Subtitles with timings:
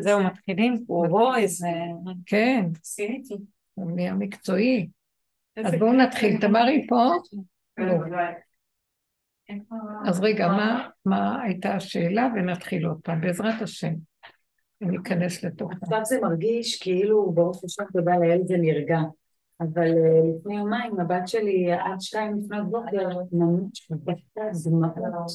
[0.00, 0.84] זהו, מתחילים?
[0.88, 1.68] או, איזה...
[2.26, 2.64] כן.
[2.82, 3.34] עשיתי.
[3.76, 4.88] נהיה מקצועי.
[5.56, 6.40] אז בואו נתחיל.
[6.40, 7.10] תמרי פה?
[7.78, 7.94] לא.
[10.06, 10.48] אז רגע,
[11.04, 12.28] מה הייתה השאלה?
[12.34, 13.94] ונתחיל עוד פעם, בעזרת השם.
[14.82, 15.72] אני אכנס לתוך...
[15.82, 18.98] עכשיו זה מרגיש כאילו ברוך השם תודה לאל זה נרגע.
[19.60, 25.30] אבל אה, לפני יומיים הבת שלי עד שתיים לפנות בוקר ממש בכתה דמעות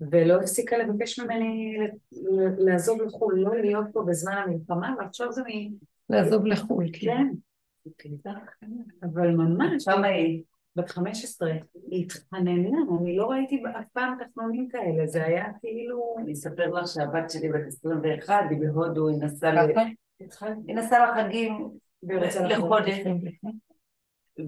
[0.00, 1.76] ולא הפסיקה לבקש ממני
[2.58, 5.74] לעזוב לחו"ל, לא להיות פה בזמן המלחמה, ועכשיו זה מ...
[6.10, 7.26] לעזוב לחו"ל, כן.
[9.02, 10.42] אבל ממש, כמה היא?
[10.76, 11.52] בת 15,
[11.90, 16.16] היא התחננה, אני לא ראיתי אף פעם תחנונים כאלה, זה היה כאילו...
[16.18, 19.52] אני אספר לך שהבת שלי בת 21, היא בהודו, היא נסעה
[20.66, 21.70] היא נסעה לחגים
[22.48, 22.98] לחודש,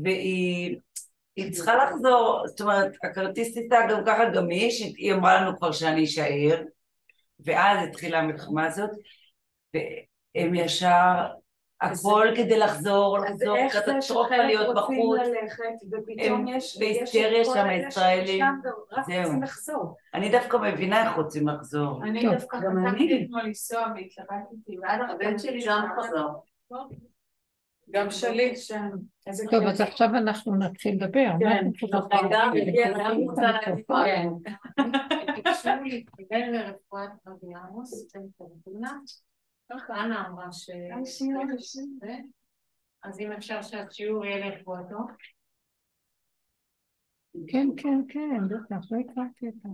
[0.03, 0.79] והיא
[1.37, 6.05] היא צריכה לחזור, זאת אומרת, הכרטיס טיסה גם ככה גמיש, היא אמרה לנו כבר שאני
[6.05, 6.63] אשאר,
[7.45, 8.91] ואז התחילה המלחמה הזאת,
[9.75, 11.27] והם ישר,
[11.81, 15.21] הכל כדי לחזור, לחזור, קטסטרופה להיות בחוץ,
[16.19, 16.45] הם
[16.79, 18.45] בהיסטריה שם הישראלים,
[19.07, 19.33] זהו.
[20.15, 22.05] אני דווקא מבינה איך רוצים לחזור.
[22.05, 26.45] אני דווקא חשבתי אתמול לנסוע והתלבטתי, ועד הבן שלי גם חזור.
[27.93, 28.89] גם שלי שם.
[29.51, 31.31] טוב, אז עכשיו אנחנו נתחיל לדבר.
[31.41, 31.71] כן,
[32.99, 33.85] גם רוצה להגיד.
[35.37, 38.13] ביקשו להתקבל לרפואת רבי עמוס,
[39.91, 40.71] אנה אמרה ש...
[43.05, 44.99] אז אם אפשר שהשיעור יהיה לכבודו.
[47.49, 49.69] כן, כן, כן, בטח, לא הכרתי אותה.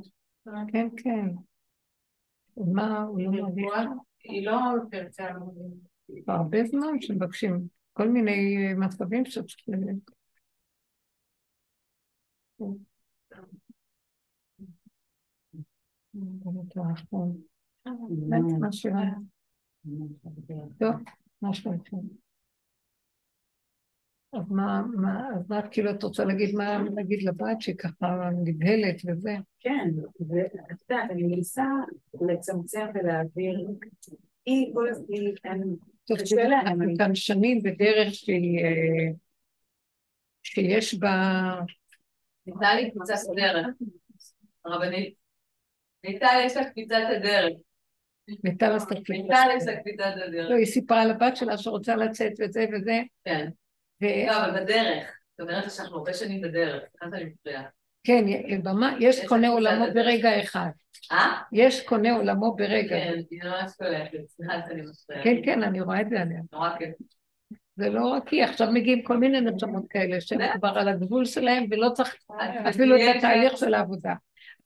[0.72, 1.28] כן, כן.
[2.56, 3.66] מה, הוא לא מרגיש?
[4.24, 4.58] היא לא
[4.90, 5.28] פרצה
[6.28, 7.77] הרבה זמן שמבקשים.
[7.98, 10.00] כל מיני מצבים שצריכים...
[12.58, 12.76] טוב,
[21.52, 21.96] שלומכם?
[24.32, 29.02] אז מה, מה, אז מה כאילו את רוצה להגיד, מה להגיד לבת שהיא ככה נבהלת
[29.06, 29.36] וזה?
[29.60, 29.90] כן,
[30.28, 30.52] ואת
[30.90, 31.66] יודעת, אני מנסה
[32.20, 33.68] לצמצם ולהעביר,
[34.46, 35.58] היא כל הזמן,
[36.60, 39.12] אנחנו כאן שנים בדרך שהיא, אה,
[40.42, 41.54] שיש בה...
[42.46, 43.66] ניתן לי קפיצת הדרך,
[44.64, 45.14] הרבנית.
[46.04, 47.58] ניתן יש לה קפיצת הדרך.
[48.44, 50.50] ניתן עשתה קפיצת הדרך.
[50.50, 53.00] לא, היא סיפרה לבת שלה שרוצה לצאת וזה וזה.
[53.24, 53.48] כן.
[54.00, 55.18] לא, אבל בדרך.
[55.38, 57.77] זאת אומרת שאנחנו הרבה שנים בדרך, סליחה שאני מפריעה.
[58.08, 58.24] כן,
[59.00, 60.70] יש קונה עולמו ברגע אחד.
[61.12, 61.42] אה?
[61.52, 62.88] יש קונה עולמו ברגע.
[62.88, 65.24] כן, היא ממש קולטת, סליחה שאני מפריעה.
[65.24, 66.40] כן, כן, אני רואה את זה עליה.
[66.52, 66.94] נורא כיף.
[67.76, 71.66] זה לא רק היא, עכשיו מגיעים כל מיני נשמות כאלה שהם כבר על הגבול שלהם
[71.70, 72.16] ולא צריך
[72.68, 74.14] אפילו את התהליך של העבודה.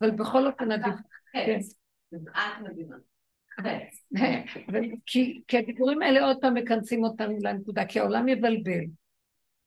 [0.00, 0.94] אבל בכל אופן עדיף.
[1.32, 1.58] כן.
[2.12, 2.96] את מדהימה.
[5.48, 8.84] כי הדיבורים האלה עוד פעם מכנסים אותנו לנקודה, כי העולם יבלבל.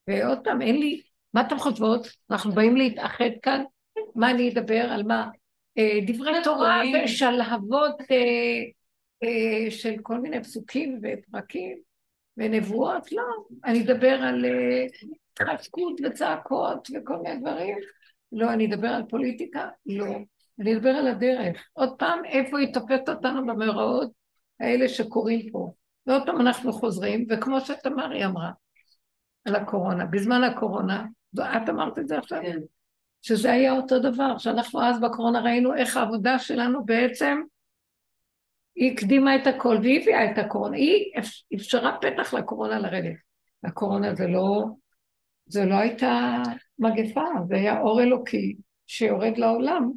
[0.07, 1.01] ועוד פעם, אין לי,
[1.35, 2.07] מה אתם חושבות?
[2.31, 3.63] אנחנו באים להתאחד כאן?
[4.15, 4.87] מה אני אדבר?
[4.91, 5.29] על מה?
[5.77, 8.63] אה, דברי תורה ושלהבות אה,
[9.23, 11.77] אה, של כל מיני פסוקים ופרקים
[12.37, 13.11] ונבואות?
[13.11, 13.23] לא.
[13.65, 14.45] אני אדבר על
[15.41, 17.77] התחזקות וצעקות וכל מיני דברים?
[18.31, 18.53] לא.
[18.53, 19.69] אני אדבר על פוליטיקה?
[19.85, 20.15] לא.
[20.59, 21.67] אני אדבר על הדרך.
[21.73, 24.11] עוד פעם, איפה היא תופסת אותנו במאורעות
[24.59, 25.73] האלה שקורים פה.
[26.07, 28.51] ועוד פעם אנחנו חוזרים, וכמו שתמרי אמרה,
[29.45, 30.05] על הקורונה.
[30.05, 31.05] בזמן הקורונה,
[31.43, 32.41] את אמרת את זה עכשיו?
[32.41, 32.59] כן.
[33.21, 37.41] שזה היה אותו דבר, שאנחנו אז בקורונה ראינו איך העבודה שלנו בעצם,
[38.75, 41.11] היא הקדימה את הכל והיא הביאה את הקורונה, היא
[41.55, 43.15] אפשרה פתח לקורונה לרדת.
[43.63, 44.65] הקורונה זה לא,
[45.45, 46.41] זה לא הייתה
[46.79, 48.55] מגפה, זה היה אור אלוקי
[48.87, 49.91] שיורד לעולם,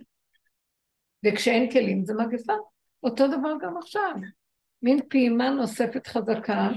[1.26, 2.54] וכשאין כלים זה מגפה.
[3.02, 4.12] אותו דבר גם עכשיו.
[4.82, 6.68] מין פעימה נוספת חזקה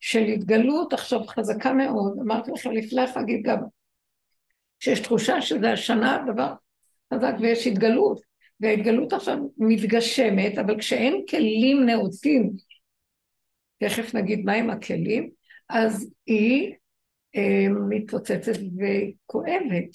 [0.00, 3.58] של התגלות עכשיו חזקה מאוד, אמרתי לכם לפני החגים גם,
[4.82, 6.54] שיש תחושה שזה השנה דבר
[7.14, 8.20] חזק ויש התגלות,
[8.60, 12.50] וההתגלות עכשיו מתגשמת, אבל כשאין כלים נאותים,
[13.80, 15.30] תכף נגיד מהם הכלים,
[15.68, 16.74] אז היא
[17.36, 19.90] אה, מתפוצצת וכואבת.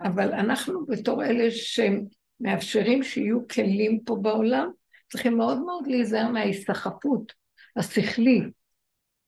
[0.00, 4.70] אבל אנחנו בתור אלה שמאפשרים שיהיו כלים פה בעולם,
[5.12, 7.32] צריכים מאוד מאוד להיזהר מההיסחפות
[7.76, 8.44] השכלית,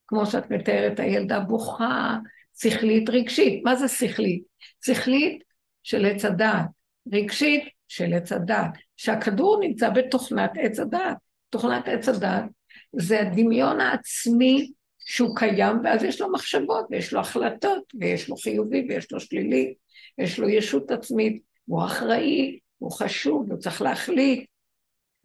[0.06, 2.19] כמו שאת מתארת, הילדה בוכה,
[2.62, 3.64] שכלית רגשית.
[3.64, 4.43] מה זה שכלית?
[4.84, 5.44] שכלית
[5.82, 6.66] של עץ הדעת,
[7.12, 11.16] רגשית של עץ הדעת, שהכדור נמצא בתוכנת עץ הדעת.
[11.50, 12.44] תוכנת עץ הדעת
[12.93, 18.87] זה הדמיון העצמי שהוא קיים, ואז יש לו מחשבות, ויש לו החלטות, ויש לו חיובי,
[18.88, 19.75] ויש לו שלילי,
[20.19, 24.46] יש לו ישות עצמית, הוא אחראי, הוא חשוב, הוא צריך להחליט.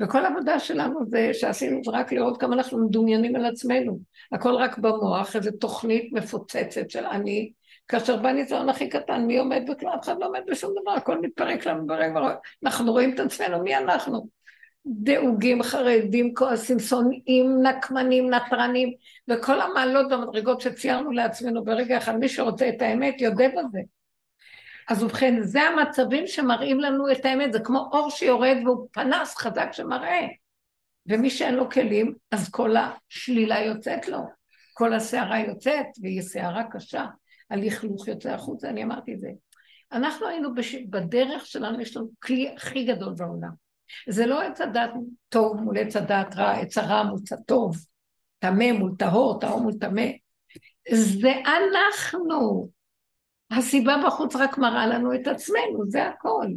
[0.01, 3.99] וכל העבודה שלנו זה שעשינו זה רק לראות כמה אנחנו מדומיינים על עצמנו.
[4.31, 7.51] הכל רק במוח, איזו תוכנית מפוצצת של אני,
[7.87, 9.89] כאשר בא ניסיון הכי קטן, מי עומד בכלל?
[9.95, 12.19] אף אחד לא עומד בשום דבר, הכל מתפרק לנו ברגע,
[12.63, 14.27] אנחנו רואים את עצמנו, מי אנחנו?
[14.85, 18.93] דאוגים, חרדים, כועסים, שונאים, נקמנים, נטרנים,
[19.27, 23.79] וכל המעלות והמדרגות שציירנו לעצמנו ברגע אחד, מי שרוצה את האמת יודה בזה.
[24.89, 29.69] אז ובכן, זה המצבים שמראים לנו את האמת, זה כמו אור שיורד והוא פנס חזק
[29.71, 30.27] שמראה.
[31.07, 34.19] ומי שאין לו כלים, אז כל השלילה יוצאת לו,
[34.73, 37.05] כל הסערה יוצאת, והיא סערה קשה,
[37.49, 39.29] הלכלוך יוצא החוצה, אני אמרתי את זה.
[39.91, 40.75] אנחנו היינו בש...
[40.75, 43.51] בדרך שלנו, יש לנו כלי הכי גדול בעולם.
[44.09, 44.89] זה לא עץ הדת
[45.29, 47.77] טוב מול עץ הדת רע, עץ הרע מול טוב,
[48.39, 50.05] טמא מול טהור, טהור מול טמא.
[50.91, 52.69] זה אנחנו.
[53.57, 56.47] הסיבה בחוץ רק מראה לנו את עצמנו, זה הכל.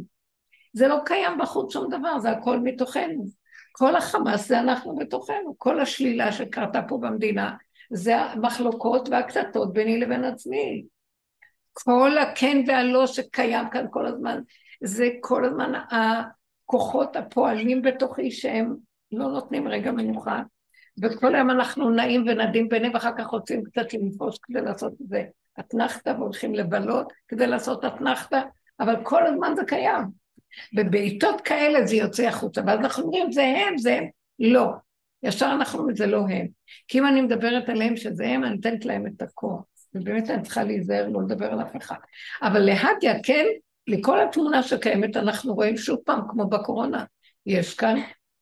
[0.73, 3.25] זה לא קיים בחוץ שום דבר, זה הכל מתוכנו.
[3.71, 7.55] כל החמאס זה אנחנו בתוכנו, כל השלילה שקרתה פה במדינה
[7.89, 10.85] זה המחלוקות והקטטות ביני לבין עצמי.
[11.73, 14.39] כל הכן והלא שקיים כאן כל הזמן,
[14.83, 18.75] זה כל הזמן הכוחות הפועלים בתוכי שהם
[19.11, 20.41] לא נותנים רגע מנוחה,
[21.01, 25.23] וכל היום אנחנו נעים ונדים ביניהם ואחר כך רוצים קצת לנפוש כדי לעשות את זה.
[25.59, 28.41] אתנחתא והולכים לבלות כדי לעשות אתנחתא,
[28.79, 30.03] אבל כל הזמן זה קיים.
[30.77, 34.07] ובעיתות כאלה זה יוצא החוצה, ואז אנחנו אומרים זה הם, זה הם.
[34.39, 34.71] לא.
[35.23, 36.47] ישר אנחנו אומרים זה לא הם.
[36.87, 39.63] כי אם אני מדברת עליהם שזה הם, אני נותנת להם את הכוח.
[39.93, 41.95] ובאמת אני צריכה להיזהר לא לדבר על אף אחד.
[42.41, 43.45] אבל להדיה כן,
[43.87, 47.05] לכל התמונה שקיימת אנחנו רואים שוב פעם, כמו בקורונה,
[47.45, 47.99] יש כאן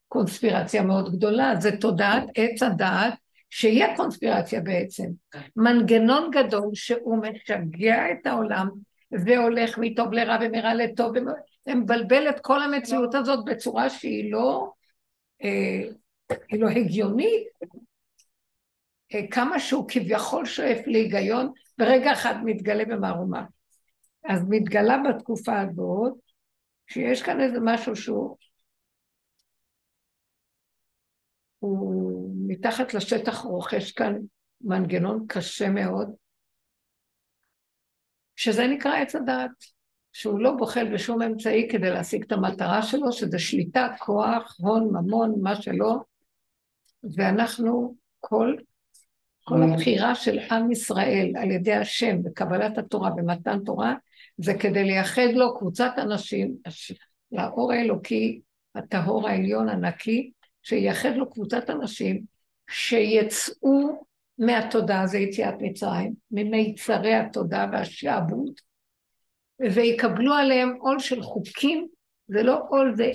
[0.07, 3.13] קונספירציה מאוד גדולה, זה תודעת עץ הדעת
[3.55, 5.05] שהיא הקונספירציה בעצם.
[5.55, 8.69] מנגנון גדול שהוא משגע את העולם
[9.11, 11.13] והולך מטוב לרע ומרע לטוב,
[11.67, 14.71] ומבלבל את כל המציאות הזאת בצורה שהיא לא,
[15.43, 15.81] אה,
[16.51, 17.47] לא הגיונית.
[19.13, 23.43] אה, כמה שהוא כביכול שואף להיגיון, ברגע אחד מתגלה במערומה.
[24.25, 26.13] אז מתגלה בתקופה הזאת,
[26.87, 28.37] שיש כאן איזה משהו שהוא
[31.59, 34.15] הוא מתחת לשטח רוכש כאן
[34.61, 36.11] מנגנון קשה מאוד,
[38.35, 39.51] שזה נקרא עץ הדעת,
[40.13, 45.35] שהוא לא בוחל בשום אמצעי כדי להשיג את המטרה שלו, שזה שליטה, כוח, הון, ממון,
[45.41, 45.95] מה שלא,
[47.15, 48.55] ואנחנו, כל,
[49.43, 53.95] כל הבחירה של עם ישראל על ידי השם בקבלת התורה, במתן תורה,
[54.37, 56.55] זה כדי לייחד לו קבוצת אנשים,
[57.31, 58.41] לאור האלוקי,
[58.75, 60.31] הטהור העליון הנקי,
[60.65, 62.23] שייחד לו קבוצת אנשים
[62.69, 64.05] שיצאו
[64.37, 68.53] מהתודעה, זה יציאת מצרים, ממיצרי התודעה והשעבוד,
[69.59, 71.87] ויקבלו עליהם עול של חוקים,
[72.27, 73.11] זה לא עול, זה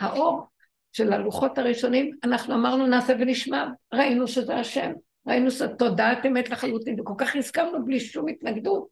[0.00, 0.46] האור
[0.92, 4.92] של הלוחות הראשונים, אנחנו אמרנו נעשה ונשמע, ראינו שזה השם,
[5.26, 8.88] ראינו תודעת אמת לחלוטין, וכל כך הסכמנו בלי שום התנגדות.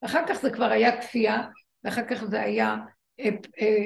[0.00, 1.42] אחר כך זה כבר היה כפייה,
[1.84, 2.76] ואחר כך זה היה
[3.20, 3.30] אה,
[3.60, 3.84] אה,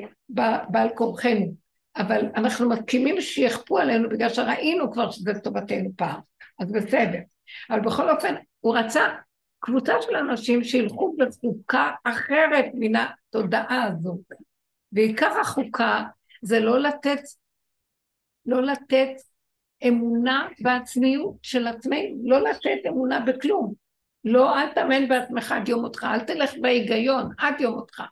[0.68, 1.63] בעל כורחנו.
[1.96, 6.20] אבל אנחנו מסכימים שיכפו עלינו בגלל שראינו כבר שזה לטובתנו פעם,
[6.60, 7.18] אז בסדר.
[7.70, 9.02] אבל בכל אופן, הוא רצה
[9.60, 14.20] קבוצה של אנשים שילכו בחוקה אחרת מן התודעה הזאת.
[14.92, 16.02] ועיקר החוקה
[16.42, 17.20] זה לא לתת,
[18.46, 19.10] לא לתת
[19.88, 23.74] אמונה בעצמיות של עצמנו, לא לתת אמונה בכלום.
[24.24, 28.02] לא, אל תאמן בעצמך עד יום מותך, אל תלך בהיגיון עד יום מותך.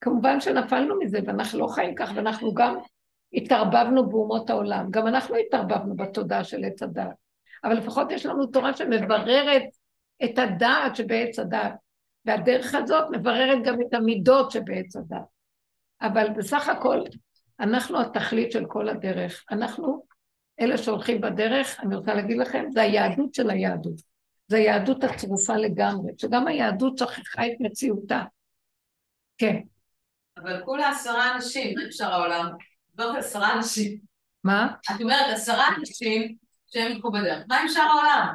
[0.00, 2.76] כמובן שנפלנו מזה, ואנחנו לא חיים כך, ואנחנו גם
[3.32, 7.14] התערבבנו באומות העולם, גם אנחנו התערבבנו בתודעה של עץ הדעת,
[7.64, 9.62] אבל לפחות יש לנו תורה שמבררת
[10.24, 11.74] את הדעת שבעץ הדעת,
[12.24, 15.38] והדרך הזאת מבררת גם את המידות שבעץ הדעת.
[16.02, 17.02] אבל בסך הכל,
[17.60, 19.44] אנחנו התכלית של כל הדרך.
[19.50, 20.02] אנחנו,
[20.60, 24.00] אלה שהולכים בדרך, אני רוצה להגיד לכם, זה היהדות של היהדות.
[24.48, 28.24] זה היהדות הצרופה לגמרי, שגם היהדות שכחה את מציאותה.
[29.38, 29.56] כן.
[30.36, 32.46] אבל כולה עשרה אנשים, איך אפשר העולם?
[33.04, 33.98] על עשרה אנשים.
[34.44, 34.68] מה?
[34.96, 36.36] את אומרת עשרה אנשים
[36.66, 37.44] שהם ילכו בדרך.
[37.48, 38.34] מה עם שאר העולם?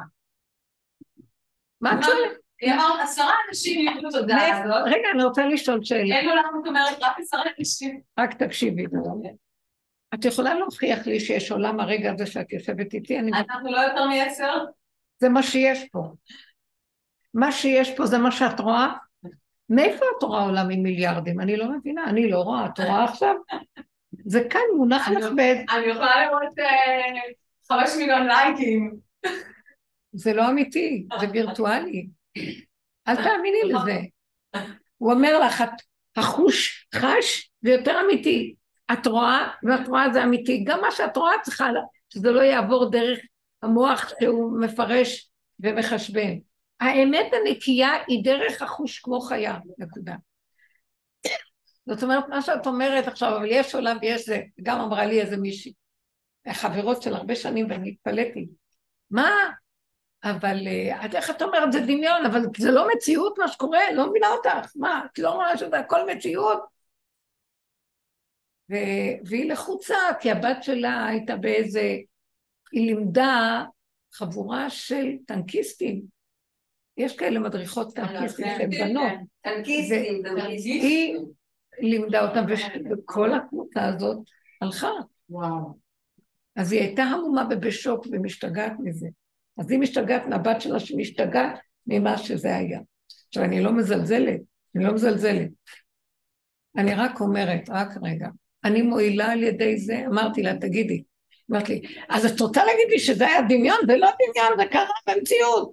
[1.80, 2.38] מה את שואלת?
[2.60, 4.82] היא אמרת עשרה אנשים ילכו בדרך הזאת.
[4.86, 6.16] רגע, אני רוצה לשאול שאלה.
[6.16, 8.00] אין עולם, את אומרת, רק עשרה אנשים.
[8.18, 8.84] רק תקשיבי.
[10.14, 13.18] את יכולה להוכיח לי שיש עולם הרגע הזה שאת יושבת איתי?
[13.18, 14.64] אנחנו לא יותר מעשר?
[15.18, 16.12] זה מה שיש פה.
[17.34, 18.92] מה שיש פה זה מה שאת רואה?
[19.70, 21.40] מאיפה את רואה עולם עם מיליארדים?
[21.40, 22.66] אני לא מבינה, אני לא רואה.
[22.66, 23.34] את רואה עכשיו?
[24.24, 25.62] זה כאן מונח באיזה...
[25.70, 27.20] אני יכולה לראות אה,
[27.68, 28.96] חמש מיליון לייקים.
[30.12, 32.06] זה לא אמיתי, זה וירטואלי.
[33.08, 33.98] אל תאמיני לזה.
[34.98, 35.64] הוא אומר לך,
[36.16, 38.54] החוש חש, זה יותר אמיתי.
[38.92, 40.64] את רואה, ואת רואה זה אמיתי.
[40.66, 41.68] גם מה שאת רואה צריכה,
[42.08, 43.18] שזה לא יעבור דרך
[43.62, 46.38] המוח שהוא מפרש ומחשבן.
[46.80, 50.14] האמת הנקייה היא דרך החוש כמו חיה, נקודה.
[51.86, 55.36] זאת אומרת, מה שאת אומרת עכשיו, אבל יש עולם ויש זה, גם אמרה לי איזה
[55.36, 55.72] מישהי,
[56.52, 58.48] חברות של הרבה שנים, ואני התפלאתי.
[59.10, 59.30] מה?
[60.24, 60.68] אבל
[61.04, 64.72] את איך את אומרת זה דמיון, אבל זה לא מציאות מה שקורה, לא מבינה אותך,
[64.76, 65.06] מה?
[65.12, 66.62] את לא רואה שזה הכל מציאות?
[68.70, 68.74] ו...
[69.24, 71.96] והיא לחוצה, כי הבת שלה הייתה באיזה...
[72.72, 73.64] היא לימדה
[74.12, 76.02] חבורה של טנקיסטים.
[76.96, 79.12] יש כאלה מדריכות טנקיסטים כן, שהן כן, בנות.
[79.40, 81.18] טנקיסטים, והיא
[81.78, 82.44] לימדה אותם,
[82.90, 84.18] וכל הקבוצה הזאת
[84.60, 84.90] הלכה.
[85.30, 85.84] וואו.
[86.56, 89.08] אז היא הייתה המומה ובשוק ומשתגעת מזה.
[89.58, 92.80] אז היא משתגעת מהבת שלה שמשתגעת ממה שזה היה.
[93.28, 94.40] עכשיו, אני לא מזלזלת,
[94.76, 95.50] אני לא מזלזלת.
[96.76, 98.28] אני רק אומרת, רק רגע,
[98.64, 101.02] אני מועילה על ידי זה, אמרתי לה, תגידי,
[101.50, 103.78] אמרת לי, אז את רוצה להגיד לי שזה היה דמיון?
[103.86, 105.72] זה לא דמיון, זה קרה במציאות.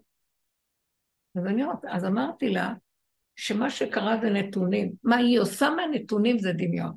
[1.36, 2.74] אז, אני, אז אמרתי לה,
[3.42, 4.92] שמה שקרה זה נתונים.
[5.04, 6.94] מה היא עושה מהנתונים זה דמיון.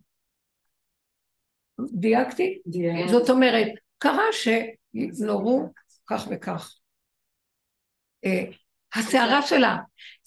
[1.92, 2.58] דייקתי?
[2.66, 3.08] דייקת.
[3.08, 3.66] זאת אומרת,
[3.98, 5.68] קרה שנורו
[6.06, 6.74] כך וכך.
[8.24, 8.44] אה,
[8.94, 9.76] הסערה שלה,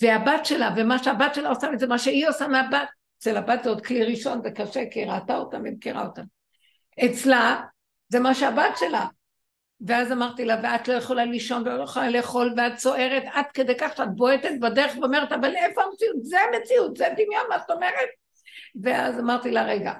[0.02, 2.88] והבת שלה, ומה שהבת שלה עושה, זה מה שהיא עושה מהבת.
[3.18, 6.22] אצל הבת זה עוד כלי ראשון, זה קשה, כי היא ראתה אותה ומכירה אותה.
[7.06, 7.62] אצלה,
[8.10, 9.06] זה מה שהבת שלה.
[9.82, 13.98] ואז אמרתי לה, ואת לא יכולה לישון ולא יכולה לאכול, ואת צוערת עד כדי כך
[13.98, 16.16] שאת בועטת בדרך ואומרת, אבל איפה המציאות?
[16.22, 18.10] זה המציאות, זה דמיון, מה זאת אומרת?
[18.84, 19.94] ואז אמרתי לה, רגע,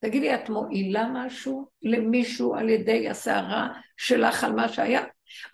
[0.00, 5.02] תגידי, את מועילה משהו למישהו על ידי הסערה שלך על מה שהיה?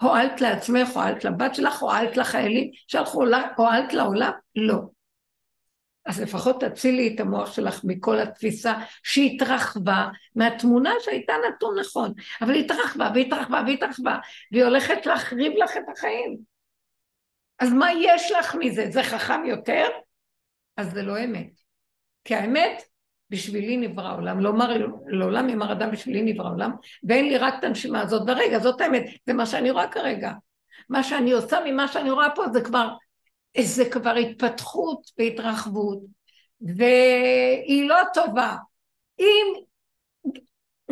[0.00, 3.24] הועלת לעצמך, הועלת לבת שלך, הועלת לחיילים שהלכו,
[3.56, 4.32] הועלת לעולם?
[4.56, 4.97] לא.
[6.08, 12.12] אז לפחות תצילי את המוח שלך מכל התפיסה שהתרחבה מהתמונה שהייתה נתון נכון,
[12.42, 14.18] אבל היא התרחבה והתרחבה והתרחבה,
[14.52, 16.38] והיא הולכת להחריב לך את החיים.
[17.58, 18.86] אז מה יש לך מזה?
[18.90, 19.86] זה חכם יותר?
[20.76, 21.50] אז זה לא אמת.
[22.24, 22.82] כי האמת,
[23.30, 24.70] בשבילי נברא עולם, לומר
[25.06, 26.70] לעולם יאמר אדם בשבילי נברא עולם,
[27.04, 30.32] ואין לי רק את הנשימה הזאת ברגע, זאת האמת, זה מה שאני רואה כרגע.
[30.88, 32.88] מה שאני עושה ממה שאני רואה פה זה כבר
[33.60, 35.98] זה כבר התפתחות והתרחבות,
[36.60, 38.56] והיא לא טובה.
[39.18, 39.46] אם,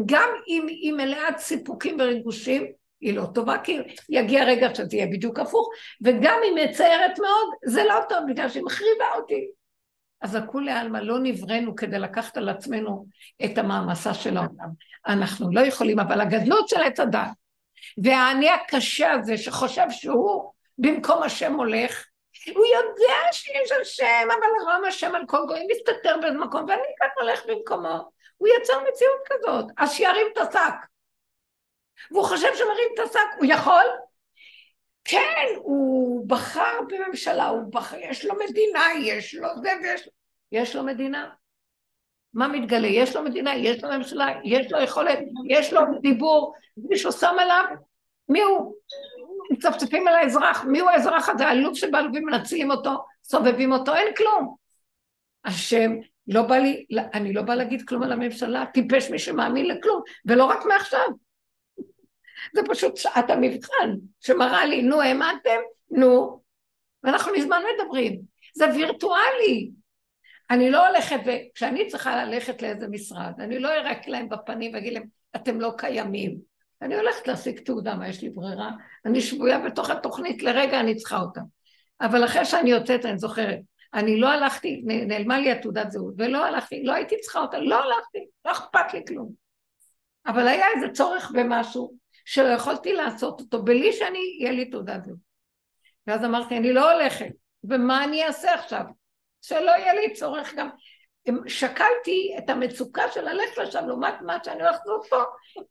[0.06, 2.66] גם אם היא מלאת סיפוקים וריגושים,
[3.00, 5.68] היא לא טובה, כי יגיע רגע שזה יהיה בדיוק הפוך,
[6.04, 9.46] וגם אם מצערת מאוד, זה לא טוב, בגלל שהיא מחריבה אותי.
[10.20, 13.06] אז הכולי עלמא לא נבראנו כדי לקחת על עצמנו
[13.44, 14.68] את המעמסה של העולם.
[15.06, 17.28] אנחנו לא יכולים, אבל הגדלות של עץ הדת,
[18.04, 22.04] והאני הקשה הזה שחושב שהוא במקום השם הולך,
[22.54, 27.08] הוא יודע שיש השם, אבל רם השם על כל גוי מסתתר באיזה מקום, ואני כאן
[27.20, 28.10] הולך במקומו.
[28.36, 30.74] הוא יצר מציאות כזאת, אז שירים את השק.
[32.10, 33.84] והוא חושב שמרים את השק, הוא יכול?
[35.04, 40.12] כן, הוא בחר בממשלה, הוא בחר, יש לו מדינה, יש לו זה ויש לו...
[40.52, 41.30] יש לו מדינה.
[42.34, 42.86] מה מתגלה?
[42.86, 47.64] יש לו מדינה, יש לו ממשלה, יש לו יכולת, יש לו דיבור, מישהו שם עליו,
[48.28, 48.74] מי הוא?
[49.50, 51.46] מצפצפים על האזרח, מי הוא האזרח הזה?
[51.46, 54.56] האלוף שבאלופים מנצלים אותו, סובבים אותו, אין כלום.
[55.44, 55.92] השם,
[56.28, 60.44] לא בא לי, אני לא באה להגיד כלום על הממשלה, טיפש מי שמאמין לכלום, ולא
[60.44, 61.08] רק מעכשיו.
[62.54, 63.90] זה פשוט שעת המבחן,
[64.20, 65.60] שמראה לי, נו, האמנתם?
[65.90, 66.40] נו.
[67.02, 68.20] ואנחנו מזמן מדברים.
[68.54, 69.70] זה וירטואלי.
[70.50, 75.04] אני לא הולכת, וכשאני צריכה ללכת לאיזה משרד, אני לא ארק להם בפנים ואגיד להם,
[75.36, 76.55] אתם לא קיימים.
[76.82, 78.70] אני הולכת להשיג תעודה, מה יש לי ברירה?
[79.04, 81.40] אני שבויה בתוך התוכנית, לרגע אני צריכה אותה.
[82.00, 83.58] אבל אחרי שאני יוצאת, אני זוכרת,
[83.94, 88.26] אני לא הלכתי, נעלמה לי התעודת זהות, ולא הלכתי, לא הייתי צריכה אותה, לא הלכתי,
[88.44, 89.32] לא אכפת לי כלום.
[90.26, 95.18] אבל היה איזה צורך במשהו שלא יכולתי לעשות אותו בלי שאני, יהיה לי תעודת זהות.
[96.06, 97.30] ואז אמרתי, אני לא הולכת,
[97.64, 98.84] ומה אני אעשה עכשיו?
[99.42, 100.68] שלא יהיה לי צורך גם
[101.46, 105.22] שקלתי את המצוקה של ללכת לשם לעומת מה שאני הולכת לעשות פה.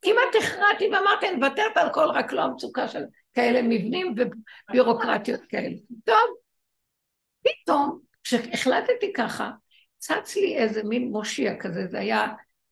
[0.02, 3.02] כמעט הכרעתי ואמרתי, אני מוותרת על כל, רק לא המצוקה של
[3.34, 4.14] כאלה מבנים
[4.68, 5.76] ובירוקרטיות כאלה.
[6.04, 6.36] טוב,
[7.42, 9.50] פתאום, כשהחלטתי ככה,
[9.98, 12.26] צץ לי איזה מין מושיע כזה, זה היה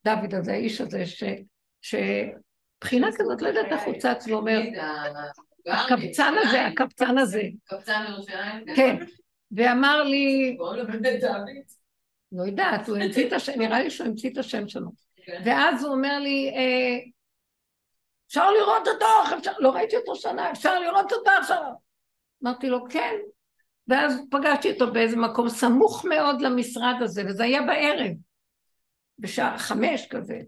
[0.05, 1.25] דוד הזה, האיש הזה, ש...
[1.83, 4.61] שבחינה כזאת, לא יודעת איך הוא צץ ואומר,
[5.67, 7.43] הקבצן הזה, הקבצן הזה.
[7.65, 8.65] קבצן ירושלים?
[8.77, 8.97] כן.
[9.53, 10.57] ואמר לי,
[12.35, 14.91] לא יודעת, הוא המציא את השם, נראה לי שהוא המציא את השם שלו.
[15.45, 16.99] ואז הוא אומר לי, אה,
[18.29, 19.07] אפשר לראות אותו,
[19.39, 21.63] אפשר, לא ראיתי אותו שנה, אפשר לראות אותו עכשיו.
[22.45, 23.15] אמרתי לו, כן.
[23.89, 28.13] ואז פגשתי אותו באיזה מקום סמוך מאוד למשרד הזה, וזה היה בערב.
[29.19, 30.39] בשעה חמש כזה.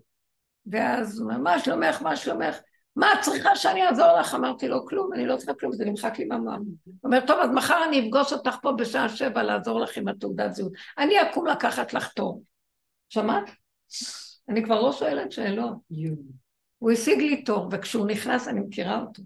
[0.67, 2.57] ואז הוא אומר, מה שלומך, מה שלומך?
[2.97, 4.35] מה את צריכה שאני אעזור לך?
[4.35, 6.49] אמרתי לו, כלום, אני לא צריכה כלום, זה נמחק לי מהמם.
[6.85, 10.55] הוא אומר, טוב, אז מחר אני אפגוש אותך פה בשעה שבע לעזור לך עם התעודת
[10.55, 10.73] זהות.
[10.99, 12.43] אני אקום לקחת לך תור.
[13.09, 13.51] שמעת?
[14.49, 15.77] אני כבר לא שואלת שאלות.
[16.79, 19.23] הוא השיג לי תור, וכשהוא נכנס, אני מכירה אותו.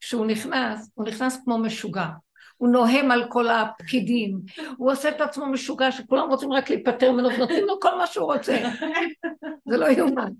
[0.00, 2.06] כשהוא נכנס, הוא נכנס כמו משוגע.
[2.56, 4.40] הוא נוהם על כל הפקידים,
[4.76, 8.32] הוא עושה את עצמו משוגע שכולם רוצים רק להיפטר ממנו ונותנים לו כל מה שהוא
[8.32, 8.58] רוצה.
[9.68, 10.32] זה לא יאומן.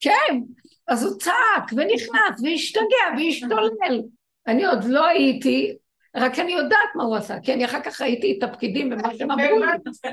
[0.00, 0.40] כן,
[0.88, 4.02] אז הוא צעק ונכנס והשתגע והשתולל.
[4.46, 5.76] אני עוד לא הייתי,
[6.16, 9.30] רק אני יודעת מה הוא עשה, כי אני אחר כך ראיתי את הפקידים ומה שהם
[9.30, 9.66] אמרו לי.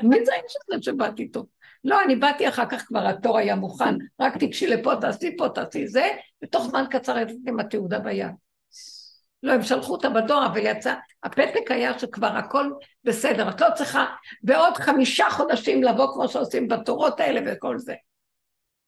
[0.03, 1.45] מי זה האיש הזה שבאתי איתו?
[1.83, 5.87] לא, אני באתי אחר כך כבר, התור היה מוכן, רק תיגשי לפה, תעשי פה, תעשי
[5.87, 6.07] זה,
[6.43, 8.31] ותוך זמן קצר יצאתי עם התעודה ביד.
[9.43, 12.71] לא, הם שלחו אותה בדואר, אבל יצא, הפתק היה שכבר הכל
[13.03, 14.05] בסדר, את לא צריכה
[14.43, 17.93] בעוד חמישה חודשים לבוא כמו שעושים בתורות האלה וכל זה.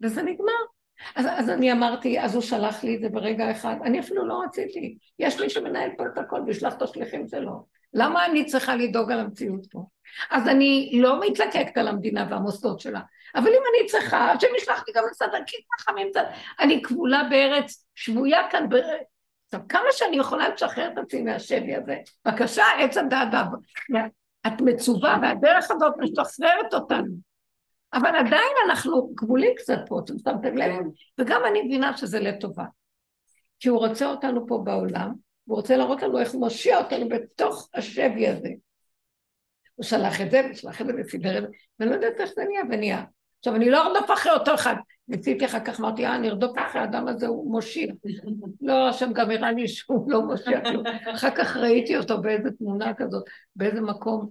[0.01, 0.74] וזה נגמר.
[1.15, 4.41] אז, אז אני אמרתי, אז הוא שלח לי את זה ברגע אחד, אני אפילו לא
[4.45, 7.65] רציתי, יש מי שמנהל פה את הכל וישלח את השליחים שלו.
[7.93, 9.85] למה אני צריכה לדאוג על המציאות פה?
[10.31, 12.99] אז אני לא מתלקקת על המדינה והמוסדות שלה,
[13.35, 15.37] אבל אם אני צריכה, אז שנשלח לי גם לסדר,
[16.09, 16.23] מצד...
[16.59, 19.07] אני כבולה בארץ, שבויה כאן בארץ.
[19.45, 23.27] עכשיו, כמה שאני יכולה לשחרר את עצמי מהשבי הזה, בבקשה, עץ הדעת,
[24.47, 27.34] את מצווה, והדרך הזאת משחררת אותנו.
[27.95, 30.85] אבל עדיין אנחנו כבולים קצת פה, אתם שמתם לב?
[31.19, 32.65] וגם אני מבינה שזה לטובה.
[33.59, 35.13] כי הוא רוצה אותנו פה בעולם,
[35.47, 38.49] והוא רוצה להראות לנו איך הוא מושיע אותנו בתוך השבי הזה.
[39.75, 41.49] הוא שלח את זה, ושלח את זה, וסידר את זה,
[41.79, 43.03] ואני לא יודעת איך זה נהיה ונהיה.
[43.39, 44.75] עכשיו, אני לא ארדוף אחרי אותו אחד.
[45.07, 47.93] ניסיתי אחר כך, אמרתי, אה, אני ארדוף אחרי האדם הזה, הוא מושיע.
[48.61, 50.61] לא, השם גם הראה לי שהוא לא מושיע
[51.15, 53.23] אחר כך ראיתי אותו באיזה תמונה כזאת,
[53.55, 54.29] באיזה מקום.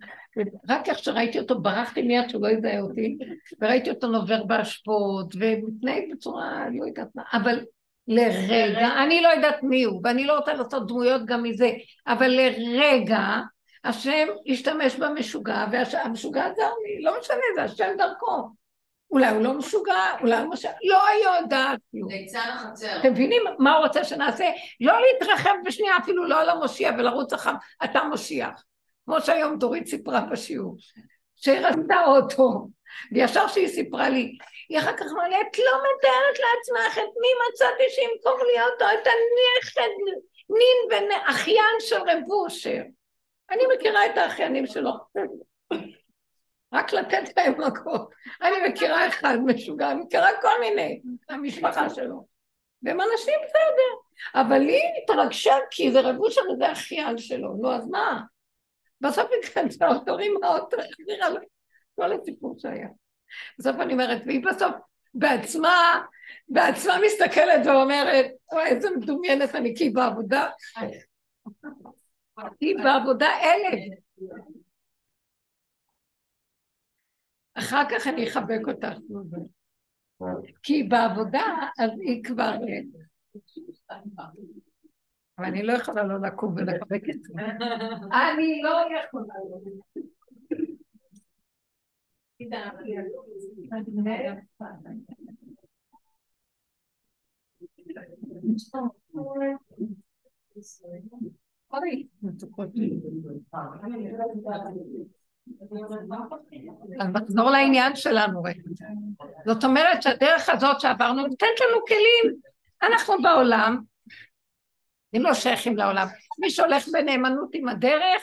[0.69, 3.19] רק איך שראיתי אותו, ברחתי מיד שהוא לא יזהה אותי,
[3.61, 7.64] וראיתי אותו נובר באשפות, ומתנהג בצורה, לא יודעת מה, אבל
[8.09, 11.71] לרגע, אני לא יודעת מי הוא, ואני לא רוצה לעשות דמויות גם מזה,
[12.06, 13.21] אבל לרגע,
[13.84, 18.63] השם השתמש במשוגע, והמשוגע עזר לי, לא משנה, זה השם דרכו.
[19.14, 22.10] אולי הוא לא משוגע, אולי הוא משוגע, לא יודעת כלום.
[22.10, 23.00] ליצן החצר.
[23.00, 24.50] אתם מבינים מה הוא רוצה שנעשה?
[24.80, 28.64] לא להתרחב בשנייה אפילו לא על המושיע ולרוץ אחריו, אתה מושיח.
[29.04, 30.76] כמו שהיום דורית סיפרה בשיעור,
[31.36, 32.68] שהיא רצתה אותו,
[33.12, 34.36] וישר שהיא סיפרה לי,
[34.68, 38.84] היא אחר כך אמרה לי, את לא מתארת לעצמך את מי מצאתי שימכור לי אותו,
[38.84, 39.88] את הנכד,
[40.50, 42.82] נין ואחיין של רב אושר.
[43.50, 44.90] אני מכירה את האחיינים שלו.
[46.75, 48.06] רק לתת להם מקום.
[48.43, 52.26] אני מכירה אחד משוגע, אני מכירה כל מיני, המשפחה שלו.
[52.82, 54.04] והם אנשים בסדר.
[54.34, 57.54] אבל היא התרגשה כי זה רב אושר וזה אחיין שלו.
[57.54, 58.23] נו, אז מה?
[59.00, 61.41] בסוף התכנסה אותו, רימה אותו, החזירה לו.
[61.95, 62.89] כל הסיפור שהיה.
[63.58, 64.73] בסוף אני אומרת, והיא בסוף
[65.15, 66.02] בעצמה,
[66.49, 70.49] בעצמה מסתכלת ואומרת, וואי, איזה מדומיינת אני, כי היא בעבודה,
[72.60, 73.99] היא בעבודה אלף.
[77.54, 78.99] אחר כך אני אחבק אותך.
[80.62, 81.45] כי היא בעבודה,
[81.78, 82.56] אז היא כבר...
[85.38, 87.34] אבל אני לא יכולה לא לקום ולחבק את זה.
[88.12, 89.34] אני לא יכולה.
[107.13, 108.63] נחזור לעניין שלנו רגע.
[109.47, 112.41] זאת אומרת שהדרך הזאת שעברנו נותנת לנו כלים.
[112.83, 113.80] אנחנו בעולם,
[115.15, 116.07] הם לא שייכים לעולם.
[116.39, 118.23] מי שהולך בנאמנות עם הדרך,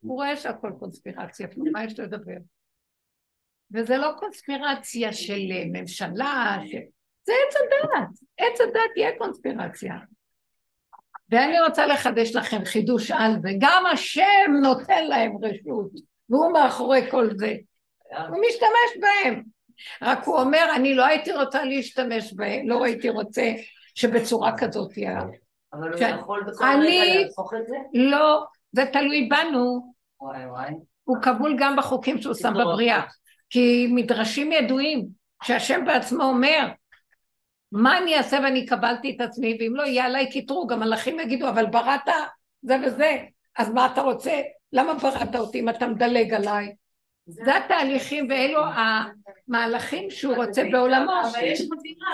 [0.00, 2.36] הוא רואה שהכל קונספירציה, מה יש לדבר?
[3.74, 5.40] וזה לא קונספירציה של
[5.72, 6.74] ממשלה, ש...
[7.24, 9.94] זה עץ הדת, עץ הדת יהיה קונספירציה.
[11.32, 15.90] ואני רוצה לחדש לכם חידוש על זה, גם השם נותן להם רשות,
[16.30, 17.54] והוא מאחורי כל זה.
[18.28, 19.42] הוא משתמש בהם.
[20.02, 23.52] רק הוא אומר, אני לא הייתי רוצה להשתמש בהם, לא הייתי רוצה
[23.94, 25.18] שבצורה כזאת תהיה.
[25.72, 26.16] אבל הוא כן.
[26.18, 27.76] יכול בכל רגע להפוך את זה?
[27.94, 30.70] לא, זה תלוי בנו, וואי וואי.
[31.04, 32.54] הוא כבול גם בחוקים שהוא שם.
[32.54, 33.02] בבריאה.
[33.50, 35.06] כי מדרשים ידועים,
[35.42, 36.68] שהשם בעצמו אומר,
[37.72, 41.66] מה אני אעשה ואני קבלתי את עצמי, ואם לא יהיה עליי קיטרוג, המלאכים יגידו, אבל
[41.66, 42.08] בראת
[42.62, 43.16] זה וזה,
[43.58, 44.40] אז מה אתה רוצה?
[44.72, 46.74] למה בראת אותי אם אתה מדלג עליי?
[47.26, 48.60] זה התהליכים ואלו
[49.48, 51.12] המהלכים שהוא רוצה בעולמו.
[51.22, 52.06] אבל יש מדינה.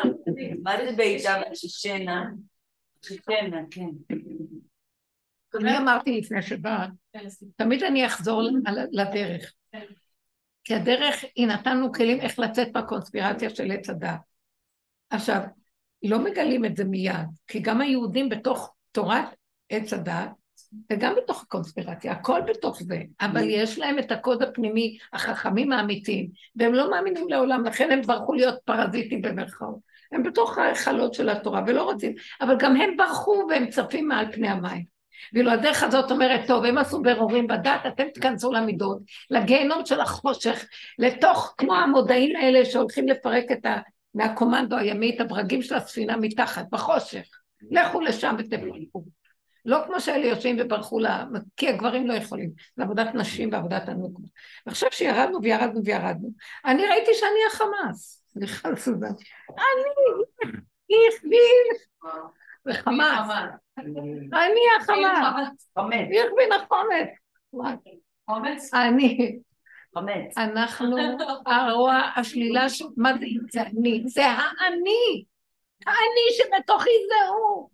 [0.62, 2.24] מה זה בעיטה שישנה?
[3.04, 4.16] שישנה, כן.
[5.54, 6.88] אני אמרתי לפני שבאת,
[7.56, 8.42] תמיד אני אחזור
[8.92, 9.52] לדרך.
[10.64, 14.27] כי הדרך, היא נתנו כלים איך לצאת מהקונספירציה של עץ הדעת.
[15.10, 15.40] עכשיו,
[16.02, 19.24] לא מגלים את זה מיד, כי גם היהודים בתוך תורת
[19.70, 20.30] עץ הדעת,
[20.92, 26.74] וגם בתוך הקונספירציה, הכל בתוך זה, אבל יש להם את הקוד הפנימי, החכמים האמיתיים, והם
[26.74, 29.88] לא מאמינים לעולם, לכן הם ברחו להיות פרזיטים במרכאות.
[30.12, 34.48] הם בתוך ההיכלות של התורה ולא רוצים, אבל גם הם ברחו והם צפים מעל פני
[34.48, 34.84] המים.
[35.32, 38.98] ואילו הדרך הזאת אומרת, טוב, הם עשו ברורים בדת, אתם תיכנסו למידות,
[39.30, 40.64] לגיהנום של החושך,
[40.98, 43.76] לתוך, כמו המודעים האלה שהולכים לפרק את ה...
[44.14, 47.26] מהקומנדו הימי, את הברגים של הספינה מתחת, בחושך.
[47.70, 49.04] לכו לשם ותפרקו.
[49.64, 51.24] לא כמו שאלה יושבים וברחו לה,
[51.56, 54.26] כי הגברים לא יכולים, זה עבודת נשים ועבודת הנוקמה.
[54.66, 56.30] ועכשיו שירדנו וירדנו וירדנו,
[56.64, 59.12] אני ראיתי שאני החמאס, סליחה סוזן,
[59.50, 59.90] אני,
[60.90, 61.38] איך לי,
[62.66, 63.30] וחמאס,
[64.32, 65.70] אני החמאס,
[66.12, 67.08] איך בין החומץ,
[68.74, 69.38] אני,
[70.36, 70.96] אנחנו,
[71.46, 75.24] הרוע, השלילה, מה זה, זה אני, זה האני,
[75.86, 77.68] האני שבתוכי זה הוא.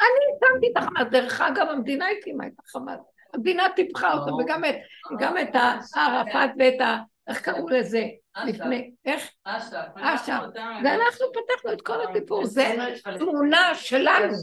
[0.00, 3.00] אני הקמתי את החמאס, דרך אגב המדינה הקימה את החמאס,
[3.34, 4.74] המדינה טיפחה אותו, וגם את,
[5.18, 5.54] גם את
[5.94, 6.96] הערפאת ואת ה...
[7.28, 8.04] איך קראו לזה?
[8.44, 9.30] לפני, איך?
[9.44, 10.42] אש"ף.
[10.84, 12.74] ואנחנו פתחנו את כל הסיפור, זה
[13.18, 14.34] תמונה שלנו,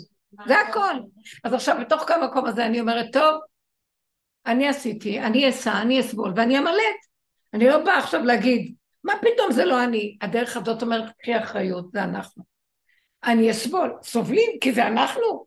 [0.47, 0.95] זה הכל.
[1.43, 3.41] אז עכשיו בתוך כמה מקום הזה אני אומרת, טוב,
[4.45, 7.12] אני עשיתי, אני אסע, אני אסבול ואני אמלט.
[7.53, 10.17] אני לא באה עכשיו להגיד, מה פתאום זה לא אני?
[10.21, 12.43] הדרך הזאת אומרת, קחי אחריות, זה אנחנו.
[13.23, 13.97] אני אסבול.
[14.03, 15.45] סובלים כי זה אנחנו.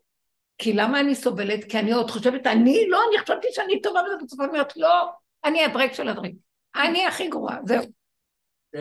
[0.57, 1.63] כי למה אני סובלת?
[1.71, 5.09] כי אני עוד חושבת, אני לא, אני חשבתי שאני טובה בסופו של דבר, לא,
[5.45, 6.35] אני הדרג של הדרג.
[6.75, 7.83] אני הכי גרועה, זהו.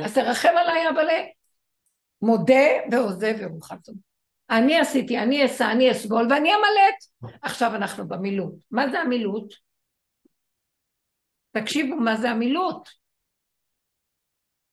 [0.04, 1.24] אז תרחם עליי אבאלה.
[2.22, 3.96] מודה ועוזב ורוחת זאת.
[4.50, 7.32] אני עשיתי, אני אסע, אני אסבול ואני אמלט.
[7.42, 8.54] עכשיו אנחנו במילוט.
[8.70, 9.54] מה זה המילוט?
[11.52, 12.88] תקשיבו מה זה המילוט.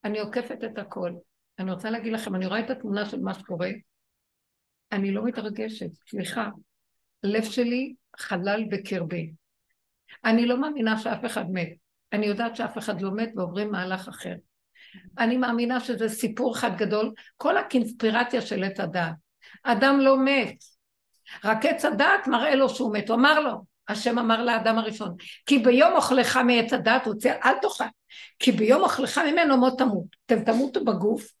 [0.04, 1.12] אני עוקפת את הכל.
[1.58, 3.70] אני רוצה להגיד לכם, אני רואה את התמונה של מה שקורה,
[4.92, 6.48] אני לא מתרגשת, סליחה.
[7.24, 9.32] הלב שלי חלל בקרבי.
[10.24, 11.68] אני לא מאמינה שאף אחד מת.
[12.12, 14.34] אני יודעת שאף אחד לא מת ועוברים מהלך אחר.
[15.18, 19.14] אני מאמינה שזה סיפור אחד גדול, כל הקונספירציה של עץ הדעת.
[19.62, 20.56] אדם לא מת,
[21.44, 23.08] רק עץ הדעת מראה לו שהוא מת.
[23.08, 25.14] הוא אמר לו, השם אמר לאדם הראשון,
[25.46, 27.84] כי ביום אוכלך מעץ הדעת, הוא צייר, אל תאכל,
[28.38, 30.06] כי ביום אוכלך ממנו מות תמות.
[30.26, 31.32] אתם תמותו בגוף,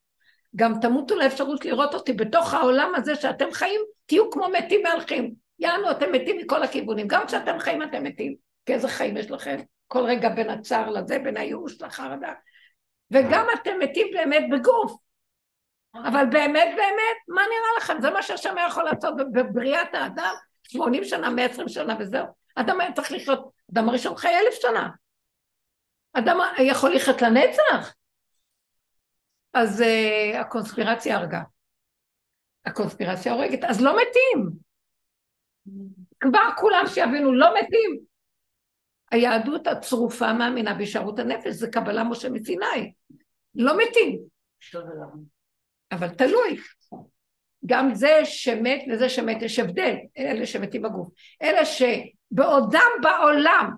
[0.56, 5.34] גם תמותו לאפשרות לראות אותי בתוך העולם הזה שאתם חיים, תהיו כמו מתים מהלכים.
[5.58, 7.08] יענו, אתם מתים מכל הכיוונים.
[7.08, 8.34] גם כשאתם חיים אתם מתים.
[8.66, 9.60] כי איזה חיים יש לכם?
[9.86, 12.32] כל רגע בין הצער לזה, בין הייאוש לחרדה.
[13.10, 14.92] וגם אתם מתים באמת בגוף.
[15.94, 18.00] אבל באמת באמת, מה נראה לכם?
[18.00, 22.26] זה מה שהשם יכול לעשות בבריאת האדם, 80 שנה, 120 שנה וזהו.
[22.54, 24.88] אדם היה צריך לחיות, אדם הראשון חי אלף שנה.
[26.12, 27.94] אדם יכול לחיות לנצח.
[29.52, 31.42] אז uh, הקונספירציה הרגה.
[32.64, 34.50] הקונספירציה הורגת, אז לא מתים.
[36.20, 38.00] כבר כולם שיבינו, לא מתים.
[39.10, 42.92] היהדות הצרופה מאמינה בהישארות הנפש, זה קבלה משה מסיני.
[43.54, 44.18] לא מתים.
[45.92, 46.60] אבל תלוי.
[47.66, 51.08] גם זה שמת וזה שמת, יש הבדל, אלה שמתים בגוף.
[51.42, 53.70] אלה שבעודם בעולם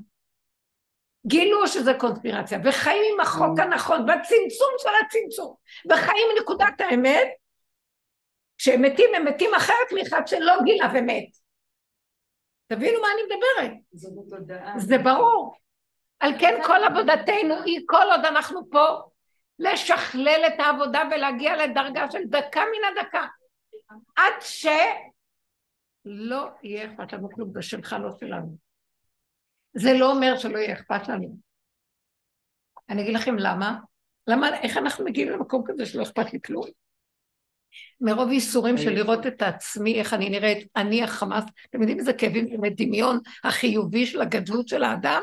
[1.27, 5.55] גילו שזה קונספירציה, וחיים עם החוק הנכון, בצמצום של הצמצום,
[5.91, 7.29] וחיים עם נקודת האמת,
[8.59, 11.29] כשהם מתים, הם מתים אחרת מאחד שלא גילה ומת.
[12.67, 13.77] תבינו מה אני מדברת.
[13.93, 14.79] זה בתודעה.
[14.79, 15.57] זה ברור.
[16.21, 18.87] על כן כל עבודתנו היא, כל עוד אנחנו פה,
[19.59, 23.27] לשכלל את העבודה ולהגיע לדרגה של דקה מן הדקה.
[24.17, 28.57] עד שלא יהיה אכפת לנו כלום, זה שלך, לא שלנו.
[29.73, 31.37] זה לא אומר שלא יהיה אכפת לנו.
[32.89, 33.79] אני אגיד לכם למה.
[34.27, 36.67] למה, איך אנחנו מגיעים למקום כזה שלא אכפת לי כלום?
[38.01, 42.49] מרוב ייסורים של לראות את עצמי, איך אני נראית, אני החמאס, אתם יודעים איזה כאבים,
[42.49, 45.23] זה דמיון החיובי של הגדלות של האדם?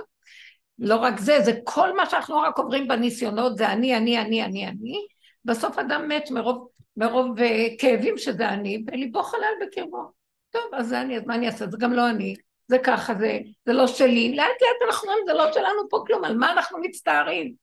[0.79, 4.67] לא רק זה, זה כל מה שאנחנו רק עוברים בניסיונות, זה אני, אני, אני, אני,
[4.67, 5.07] אני.
[5.45, 7.43] בסוף אדם מת מרוב, מרוב uh,
[7.79, 10.11] כאבים שזה אני, וליבו חלל בקרבו.
[10.49, 11.67] טוב, אז זה אני, אז מה אני אעשה?
[11.67, 12.35] זה גם לא אני.
[12.67, 14.35] זה ככה, זה, זה לא שלי.
[14.35, 17.55] לאט לאט אנחנו אומרים, זה לא שלנו פה כלום, על מה אנחנו מצטערים?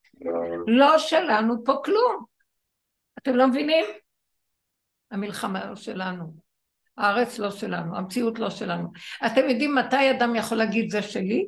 [0.66, 2.24] לא שלנו פה כלום.
[3.18, 3.84] אתם לא מבינים?
[5.10, 6.34] המלחמה לא שלנו.
[6.96, 8.88] הארץ לא שלנו, המציאות לא שלנו.
[9.26, 11.46] אתם יודעים מתי אדם יכול להגיד זה שלי?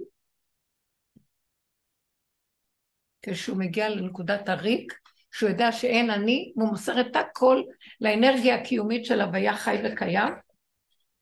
[3.23, 4.93] כשהוא מגיע לנקודת הריק,
[5.33, 7.63] שהוא יודע שאין אני, והוא מוסר את הכל
[8.01, 10.35] לאנרגיה הקיומית של הוויה חי וקיים,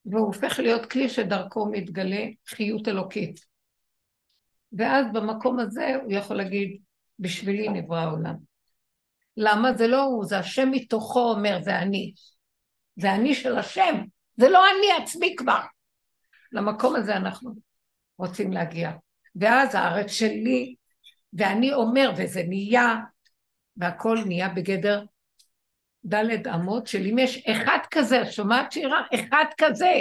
[0.05, 3.39] והוא הופך להיות כלי שדרכו מתגלה חיות אלוקית.
[4.73, 6.81] ואז במקום הזה הוא יכול להגיד,
[7.19, 8.35] בשבילי נברא העולם.
[9.37, 9.73] למה?
[9.73, 12.13] זה לא הוא, זה השם מתוכו אומר, זה אני.
[12.95, 13.95] זה אני של השם,
[14.37, 15.61] זה לא אני עצמי כבר.
[16.51, 17.51] למקום הזה אנחנו
[18.17, 18.91] רוצים להגיע.
[19.35, 20.75] ואז הארץ שלי,
[21.33, 22.95] ואני אומר, וזה נהיה,
[23.77, 25.05] והכל נהיה בגדר
[26.05, 29.01] דלת אמות של אם יש אחד כזה, שומעת שירה?
[29.15, 29.93] אחד כזה,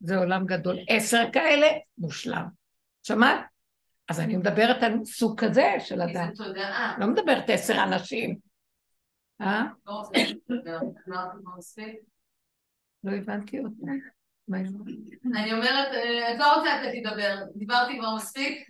[0.00, 0.78] זה עולם גדול.
[0.88, 1.66] עשר כאלה,
[1.98, 2.44] מושלם.
[3.02, 3.40] שמעת?
[4.08, 6.28] אז אני מדברת על סוג כזה של אדם.
[6.30, 6.96] איזה תודעה.
[6.98, 8.38] לא מדברת עשר אנשים.
[9.40, 9.64] אה?
[9.86, 10.02] לא
[11.58, 11.96] מספיק.
[13.04, 14.17] לא הבנתי אותך.
[14.48, 14.58] מה?
[15.34, 18.68] אני אומרת, אה, את לא רוצה לתת לי לדבר, דיברתי כבר מספיק,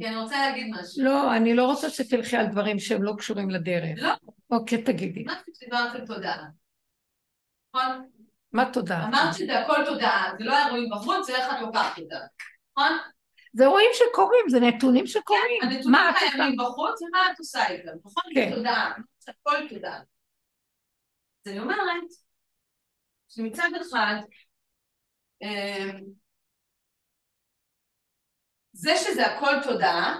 [0.00, 1.04] כי אני רוצה להגיד משהו.
[1.04, 3.98] לא, אני לא רוצה שתלכי על דברים שהם לא קשורים לדרך.
[4.02, 4.12] לא.
[4.50, 5.24] אוקיי, תגידי.
[5.24, 6.44] אמרת שדיברת על תודעה.
[7.74, 8.08] נכון?
[8.52, 9.04] מה תודה?
[9.04, 12.18] אמרת שזה הכל תודעה, זה לא אירועים בחוץ, זה איך את לוקחת אותה.
[12.72, 12.98] נכון?
[13.52, 15.62] זה רואים שקורים, זה נתונים שקורים.
[15.62, 16.30] הנתונים מה את עושה?
[16.30, 17.90] קיימים בחוץ, ומה את עושה איתם?
[18.04, 18.24] נכון?
[18.34, 18.52] כן.
[18.54, 18.92] תודעה.
[19.18, 20.00] זה הכל תודעה.
[21.46, 22.04] אז אני אומרת,
[23.28, 24.16] שמצד אחד,
[28.72, 30.18] זה שזה הכל תודעה,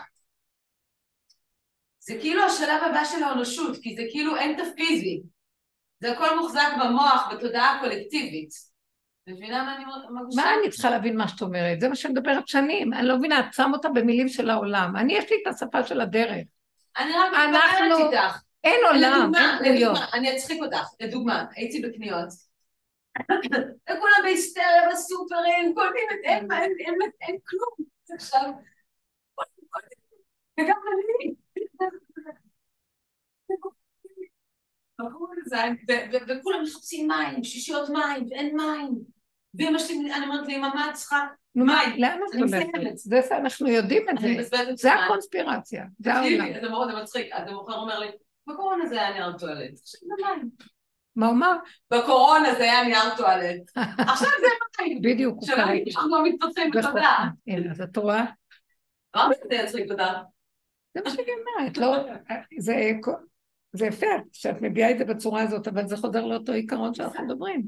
[1.98, 5.22] זה כאילו השלב הבא של האנושות, כי זה כאילו אין את הפיזי.
[6.00, 8.50] זה הכל מוחזק במוח, בתודעה הקולקטיבית.
[9.28, 10.42] מבינה מה אני מרגישה?
[10.42, 11.80] מה אני צריכה להבין מה שאת אומרת?
[11.80, 12.92] זה מה שאני מדברת שנים.
[12.92, 14.96] אני לא מבינה, את שם אותה במילים של העולם.
[14.96, 16.46] אני, יש לי את השפה של הדרך.
[16.96, 18.40] אני רק אנחנו- מדברת איתך.
[18.64, 19.74] אין עולם, לדוגמה, אין.
[19.82, 22.28] לדוגמה, אני אצחיק אותך, לדוגמה, הייתי בקניות.
[24.36, 27.88] וכולם בהיסטריה בסופרים, כל מיני, אין, אין, אין, אין כלום.
[28.04, 28.50] זה עכשיו...
[30.60, 31.34] וגם אני.
[36.28, 38.90] וכולם מחפשים מים, שישיות מים, ואין מים.
[39.54, 41.26] ואמא שלי, אני אומרת לי, אמא, את צריכה?
[41.54, 42.00] מה, מים.
[42.00, 42.96] לאן את הולכת?
[42.96, 44.74] זה אנחנו יודעים את זה.
[44.74, 44.94] זה.
[44.94, 46.46] הקונספירציה, זה העולם.
[46.86, 47.32] זה מצחיק.
[47.32, 48.08] אז המוכר אומר לי,
[48.46, 49.72] בקורונה זה היה נייר טואלט.
[49.72, 50.75] עכשיו זה מים.
[51.16, 51.56] מה הוא אמר?
[51.90, 53.62] בקורונה זה היה נייר טואלט.
[54.10, 54.46] עכשיו זה
[54.80, 55.00] מים.
[55.02, 55.64] בדיוק, הוא קרא.
[55.96, 57.28] אנחנו לא מתפתחים בתודעה.
[57.46, 58.24] הנה, אז את רואה?
[59.16, 60.22] מה זה יצחיק תודה?
[60.94, 61.26] זה מה שאני
[61.58, 61.96] אומרת, לא,
[62.58, 62.74] זה,
[63.72, 67.66] זה יפה שאת מביעה את זה בצורה הזאת, אבל זה חוזר לאותו עיקרון שאנחנו מדברים.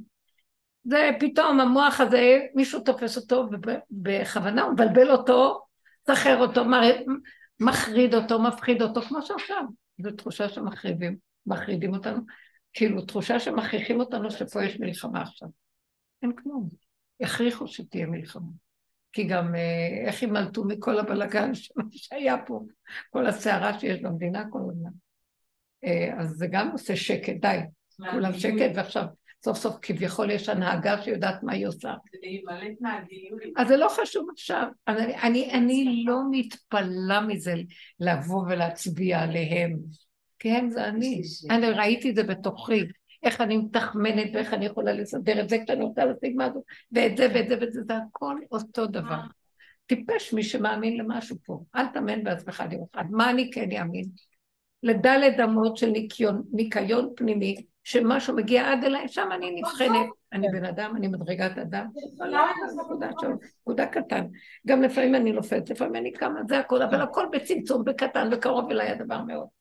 [0.85, 3.49] זה פתאום המוח הזה, מישהו תופס אותו
[3.91, 5.61] ובכוונה הוא מבלבל אותו,
[6.07, 6.65] זכר אותו,
[7.61, 9.63] מחריד אותו, מפחיד אותו, כמו שעכשיו.
[9.99, 12.21] זו תחושה שמחרידים, מחרידים אותנו,
[12.73, 15.49] כאילו תחושה שמכריחים אותנו שפה יש מלחמה עכשיו.
[16.23, 16.69] אין כלום.
[17.21, 18.51] הכריחו שתהיה מלחמה.
[19.13, 21.51] כי גם אה, איך ימלטו מכל הבלגן
[21.93, 22.61] שהיה פה,
[23.11, 24.91] כל הסערה שיש במדינה כל הזמן.
[25.85, 27.59] אה, אז זה גם עושה שקט, די,
[28.11, 29.05] כולם שקט, ועכשיו
[29.45, 31.95] סוף סוף כביכול יש הנהגה שיודעת מה היא עושה.
[33.57, 34.67] אז זה לא חשוב עכשיו.
[34.89, 37.55] אני, אני, אני לא מתפלאה מזה
[38.01, 39.77] לבוא ולהצביע עליהם,
[40.44, 41.22] הם זה אני.
[41.51, 42.85] אני ראיתי את זה בתוכי,
[43.22, 47.27] איך אני מתחמנת ואיך אני יכולה לסדר את זה כשאני רוצה להשיג משהו, ואת זה
[47.35, 49.20] ואת זה ואת זה, זה הכל אותו דבר.
[49.87, 51.61] טיפש מי שמאמין למשהו פה.
[51.77, 52.61] אל תאמן בעצמך
[52.94, 53.05] אחד.
[53.11, 54.05] מה אני כן אאמין?
[54.83, 60.07] לדלת אמות של ניקיון, ניקיון פנימי, שמשהו מגיע עד אליי, שם אני נבחנת.
[60.33, 61.87] אני בן אדם, אני מדרגת אדם.
[63.61, 64.27] נקודה קטן.
[64.66, 68.88] גם לפעמים אני נופלת, לפעמים אני קמה, זה הכל, אבל הכל בצמצום, בקטן, וקרוב אליי
[68.88, 69.58] הדבר מאוד.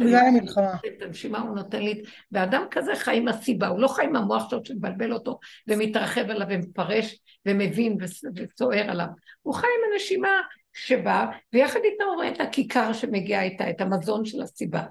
[0.00, 0.74] בגלל המלחמה.
[0.86, 4.50] את הנשימה הוא נותן לי, ואדם כזה חי עם הסיבה, הוא לא חי עם המוח
[4.50, 5.38] שלו שמבלבל אותו
[5.68, 9.06] ומתרחב עליו ומפרש ומבין וצ- וצוער עליו.
[9.42, 10.28] הוא חי עם הנשימה
[10.72, 14.82] שבאה, ויחד איתה הוא רואה את הכיכר שמגיעה איתה, את המזון של הסיבה.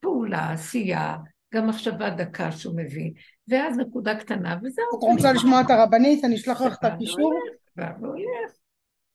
[0.00, 1.16] פעולה, עשייה,
[1.54, 3.10] גם מחשבה דקה שהוא מביא,
[3.48, 4.84] ואז נקודה קטנה, וזהו.
[4.98, 6.24] את רוצה לשמוע את הרבנית?
[6.24, 7.34] אני אשלח לך את הקישור.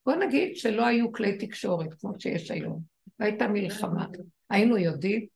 [0.06, 2.80] בוא נגיד שלא היו כלי תקשורת כמו שיש היום,
[3.18, 4.06] והייתה מלחמה.
[4.50, 5.26] היינו יודעים?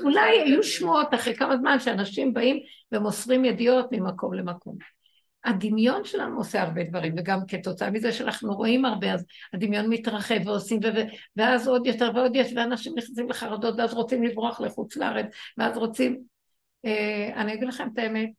[0.00, 2.56] אולי היו שמועות אחרי כמה זמן שאנשים באים
[2.92, 4.76] ומוסרים ידיעות ממקום למקום.
[5.44, 10.80] הדמיון שלנו עושה הרבה דברים, וגם כתוצאה מזה שאנחנו רואים הרבה, אז הדמיון מתרחב ועושים,
[10.84, 15.26] ו- ואז עוד יותר ועוד יותר, ואנשים נכנסים לחרדות, ואז רוצים לברוח לחוץ לארץ,
[15.58, 16.20] ואז רוצים...
[16.84, 18.30] אה, אני אגיד לכם את האמת,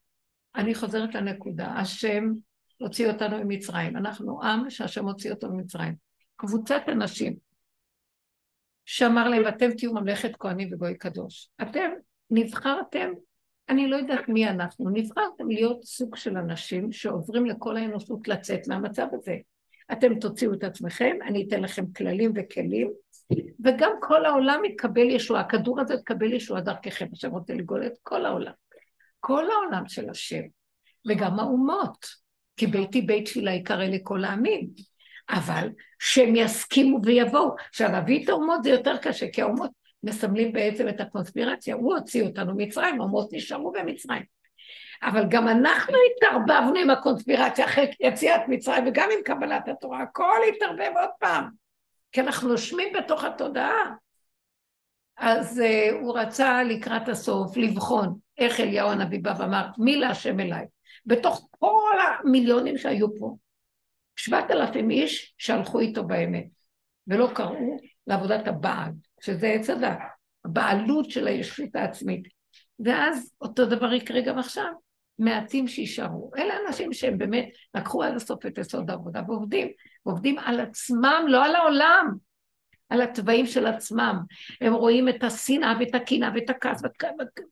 [0.56, 2.32] אני חוזרת לנקודה, השם
[2.78, 5.96] הוציא אותנו ממצרים, אנחנו עם שהשם הוציא אותו ממצרים.
[6.36, 7.49] קבוצת אנשים
[8.92, 11.50] שאמר להם, אתם תהיו ממלכת כהנים וגוי קדוש.
[11.62, 11.90] אתם
[12.32, 13.12] נבחרתם,
[13.70, 19.08] אני לא יודעת מי אנחנו, נבחרתם להיות סוג של אנשים שעוברים לכל האנושות לצאת מהמצב
[19.14, 19.36] הזה.
[19.92, 22.92] אתם תוציאו את עצמכם, אני אתן לכם כללים וכלים,
[23.66, 28.26] וגם כל העולם יקבל ישועה, הכדור הזה יקבל ישועה דרככם, השם רוצה לגאול את כל
[28.26, 28.54] העולם.
[29.20, 30.44] כל העולם של השם,
[31.10, 32.06] וגם האומות,
[32.58, 34.70] כי ביתי בית תפילה יקרא לכל העמים.
[35.30, 37.56] אבל שהם יסכימו ויבואו.
[37.70, 39.72] עכשיו, להביא את האומות זה יותר קשה, כי האומות
[40.04, 41.76] מסמלים בעצם את הקונספירציה.
[41.76, 44.24] הוא הוציא אותנו ממצרים, האומות נשארו במצרים.
[45.04, 50.92] אבל גם אנחנו התערבבנו עם הקונספירציה אחרי יציאת מצרים, וגם עם קבלת התורה, הכל התערבב
[50.96, 51.50] עוד פעם.
[52.12, 53.94] כי אנחנו נושמים בתוך התודעה.
[55.18, 60.66] אז uh, הוא רצה לקראת הסוף לבחון איך אליהו הנביא בא ואמר, מי להשם אליי?
[61.06, 63.36] בתוך כל המיליונים שהיו פה,
[64.20, 66.48] שבעת אלפים איש שהלכו איתו באמת,
[67.08, 67.78] ולא קראו
[68.08, 69.98] לעבודת הבעל, שזה עץ הדת,
[70.46, 72.28] הבעלות של הישות העצמית.
[72.80, 74.72] ואז אותו דבר יקרה גם עכשיו,
[75.20, 76.32] מעטים שישארו.
[76.38, 79.68] אלה אנשים שהם באמת לקחו עד הסוף את יסוד העבודה ועובדים,
[80.04, 82.16] עובדים על עצמם, לא על העולם,
[82.90, 84.20] על התוואים של עצמם.
[84.62, 86.82] הם רואים את השנאה ואת הקנאה ואת הכעס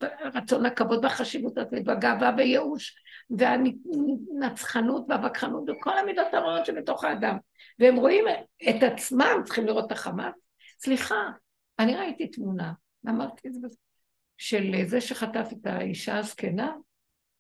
[0.01, 2.95] והרצון הכבוד והחשיבות הזאת והגאווה והייאוש
[3.29, 7.37] והנצחנות והווכחנות וכל המידות הרעות שבתוך האדם.
[7.79, 8.25] והם רואים
[8.69, 10.33] את עצמם, צריכים לראות את החמאס.
[10.79, 11.29] סליחה,
[11.79, 12.73] אני ראיתי תמונה,
[13.09, 13.67] אמרתי את זה,
[14.37, 16.73] של זה שחטף את האישה הזקנה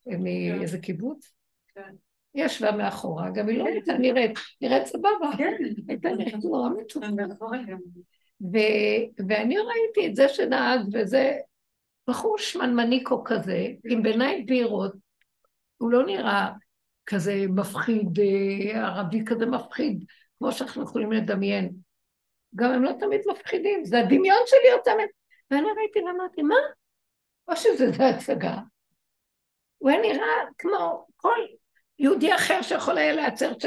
[0.05, 1.33] מאיזה קיבוץ.
[1.67, 1.93] כן.
[2.33, 5.31] היא ישבה מאחורה, גם היא לא הייתה נראית, נראית סבבה.
[5.37, 5.53] כן.
[5.87, 7.07] הייתה נראית נורא מצופה.
[7.07, 7.59] מאחורי.
[8.41, 11.37] ו- ואני ראיתי את זה שנהג, וזה
[12.09, 14.93] בחור שמנמניקו כזה, עם בעיניים בהירות,
[15.77, 16.49] הוא לא נראה
[17.05, 20.05] כזה מפחיד, אה, ערבי כזה מפחיד,
[20.37, 21.73] כמו שאנחנו יכולים לדמיין.
[22.55, 24.91] גם הם לא תמיד מפחידים, זה הדמיון שלי אותם.
[25.51, 26.55] ואני ראיתי ואמרתי, מה?
[27.47, 28.57] או שזה הצגה.
[29.77, 31.39] הוא היה נראה כמו כל
[31.99, 33.65] יהודי אחר שיכול היה לייצר ש...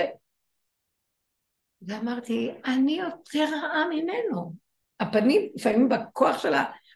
[1.83, 4.53] ואמרתי, אני יותר רעה ממנו.
[5.01, 6.53] הפנים, לפעמים בכוח של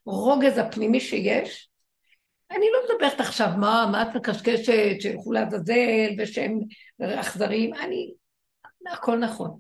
[0.07, 1.69] הרוגז הפנימי שיש,
[2.57, 6.59] אני לא מדברת עכשיו, מה, מה את מקשקשת, שילכו לעזאזל ושהם
[7.01, 8.15] אכזריים, אני,
[8.93, 9.59] הכל נכון.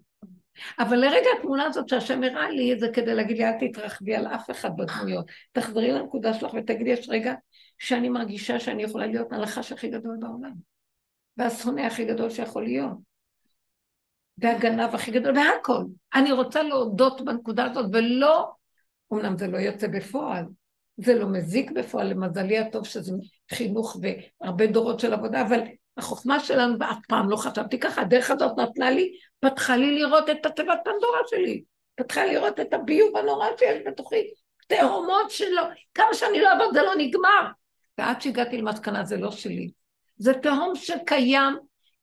[0.78, 4.50] אבל לרגע התמונה הזאת שהשם הראה לי, זה כדי להגיד לי, אל תתרחבי על אף
[4.50, 5.26] אחד בדמויות.
[5.52, 7.34] תחזרי לנקודה שלך ותגידי, יש רגע
[7.78, 10.52] שאני מרגישה שאני יכולה להיות הנחש הכי גדול בעולם.
[11.36, 13.14] והשונא הכי גדול שיכול להיות.
[14.38, 15.84] והגנב הכי גדול, והכל.
[16.14, 18.50] אני רוצה להודות בנקודה הזאת, ולא,
[19.12, 20.44] אמנם זה לא יוצא בפועל,
[20.96, 23.12] זה לא מזיק בפועל, למזלי הטוב שזה
[23.50, 23.96] חינוך
[24.42, 25.60] והרבה דורות של עבודה, אבל
[25.96, 30.46] החוכמה שלנו, ואף פעם לא חשבתי ככה, הדרך הזאת נתנה לי, פתחה לי לראות את
[30.46, 31.62] התיבת פנדורה שלי,
[31.94, 34.30] פתחה לי לראות את הביוב הנורא שיש בתוכי,
[34.68, 35.62] תהומות שלו,
[35.94, 37.46] כמה שאני לא אעבוד זה לא נגמר.
[37.98, 39.70] ועד שהגעתי למסקנה זה לא שלי,
[40.16, 41.56] זה תהום שקיים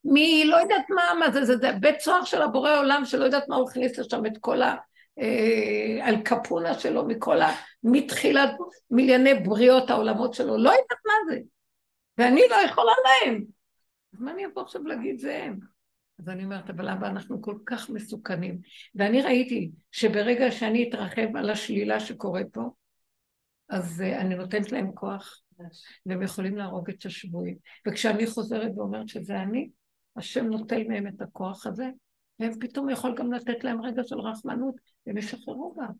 [0.04, 3.48] מי לא יודעת מה, מה זה, זה, זה בית סוהר של הבורא עולם שלא יודעת
[3.48, 4.74] מה הוא הכניס לשם את כל ה...
[6.02, 7.48] על קפונה שלו מכל ה...
[7.82, 8.50] מתחילת
[8.90, 11.38] מיליוני בריאות העולמות שלו, לא יודעת מה זה.
[12.18, 13.44] ואני לא יכולה להם.
[14.14, 15.58] אז מה אני אבוא עכשיו להגיד זה הם?
[16.18, 18.58] אז אני אומרת, אבל למה אנחנו כל כך מסוכנים?
[18.94, 22.70] ואני ראיתי שברגע שאני אתרחב על השלילה שקורית פה,
[23.68, 25.40] אז uh, אני נותנת להם כוח,
[26.06, 27.56] והם יכולים להרוג את השבויים.
[27.88, 29.70] וכשאני חוזרת ואומרת שזה אני,
[30.16, 31.90] השם נוטל מהם את הכוח הזה,
[32.40, 34.74] והם פתאום יכול גם לתת להם רגע של רחמנות,
[35.06, 35.92] והם ישחררו גם.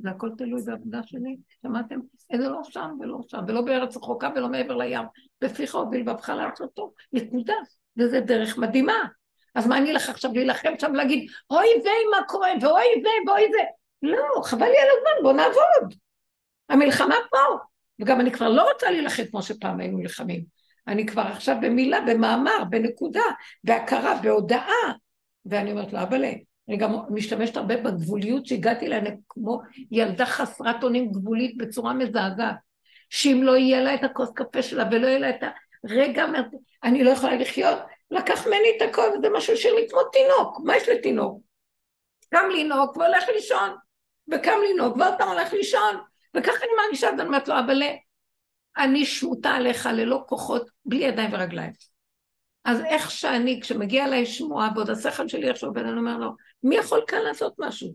[0.00, 1.36] זה הכל תלוי בעבודה שלי.
[1.62, 1.98] שמעתם?
[2.36, 5.06] זה לא שם ולא שם, ולא בארץ רחוקה ולא מעבר לים.
[5.40, 6.92] בפיך הוביל בבך לעשותו.
[7.12, 7.54] נקודה.
[7.98, 9.08] וזה דרך מדהימה.
[9.54, 13.42] אז מה אני אלך עכשיו להילחם שם ולהגיד, אוי ויי מה קורה, ואוי ויי ואוי
[13.52, 13.62] זה.
[14.02, 15.94] לא, חבל לי על הזמן, בוא נעבוד.
[16.68, 17.58] המלחמה פה.
[18.00, 20.44] וגם אני כבר לא רוצה להילחם כמו שפעם היינו נלחמים.
[20.86, 23.22] אני כבר עכשיו במילה, במאמר, בנקודה,
[23.64, 24.92] בהכרה, בהודעה.
[25.46, 26.32] ואני אומרת לו, אבאלה,
[26.68, 32.56] אני גם משתמשת הרבה בגבוליות שהגעתי אליה כמו ילדה חסרת אונים גבולית בצורה מזעזעת.
[33.10, 35.42] שאם לא יהיה לה את הכוס קפה שלה ולא יהיה לה את
[35.84, 36.24] הרגע,
[36.84, 37.78] אני לא יכולה לחיות,
[38.10, 40.60] לקח ממני את הכל, וזה משהו שלי כמו תינוק.
[40.64, 41.42] מה יש לתינוק?
[42.30, 43.76] קם לנהוג והולך לישון,
[44.32, 45.96] וקם לנהוג ועוד פעם הולך לישון,
[46.36, 47.82] וככה אני מרגישה, אז אני אומרת לו, אבל
[48.76, 51.72] אני שמוטה עליך ללא כוחות, בלי ידיים ורגליים.
[52.64, 56.30] אז איך שאני, כשמגיע אליי שמועה, ועוד השכל שלי עכשיו בן אומר לו,
[56.62, 57.94] מי יכול כאן לעשות משהו?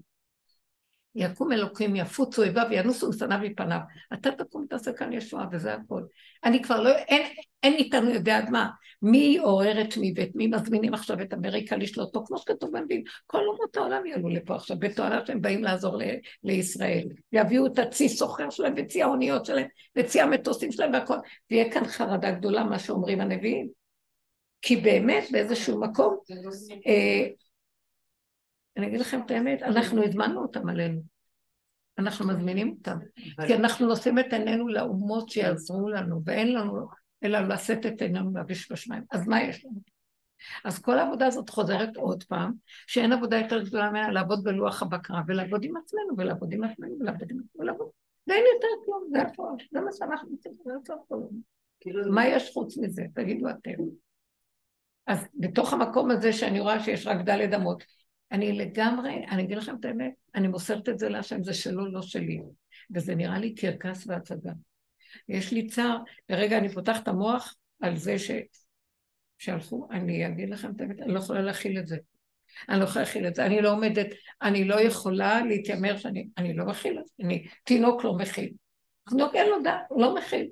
[1.16, 3.80] יקום אלוקים, יפוץ אויביו, ינוסו משנאיו מפניו.
[4.14, 6.04] אתה תקום תעשה כאן ישועה, וזה הכל.
[6.44, 7.28] אני כבר לא, אין,
[7.64, 8.70] אין איתנו יודע עד מה.
[9.02, 13.04] מי עורר את מי ואת מי מזמינים עכשיו את אמריקה לשלוט פה, כמו שכתוב בנביאים.
[13.28, 16.04] כל אומות העולם יעלו לפה עכשיו, בתואנה שהם באים לעזור ל,
[16.44, 17.08] לישראל.
[17.32, 21.18] יביאו את הצי סוחר שלהם וצי האוניות שלהם, וצי המטוסים שלהם והכל.
[21.52, 23.79] ויהיה כאן חרדה גדולה, מה שאומרים הנביאים.
[24.62, 26.18] כי באמת באיזשהו מקום,
[26.88, 27.28] אה,
[28.78, 31.02] אני אגיד לכם את האמת, אנחנו הזמנו אותם עלינו.
[31.98, 32.98] אנחנו מזמינים אותם.
[33.48, 36.88] כי אנחנו נושאים את עינינו לאומות שיעזרו לנו, ואין לנו
[37.24, 39.04] אלא לשאת את עינינו להביש בשמיים.
[39.12, 39.80] אז מה יש לנו?
[40.64, 42.54] אז כל העבודה הזאת חוזרת עוד פעם,
[42.88, 47.32] שאין עבודה יותר גדולה ממנה לעבוד בלוח הבקרה, ולעבוד עם עצמנו, ולעבוד עם עצמנו, ולעבוד
[47.32, 47.90] עם עצמנו, ולעבוד.
[48.28, 50.52] ואין יותר כלום, זה הכל, זה מה שאנחנו רוצים,
[50.86, 51.16] זה הכל.
[51.80, 53.04] כאילו, מה יש חוץ מזה?
[53.16, 53.84] תגידו אתם.
[55.10, 57.84] אז בתוך המקום הזה שאני רואה שיש רק דלת אמות,
[58.32, 62.02] אני לגמרי, אני אגיד לכם את האמת, אני מוסרת את זה להשם, זה שלו, לא
[62.02, 62.40] שלי.
[62.96, 64.52] וזה נראה לי קרקס והצגה.
[65.30, 65.98] יש לי צער,
[66.30, 68.32] לרגע אני פותחת את המוח על זה ש...
[69.38, 71.98] שהלכו, אני אגיד לכם את האמת, אני לא יכולה להכיל את זה.
[72.70, 74.08] אני לא יכולה להכיל את זה, אני לא עומדת,
[74.42, 78.54] אני לא יכולה להתיימר שאני, אני לא מכילה, אני, תינוק לא מכיל.
[79.10, 80.48] תינוק אין לו דעת, הוא לא מכיל.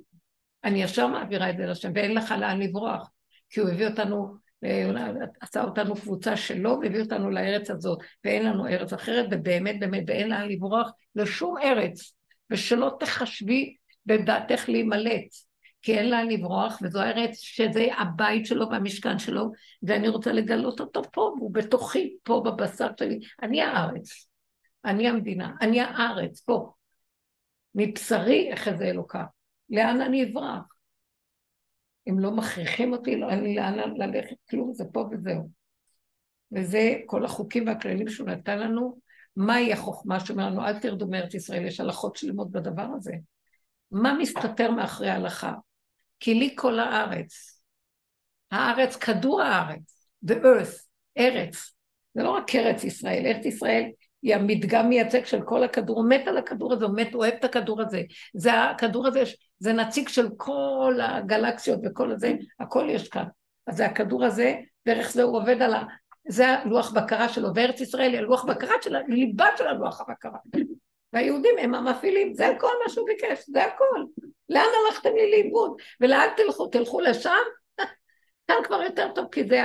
[0.64, 3.10] אני ישר מעבירה את זה לשם, ואין לך לאן לברוח,
[3.49, 8.68] כי הוא הביא אותנו, אה, עשה אותנו קבוצה שלו, והביא אותנו לארץ הזאת, ואין לנו
[8.68, 12.14] ארץ אחרת, ובאמת באמת, ואין לאן לברוח לשום ארץ,
[12.49, 15.47] ושלא תחשבי בדעתך להימלט.
[15.82, 19.51] כי אין לאן לברוח, וזו הארץ שזה הבית שלו והמשכן שלו,
[19.84, 23.20] ואני רוצה לגלות אותו פה, והוא בתוכי, פה בבשר שלי.
[23.41, 24.28] אני הארץ,
[24.86, 26.72] אני המדינה, אני הארץ, פה.
[27.76, 29.24] מבשרי אחזה אלוקה.
[29.70, 30.76] לאן אני אברח?
[32.10, 35.49] אם לא מכריחים אותי, לא אין לי לאן ללכת, כלום, זה פה וזהו.
[36.51, 38.99] וזה כל החוקים והכללים שהוא נתן לנו.
[39.36, 43.14] מהי החוכמה שאומר לנו, אל תרדו מארץ ישראל, יש הלכות שלמות בדבר הזה.
[43.91, 45.53] מה מסתתר מאחורי ההלכה?
[46.20, 47.62] כי לי כל הארץ.
[48.51, 50.88] הארץ, כדור הארץ, the earth,
[51.18, 51.74] ארץ.
[52.14, 53.89] זה לא רק ארץ ישראל, ארץ ישראל
[54.22, 57.43] היא המדגם מייצג של כל הכדור, הוא מת על הכדור הזה, הוא מת, אוהב את
[57.43, 58.01] הכדור הזה.
[58.34, 59.24] זה הכדור הזה,
[59.60, 63.26] זה נציג של כל הגלקסיות וכל הזה, הכל יש כאן.
[63.68, 64.55] אז זה הכדור הזה,
[64.86, 65.84] דרך זה הוא עובד על ה...
[66.28, 70.39] זה הלוח בקרה שלו, וארץ ישראל היא הלוח בקרה של הליבה של הלוח הבקרה.
[71.14, 74.03] והיהודים הם המפעילים, זה כל מה שהוא ביקש, זה הכל.
[74.49, 75.78] לאן הלכתם לי לאיבוד?
[76.01, 76.68] ולאן תלכו?
[76.68, 77.32] תלכו לשם?
[78.47, 79.62] כאן כבר יותר טוב, כי זה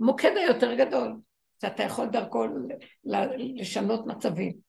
[0.00, 1.12] המוקד היותר גדול,
[1.60, 2.44] שאתה יכול דרכו
[3.04, 4.67] לשנות מצבים.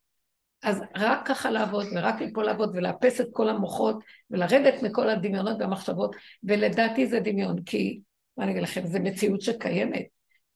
[0.63, 6.15] אז רק ככה לעבוד, ורק ליפול לעבוד, ולאפס את כל המוחות, ולרדת מכל הדמיונות והמחשבות,
[6.43, 7.99] ולדעתי זה דמיון, כי,
[8.37, 10.05] מה אני אגיד לכם, זו מציאות שקיימת,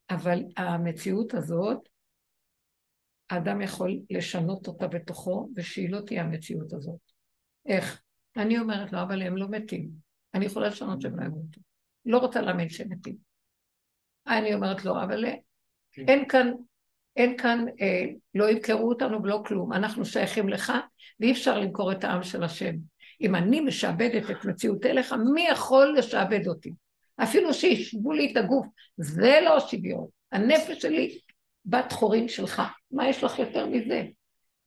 [0.09, 1.79] אבל המציאות הזאת,
[3.29, 6.99] האדם יכול לשנות אותה בתוכו, ושהיא לא תהיה המציאות הזאת.
[7.65, 8.01] איך?
[8.37, 9.89] אני אומרת לו, אבל הם לא מתים.
[10.33, 11.61] אני יכולה לשנות שהם לא ימותו.
[12.05, 13.15] לא רוצה להאמין שהם מתים.
[14.27, 15.25] אני אומרת לו, אבל
[15.91, 16.05] כן.
[16.07, 16.51] אין כאן,
[17.15, 18.05] אין כאן, אה,
[18.35, 19.73] לא ימכרו אותנו ולא כלום.
[19.73, 20.73] אנחנו שייכים לך,
[21.19, 22.75] ואי אפשר למכור את העם של השם.
[23.21, 26.73] אם אני משעבדת את מציאות אליך, מי יכול לשעבד אותי?
[27.23, 28.65] אפילו שישבו לי את הגוף,
[28.97, 30.07] זה לא שוויון.
[30.31, 31.17] הנפש שלי
[31.65, 32.61] בת חורין שלך.
[32.91, 34.03] מה יש לך יותר מזה?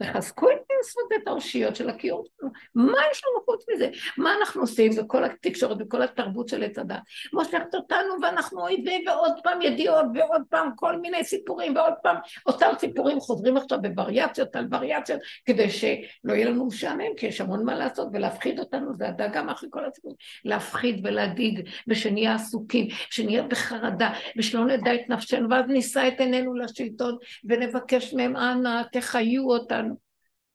[0.02, 2.52] תחזקו את היסוד את האושיות של הקיום שלנו.
[2.74, 3.90] מה יש לנו חוץ מזה?
[4.18, 6.98] מה אנחנו עושים בכל התקשורת, בכל התרבות של עץ הדת?
[7.32, 12.16] מושכת אותנו ואנחנו אויבים ועוד פעם ידיעות ועוד פעם כל מיני סיפורים ועוד פעם
[12.46, 17.64] אותם סיפורים חוזרים עכשיו בווריאציות על וריאציות כדי שלא יהיה לנו משעמם כי יש המון
[17.64, 20.16] מה לעשות ולהפחיד אותנו זה הדאגה מאחורי כל הסיפורים.
[20.44, 27.16] להפחיד ולהדאיג ושנהיה עסוקים, שנהיה בחרדה ושלא נדע את נפשנו ואז נישא את עינינו לשלטון
[27.44, 30.05] ונבקש מהם אנא תחיו אותנו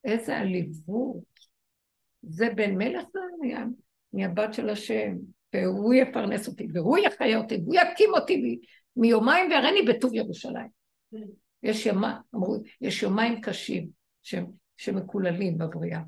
[0.03, 1.23] איזה עליבות.
[2.21, 3.19] זה בן מלך זה
[4.13, 5.15] אני הבת של השם,
[5.53, 8.59] והוא יפרנס אותי, והוא יחיה אותי, והוא יקים אותי
[8.95, 10.67] מיומיים ויראני בטוב ירושלים.
[11.63, 13.89] יש, ימה, אמרו, יש יומיים קשים
[14.77, 16.01] שמקוללים בבריאה.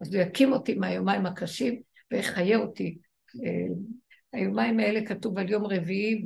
[0.00, 1.80] אז הוא יקים אותי מהיומיים הקשים
[2.10, 2.98] ויחיה אותי.
[3.44, 3.74] אה,
[4.32, 6.24] היומיים האלה כתוב על יום רביעי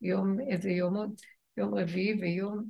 [0.00, 1.14] ויום, איזה יום עוד?
[1.56, 2.64] יום רביעי ויום,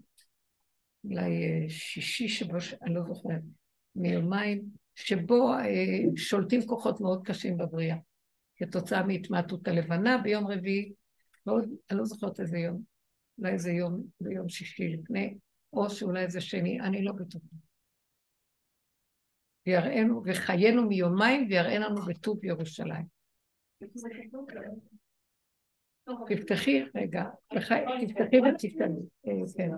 [1.05, 3.62] אולי אה, שישי שבו, אני לא זוכרת.
[3.97, 4.63] מיומיים,
[4.95, 7.97] שבו אה, שולטים כוחות מאוד קשים בבריאה,
[8.57, 10.93] כתוצאה מהתמעטות הלבנה ביום רביעי,
[11.47, 12.83] ועוד, אני לא זוכרת איזה יום,
[13.39, 15.35] אולי איזה יום, ביום שישי לפני,
[15.73, 17.57] או שאולי איזה שני, אני לא בטוחה.
[19.67, 23.07] ויראינו, וחיינו מיומיים ויראינו בטוב ירושלים.
[26.29, 28.37] תפתחי רגע, תפתחי ותפתחי,
[29.27, 29.71] אה, כן.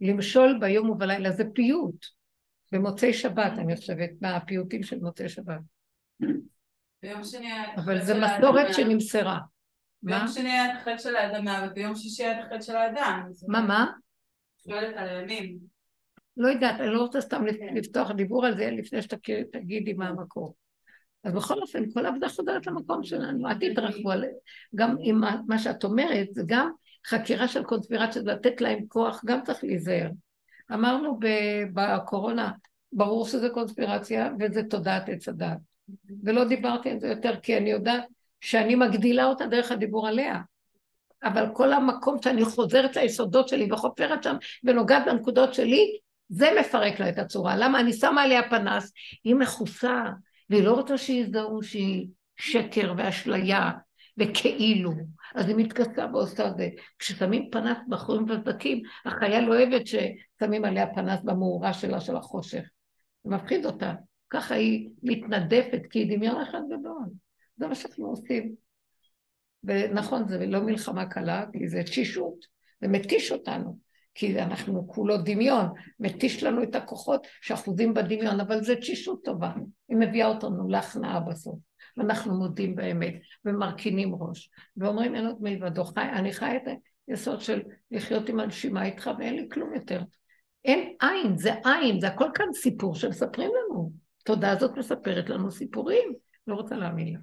[0.00, 2.17] למשול ביום ובלילה זה פיוט.
[2.72, 5.60] במוצאי שבת, אני חושבת, מהפיוטים של מוצאי שבת.
[7.02, 9.38] ביום שני אבל זו מסורת שנמסרה.
[10.02, 13.30] ביום שני היה את החטא של האדמה, וביום שישי היה את החטא של האדם.
[13.48, 13.86] מה, מה?
[14.68, 15.58] שואלת על הימים.
[16.36, 17.44] לא יודעת, אני לא רוצה סתם
[17.74, 20.54] לפתוח דיבור על זה לפני שתגידי מה המקור.
[21.24, 24.24] אז בכל אופן, כל עבודה חוזרת למקום שלנו, אל תתרחבו על...
[24.74, 26.70] גם עם מה שאת אומרת, זה גם
[27.06, 30.08] חקירה של קונספירציה, לתת להם כוח, גם צריך להיזהר.
[30.72, 31.18] אמרנו
[31.72, 32.50] בקורונה,
[32.92, 35.58] ברור שזה קונספירציה וזה תודעת עץ הדת.
[36.24, 38.04] ולא דיברתי על זה יותר כי אני יודעת
[38.40, 40.40] שאני מגדילה אותה דרך הדיבור עליה.
[41.22, 45.98] אבל כל המקום שאני חוזרת ליסודות שלי וחופרת שם ונוגעת בנקודות שלי,
[46.28, 47.56] זה מפרק לה את הצורה.
[47.56, 47.80] למה?
[47.80, 48.92] אני שמה עליה פנס,
[49.24, 50.04] היא מכוסה,
[50.50, 52.06] והיא לא רוצה שיזדהו שהיא
[52.36, 53.70] שקר ואשליה
[54.18, 54.92] וכאילו.
[55.34, 56.68] אז היא מתכסה ועושה זה.
[56.98, 62.62] כששמים פנס בחורים וזקים, החיה לא אוהבת ששמים עליה פנס במאורה שלה של החושך.
[63.24, 63.94] זה מפחיד אותה.
[64.30, 67.04] ככה היא מתנדפת, כי היא דמיון אחד גדול.
[67.56, 68.54] זה מה שאנחנו עושים.
[69.64, 72.34] ונכון, זה לא מלחמה קלה, כי זה תשישות,
[72.80, 73.78] זה מתיש אותנו,
[74.14, 75.66] כי אנחנו כולו דמיון,
[76.00, 79.52] מתיש לנו את הכוחות שאחוזים בדמיון, אבל זה תשישות טובה,
[79.88, 81.67] היא מביאה אותנו להכנעה בסוף.
[81.98, 86.62] ואנחנו מודים באמת, ומרכינים ראש, ואומרים אין עוד מלבדו, חי, אני חי את
[87.08, 90.02] היסוד של לחיות עם הנשימה איתך ואין לי כלום יותר.
[90.64, 93.92] אין עין, זה עין, זה הכל כאן סיפור שמספרים לנו.
[94.24, 96.12] תודה הזאת מספרת לנו סיפורים,
[96.46, 97.18] לא רוצה להאמין לה.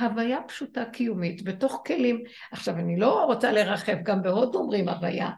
[0.00, 2.22] הוויה פשוטה קיומית, בתוך כלים.
[2.52, 5.30] עכשיו, אני לא רוצה לרחב, גם בהודו אומרים הוויה,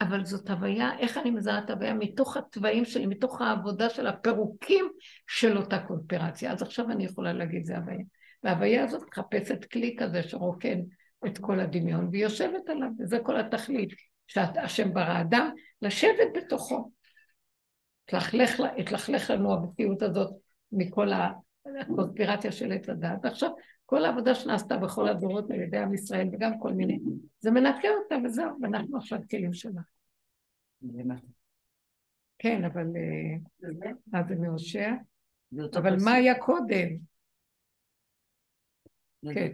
[0.00, 1.94] אבל זאת הוויה, איך אני מזהה את הוויה?
[1.94, 4.90] מתוך התוואים שלי, מתוך העבודה של הפירוקים
[5.26, 6.52] של אותה קואופרציה.
[6.52, 8.04] אז עכשיו אני יכולה להגיד זה הוויה.
[8.42, 10.78] וההוויה הזאת מחפשת כלי כזה שרוקן
[11.26, 13.90] את כל הדמיון, והיא יושבת עליו, וזה כל התכלית,
[14.26, 15.50] שהשם ברא אדם,
[15.82, 16.90] לשבת בתוכו.
[18.78, 20.30] התלכלך לנו המציאות הזאת
[20.72, 21.08] מכל
[21.80, 23.24] הקונספירציה של עץ הדת.
[23.24, 23.50] עכשיו,
[23.88, 26.98] כל העבודה שנעשתה בכל הדורות על ידי עם ישראל וגם כל מיני,
[27.40, 29.80] זה מנקה אותה וזהו, ואנחנו עכשיו כלים שלה.
[32.38, 32.86] כן, אבל...
[34.06, 34.92] מה זה מהושע?
[35.76, 36.88] אבל מה היה קודם?
[39.34, 39.52] כן.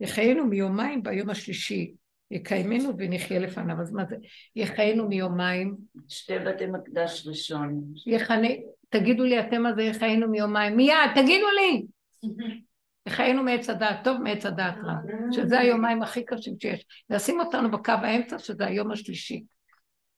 [0.00, 1.94] יחיינו מיומיים ביום השלישי,
[2.30, 3.80] יקיימנו ונחיה לפניו.
[3.80, 4.16] אז מה זה?
[4.56, 5.76] יחיינו מיומיים.
[6.08, 7.84] שתי בתי מקדש ראשון.
[8.06, 8.48] יחנה...
[8.88, 10.76] תגידו לי אתם מה זה יחיינו מיומיים.
[10.76, 11.93] מיד, תגידו לי!
[13.08, 14.94] חיינו מעץ הדעת טוב, מעץ הדעת רע,
[15.32, 16.86] שזה היומיים הכי קשים שיש.
[17.10, 19.44] לשים אותנו בקו האמצע, שזה היום השלישי,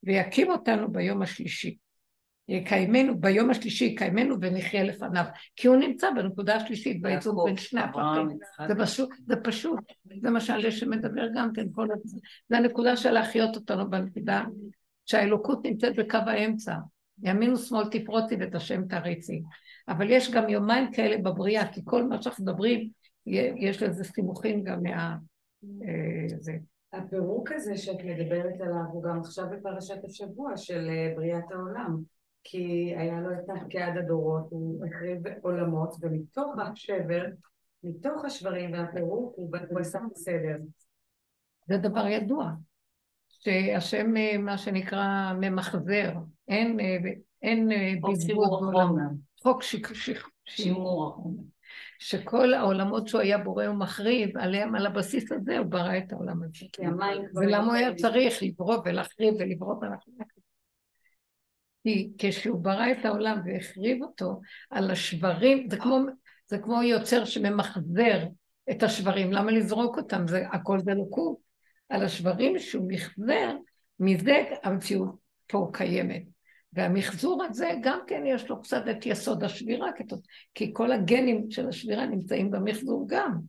[0.03, 1.77] ויקים אותנו ביום השלישי.
[2.49, 5.25] יקיימנו, ביום השלישי יקיימנו ונחיה לפניו,
[5.57, 8.39] כי הוא נמצא בנקודה השלישית, באיזון בין שני הפרטים.
[8.69, 9.79] זה פשוט, זה פשוט,
[10.23, 12.21] זה מה שהלשם מדבר גם כן, כל הזמן.
[12.49, 14.45] זה הנקודה של להחיות אותנו בנקודה
[15.07, 16.75] שהאלוקות נמצאת בקו האמצע.
[17.23, 19.43] ימין ושמאל תפרוצי ואת השם תריצי.
[19.89, 22.91] אבל יש גם יומיים כאלה בבריאה, כי כל מה שאנחנו מדברים,
[23.57, 25.17] יש לזה סימוכים גם מה...
[25.83, 26.57] אה, זה.
[26.93, 31.97] הפירוק הזה שאת מדברת עליו הוא גם עכשיו בפרשת השבוע של אה, בריאת העולם,
[32.45, 37.25] כי היה לו את עד הדורות, הוא החריב עולמות, ומתוך השבר,
[37.83, 40.57] מתוך השברים והפירוק הוא עשה בסדר.
[41.69, 42.51] זה דבר ידוע,
[43.29, 46.13] שהשם אה, מה שנקרא ממחזר,
[46.49, 46.79] אין,
[47.47, 47.69] אין
[48.03, 49.15] בזבוז בעולם.
[49.43, 49.63] חוק
[50.45, 51.43] שימור החומר.
[51.99, 56.67] שכל העולמות שהוא היה בורא ומחריב, עליהם, על הבסיס הזה הוא ברא את העולם הזה.
[57.35, 60.17] ולמה הוא היה צריך לברוא ולהחריב ולברוא ולהחריב?
[61.83, 64.41] כי כשהוא ברא את העולם והחריב אותו
[64.71, 65.99] על השברים, זה כמו,
[66.47, 68.27] זה כמו יוצר שממחזר
[68.71, 70.29] את השברים, למה לזרוק אותם?
[70.29, 71.37] זה, הכל זה לוקות.
[71.89, 73.57] על השברים שהוא מחזר,
[74.01, 75.15] מזה המציאות
[75.47, 76.36] פה קיימת.
[76.77, 79.91] והמחזור הזה גם כן יש לו קצת את יסוד השבירה,
[80.55, 83.41] כי כל הגנים של השבירה נמצאים במחזור גם.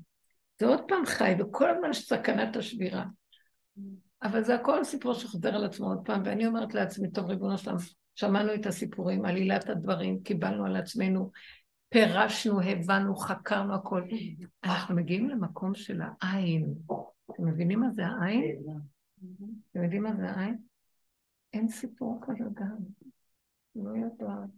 [0.59, 3.05] זה עוד פעם חי, וכל הזמן יש סכנת השבירה.
[4.23, 7.75] אבל זה הכל סיפור שחוזר על עצמו עוד פעם, ואני אומרת לעצמי, טוב, ריבונו שלם,
[8.15, 11.31] שמענו את הסיפורים, עלילת הדברים, קיבלנו על עצמנו,
[11.89, 14.01] פירשנו, הבנו, חקרנו הכל.
[14.63, 16.73] אנחנו מגיעים למקום של העין.
[17.31, 18.57] אתם מבינים מה זה העין?
[19.71, 20.57] אתם יודעים מה זה העין?
[21.53, 23.06] אין סיפור כזה גם.
[23.83, 24.49] לא יודעת.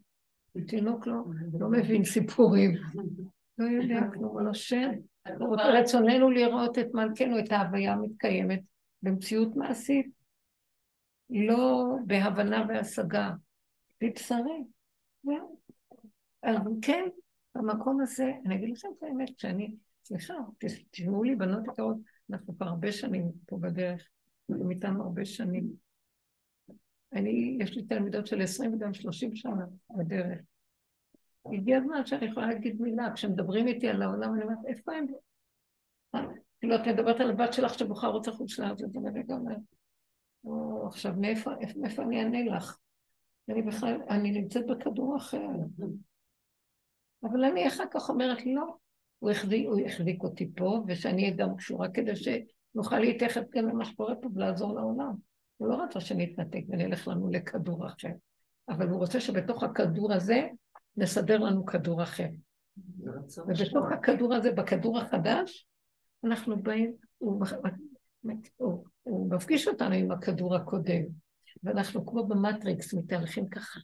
[0.68, 1.24] תינוק לא,
[1.60, 2.72] לא מבין סיפורים.
[3.58, 4.90] לא יודע כלום על השם.
[5.80, 8.62] רצוננו לראות את מלכנו, את ההוויה המתקיימת
[9.04, 10.20] במציאות מעשית.
[11.30, 13.32] לא בהבנה והשגה,
[14.04, 14.64] בבשרי.
[16.44, 17.04] אז כן,
[17.56, 20.34] במקום הזה, אני אגיד לכם את האמת, שאני, סליחה,
[20.92, 21.98] תשמעו לי בנות יקרות,
[22.30, 24.08] אנחנו כבר הרבה שנים פה בדרך,
[24.46, 25.89] אתם איתנו הרבה שנים.
[27.14, 29.66] אני, יש לי תלמידות של 20 וגם 30 שנה
[29.98, 30.40] בדרך.
[31.54, 35.06] הגיע הזמן שאני יכולה להגיד מילה, כשמדברים איתי על העולם, אני אומרת, איפה הם?
[36.60, 39.58] כאילו, את מדברת על הבת שלך שבוכה רוצה חוץ לארץ, אני גם אומרת,
[40.44, 42.78] או, עכשיו, מאיפה, מאיפה אני אענה לך?
[43.50, 45.48] אני בכלל, אני נמצאת בכדור אחר.
[47.24, 48.76] אבל אני אחר כך אומרת, לא,
[49.20, 53.86] הוא החזיק, הוא החזיק אותי פה, ושאני אהיה גם קשורה כדי שנוכל להתייחס גם למה
[53.86, 55.29] שקורה פה ולעזור לעולם.
[55.60, 58.12] הוא לא רצה שנתנתק ונלך לנו לכדור אחר,
[58.70, 60.48] אבל הוא רוצה שבתוך הכדור הזה
[60.98, 62.28] נסדר לנו כדור אחר.
[63.48, 63.92] ובתוך.
[63.92, 65.68] הכדור הזה, בכדור החדש,
[66.26, 67.46] אנחנו באים, הוא,
[68.58, 71.04] הוא, הוא מפגיש אותנו עם הכדור הקודם,
[71.64, 73.80] ואנחנו כמו במטריקס מתהלכים ככה.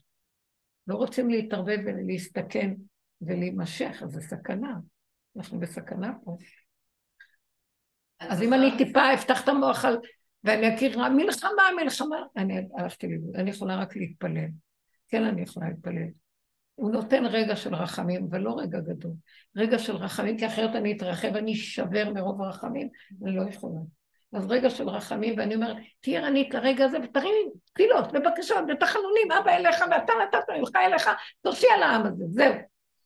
[0.86, 2.74] לא רוצים להתערבב ולהסתכן
[3.20, 4.78] ולהימשך, אז זה סכנה.
[5.36, 6.36] אנחנו בסכנה פה.
[8.20, 9.98] אז אם אני טיפה אפתח את המוח על...
[10.46, 14.48] ואני אכיר מלחמה, מלחמה, אני הלכתי לאיבוד, אני יכולה רק להתפלל.
[15.08, 16.08] כן, אני יכולה להתפלל.
[16.74, 19.12] הוא נותן רגע של רחמים, אבל לא רגע גדול.
[19.56, 22.88] רגע של רחמים, כי אחרת אני אתרחב, אני אשבר מרוב הרחמים,
[23.24, 23.80] אני לא יכולה.
[24.32, 29.50] אז רגע של רחמים, ואני אומרת, תהיה ערנית לרגע הזה, ותרימי תפילות ובקשות ותחנונים, אבא
[29.50, 31.10] אליך ואתה נתת ממך אליך,
[31.42, 32.54] תוציא על העם הזה, זהו.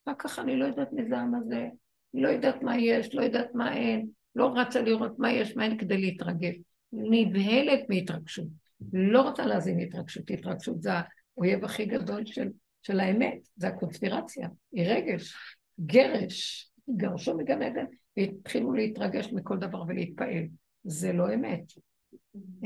[0.05, 1.67] אחר כך אני לא יודעת מי זה העם הזה,
[2.15, 5.79] לא יודעת מה יש, לא יודעת מה אין, לא רצה לראות מה יש, מה אין
[5.79, 6.55] כדי להתרגש.
[6.93, 8.47] נבהלת מהתרגשות.
[8.93, 10.91] לא רוצה להזין התרגשות, התרגשות זה
[11.37, 12.49] האויב הכי גדול של,
[12.83, 15.35] של האמת, זה הקונספירציה, היא רגש,
[15.81, 17.85] גרש, גרשו מגן עדן,
[18.17, 20.45] והתחילו להתרגש מכל דבר ולהתפעל.
[20.85, 21.73] זה לא אמת.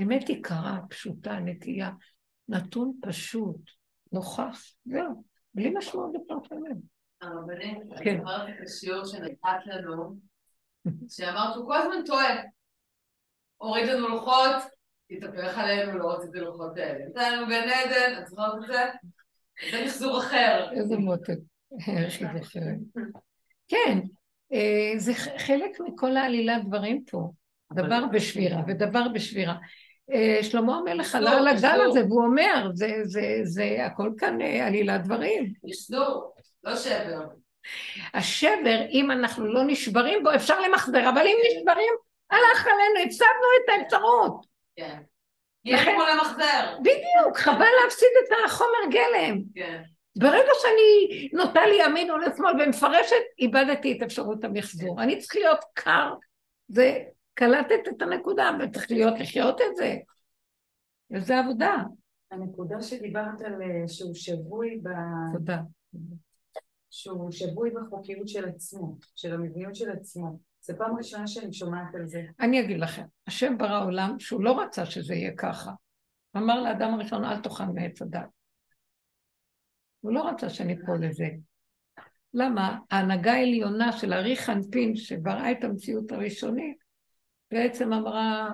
[0.03, 1.91] אמת היא קרה, פשוטה, נקייה,
[2.49, 3.71] נתון פשוט,
[4.13, 6.77] נוכח, זהו, בלי משמעות בפרטנט.
[7.23, 8.21] הרבנית, כן.
[8.21, 10.17] אמרת את השיעור שנתת לנו,
[11.09, 12.54] שאמרת שהוא כל הזמן טועה.
[13.57, 14.57] הוריד לנו לוחות,
[15.11, 17.07] התהפך עלינו, לא רציתי לוחות האלה.
[17.09, 18.83] נתן לנו גן עדן, את זוכרת את זה?
[19.71, 20.71] זה מחזור אחר.
[20.73, 21.39] איזה מותק,
[22.43, 22.79] זוכרת.
[23.69, 23.99] כן,
[24.53, 27.31] אה, זה חלק מכל העלילת דברים פה.
[27.73, 29.55] דבר בשבירה ודבר בשבירה.
[30.13, 31.81] אה, שלמה המלך עלה על הגל.
[31.89, 35.53] הזה והוא אומר, זה, זה, זה הכל כאן אה, עלילת דברים.
[35.65, 36.35] מחזור,
[36.65, 37.27] לא שבר.
[38.15, 41.93] השבר, אם אנחנו לא נשברים בו, אפשר למחזר, אבל אם נשברים,
[42.31, 44.47] הלך עלינו, הפסדנו את האפשרות.
[44.77, 45.03] כן.
[45.65, 46.77] יש כמו למחזר.
[46.81, 49.43] בדיוק, חבל להפסיד את החומר גלם.
[49.55, 49.83] כן.
[50.17, 55.03] ברגע שאני נוטה לימין או לשמאל ומפרשת, איבדתי את אפשרות המחזור.
[55.03, 56.15] אני צריך להיות קר,
[56.69, 56.99] זה
[57.35, 59.97] קלטת את הנקודה, וצריך להיות לחיות את זה.
[61.11, 61.77] וזה עבודה.
[62.31, 64.89] הנקודה שדיברת על אה, שהוא שבוי ב...
[65.33, 65.59] תודה.
[66.91, 70.39] שהוא שבוי בחוקיות של עצמו, של המבניות של עצמו.
[70.67, 72.23] זו פעם ראשונה שאני שומעת על זה.
[72.41, 75.73] אני אגיד לכם, השם ברא עולם שהוא לא רצה שזה יהיה ככה.
[76.37, 78.29] אמר לאדם הראשון, אל תאכל מעץ הדת.
[80.01, 81.29] הוא לא רצה שניפול לזה.
[82.35, 82.79] למה?
[82.91, 86.77] ההנהגה העליונה של ארי חנפין, שבראה את המציאות הראשונית,
[87.51, 88.49] בעצם אמרה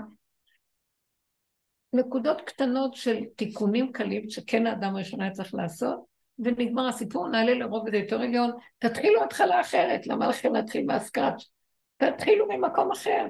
[1.92, 6.04] נקודות קטנות של תיקונים קלים שכן האדם הראשון היה צריך לעשות,
[6.38, 11.59] ונגמר הסיפור, נעלה לרובד יותר עליון, תתחילו התחלה אחרת, למה לכם להתחיל מהסקראץ'?
[12.00, 13.26] תתחילו ממקום אחר.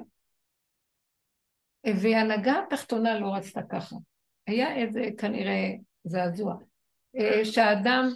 [2.01, 3.95] וההנהגה התחתונה לא רצתה ככה.
[4.47, 5.69] היה איזה כנראה
[6.03, 6.55] זעזוע.
[7.19, 8.09] אה, שהאדם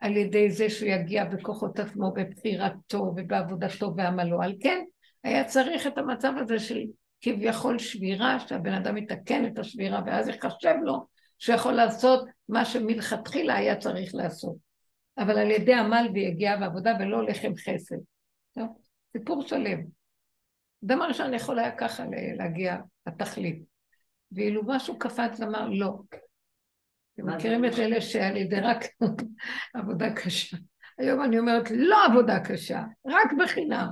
[0.00, 4.84] על ידי זה שהוא יגיע בכוחות עצמו, בבחירתו ובעבודתו ועמלו, על כן
[5.24, 6.80] היה צריך את המצב הזה של
[7.20, 11.06] כביכול שבירה, שהבן אדם יתקן את השבירה ואז יחשב לו
[11.38, 14.56] שהוא יכול לעשות מה שמלכתחילה היה צריך לעשות.
[15.18, 17.96] אבל על ידי עמל ויגיעה ועבודה ולא לחם חסד.
[18.54, 18.66] טוב,
[19.18, 19.80] סיפור שלם.
[20.84, 22.04] אדם הראשון יכול היה ככה
[22.36, 23.62] להגיע לתכלית.
[24.32, 25.98] ואילו משהו קפץ ואמר לא.
[27.14, 27.64] אתם מכירים?
[27.64, 28.84] את אלה שעל ידי רק
[29.74, 30.56] עבודה קשה.
[30.98, 33.88] היום אני אומרת, לא עבודה קשה, רק בחינם.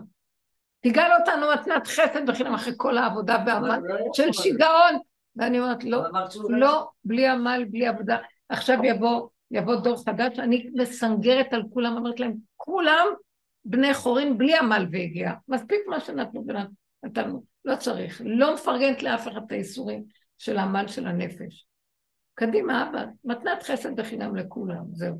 [0.81, 4.33] תגאל אותנו מתנת חסד בחינם אחרי כל העבודה אבל לא של.
[4.33, 4.99] שיגעון.
[5.37, 8.18] ואני אומרת, לא, לא לא, בלי עמל, בלי עבודה.
[8.49, 13.07] עכשיו יבוא, יבוא דור חדש, אני מסנגרת על כולם, אומרת להם, כולם
[13.65, 15.33] בני חורין בלי עמל והגיע.
[15.49, 16.45] מספיק מה שנתנו
[17.03, 18.23] ונתנו, לא צריך.
[18.25, 20.05] לא מפרגנת לאף אחד את האיסורים
[20.39, 21.67] של העמל של הנפש.
[22.35, 25.17] קדימה, אבא, מתנת חסד בחינם לכולם, זהו.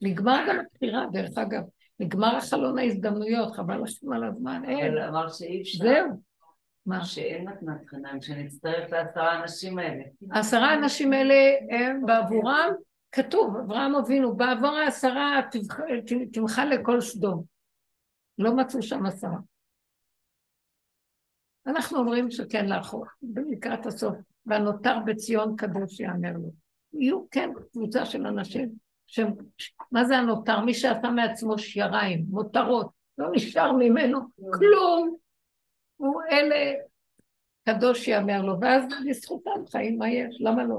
[0.00, 1.62] נגמר גם הבחירה, דרך אגב.
[2.00, 4.98] נגמר החלון ההזדמנויות, חבל לכם על הזמן, אין.
[4.98, 5.84] אבל אמרת שאי אפשר.
[5.84, 6.34] זהו.
[6.86, 7.04] מה?
[7.04, 10.02] שאין מתנת חינם, שנצטרף לעשרה האנשים האלה.
[10.32, 11.34] העשרה האנשים האלה
[11.70, 12.70] הם בעבורם,
[13.12, 15.40] כתוב, אברהם אבינו, בעבור העשרה
[16.32, 17.53] תמחה לכל סדום.
[18.38, 19.38] לא מצאו שם עשרה.
[21.66, 23.04] אנחנו אומרים שכן לאחור,
[23.50, 24.14] לקראת הסוף,
[24.46, 26.50] והנותר בציון קדוש יאמר לו.
[26.92, 28.72] יהיו כן קבוצה של אנשים
[29.06, 29.32] שהם,
[29.92, 30.60] מה זה הנותר?
[30.60, 35.16] מי שעשה מעצמו שיריים, מותרות, לא נשאר ממנו כלום.
[35.96, 36.72] הוא אלה
[37.68, 40.36] קדוש יאמר לו, ואז בזכותם חיים, מה יש?
[40.40, 40.78] למה לא?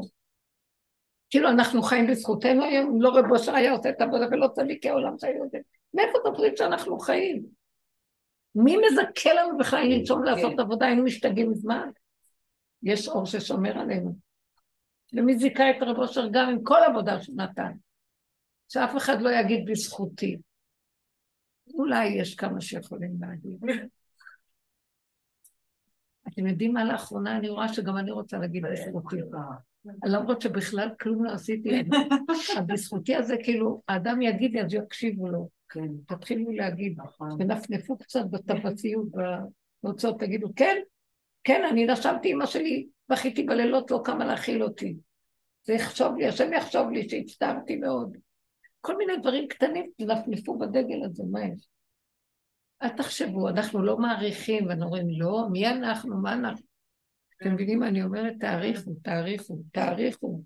[1.29, 4.89] כאילו אנחנו חיים בזכותנו היום, אם לא רב אושר היה עושה את העבודה ולא צדיקי
[4.89, 5.74] העולם שהיו יודעים.
[5.95, 7.45] מאיפה אתם חושבים שאנחנו חיים?
[8.55, 10.85] מי מזכה לנו בכלל לנשום לעשות עבודה?
[10.85, 11.89] היינו משתגעים מזמן.
[12.83, 14.15] יש אור ששומר עלינו.
[15.13, 17.71] ומי זיכה את רב אושר גם עם כל עבודה שהוא נתן.
[18.69, 20.37] שאף אחד לא יגיד בזכותי.
[21.73, 23.59] אולי יש כמה שיכולים להגיד.
[26.27, 29.15] אתם יודעים מה לאחרונה אני רואה שגם אני רוצה להגיד בזכותי.
[30.05, 31.83] למרות שבכלל כלום לא עשיתי,
[32.67, 35.49] בזכותי הזה כאילו, האדם יגיד לי אז יקשיבו לו.
[35.75, 37.37] כן, תתחילו להגיד, נכון.
[37.37, 39.07] תנפנפו קצת בתפציות,
[39.83, 40.75] בהוצאות, תגידו, כן,
[41.43, 44.97] כן, אני נשמתי, אמא שלי, בכיתי בלילות, לא קמה להכיל אותי.
[45.63, 48.17] זה יחשוב לי, השם יחשוב לי שהצטערתי מאוד.
[48.81, 51.67] כל מיני דברים קטנים, תנפנפו בדגל הזה, מה יש?
[52.83, 56.65] אל תחשבו, אנחנו לא מעריכים, ואנחנו אומרים, לא, מי אנחנו, מה אנחנו?
[57.41, 58.33] אתם מבינים מה אני אומרת?
[58.39, 60.41] תעריכו, תעריכו, תעריכו.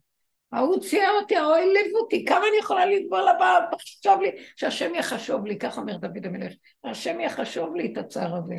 [0.51, 5.45] ההוא צייר אותי, ההוא העליב אותי, כמה אני יכולה לסבול לבעל, תחשוב לי, שהשם יחשוב
[5.45, 8.55] לי, כך אומר דוד המלך, השם יחשוב לי את הצער הזה.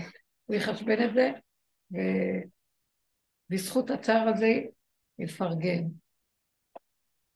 [0.47, 1.31] הוא יחשבן את זה,
[3.51, 4.55] ובזכות הצער הזה
[5.19, 5.85] יפרגן.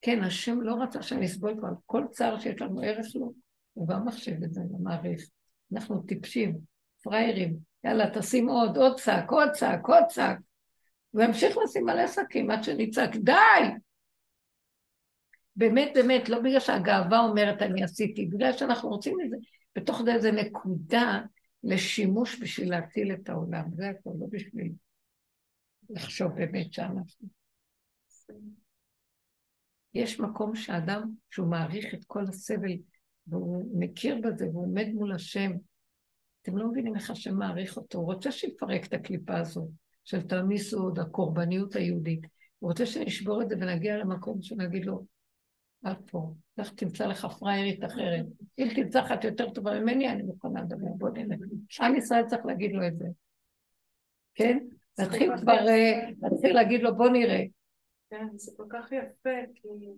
[0.03, 3.33] כן, השם לא רצה שאני אסבול כבר, כל צער שיש לנו ערך לו,
[3.73, 5.23] הוא גם מחשב את זה, הוא מעריך.
[5.73, 6.59] אנחנו טיפשים,
[7.03, 10.39] פראיירים, יאללה, תשים עוד, עוד צעק, עוד צעק, עוד צעק.
[11.11, 13.33] הוא ימשיך לשים מלא שקים עד שנצעק, די!
[15.57, 19.37] באמת, באמת, לא בגלל שהגאווה אומרת אני עשיתי, בגלל שאנחנו רוצים את זה,
[19.77, 21.23] בתוך זה איזה נקודה
[21.65, 24.73] לשימוש בשביל להציל את העולם, זה הכל, לא בשביל
[25.91, 27.29] לחשוב באמת שאנחנו.
[29.95, 32.73] יש מקום שאדם, שהוא מעריך את כל הסבל,
[33.27, 35.51] והוא מכיר בזה, והוא עומד מול השם,
[36.43, 39.69] אתם לא מבינים איך השם מעריך אותו, הוא רוצה שיפרק את הקליפה הזו
[40.05, 42.21] של תעמיסו עוד הקורבניות היהודית.
[42.59, 45.05] הוא רוצה שנשבור את זה ונגיע למקום שנגיד לו,
[45.87, 48.25] אל פה, לך תמצא לך פראיירית אחרת.
[48.59, 51.37] אם תמצא אחת יותר טובה ממני, אני מוכנה לדבר, בוא נראה.
[51.81, 53.07] עם ישראל צריך להגיד לו את זה.
[54.35, 54.59] כן?
[54.99, 57.43] נתחיל כבר, אה, נתחיל להגיד לו, בוא נראה.
[58.11, 59.31] כן, זה כל כך יפה.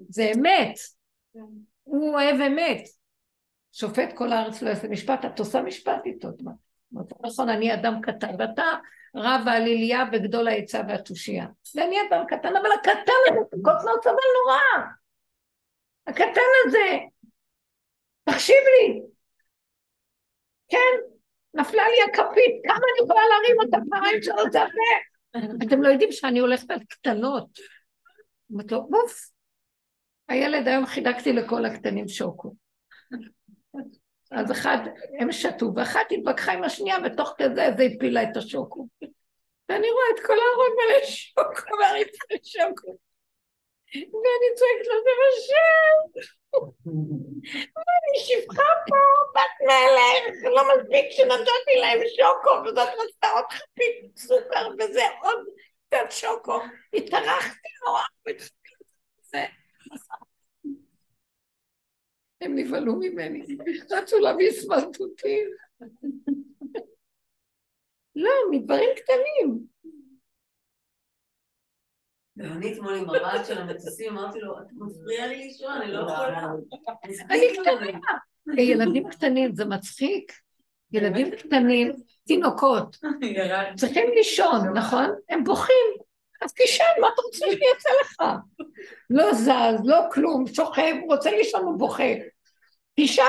[0.08, 0.74] זה אמת.
[1.34, 1.40] כן.
[1.82, 2.82] הוא אוהב אמת.
[3.72, 6.28] שופט כל הארץ לא יעשה משפט, את עושה משפט איתו.
[7.22, 8.64] נכון, אני אדם קטן, ואתה
[9.16, 11.46] רב העליליה וגדול העצה והתושייה.
[11.74, 14.86] ואני אדם קטן, אבל הקטן הזה, כל הזמן סבל נורא.
[16.06, 16.98] הקטן הזה.
[18.24, 19.00] תקשיב לי.
[20.68, 21.16] כן,
[21.54, 25.66] נפלה לי הכפית, כמה אני יכולה להרים אותה פעמיים שלוש זה הרבה.
[25.66, 27.48] אתם לא יודעים שאני הולכת על קטנות.
[28.52, 29.30] אמרתי לו, אוף.
[30.28, 32.54] הילד היום חידקתי לכל הקטנים שוקו.
[34.30, 34.78] אז אחד,
[35.20, 38.88] הם שתו, ואחת התווכחה עם השנייה, ותוך כזה זה הפילה את השוקו.
[39.68, 42.96] ואני רואה את כל הארון מלא שוקו, והריצה שוקו.
[44.04, 46.20] ואני צועקת לו, זה השם!
[47.76, 48.96] אני שפחה פה,
[49.34, 55.44] בת מלך, לא מספיק שנתתי להם שוקו, וזאת רצתה עוד חפית סוכר, וזה עוד
[55.88, 56.60] קצת שוקו.
[56.94, 58.02] התארחתי נורא,
[59.20, 59.44] זה
[62.40, 63.46] הם נבהלו ממני,
[63.90, 65.50] רצו להביא סמרטוטים.
[68.16, 69.66] לא, מדברים קטנים.
[72.36, 76.48] ואני אתמול עם הרעד של המטוסים, אמרתי לו, אתה מפריע לי לישון, אני לא יכולה.
[77.30, 77.98] אני קטנה.
[78.56, 80.32] ילדים קטנים, זה מצחיק.
[80.92, 81.92] ילדים קטנים,
[82.26, 82.96] תינוקות,
[83.80, 85.10] צריכים לישון, נכון?
[85.28, 86.06] הם בוכים.
[86.42, 88.22] אז תישן, מה אתה רוצה שאני אעשה לך?
[89.10, 92.12] לא זז, לא כלום, שוכב, רוצה לישון, הוא בוכה.
[92.94, 93.22] תישן.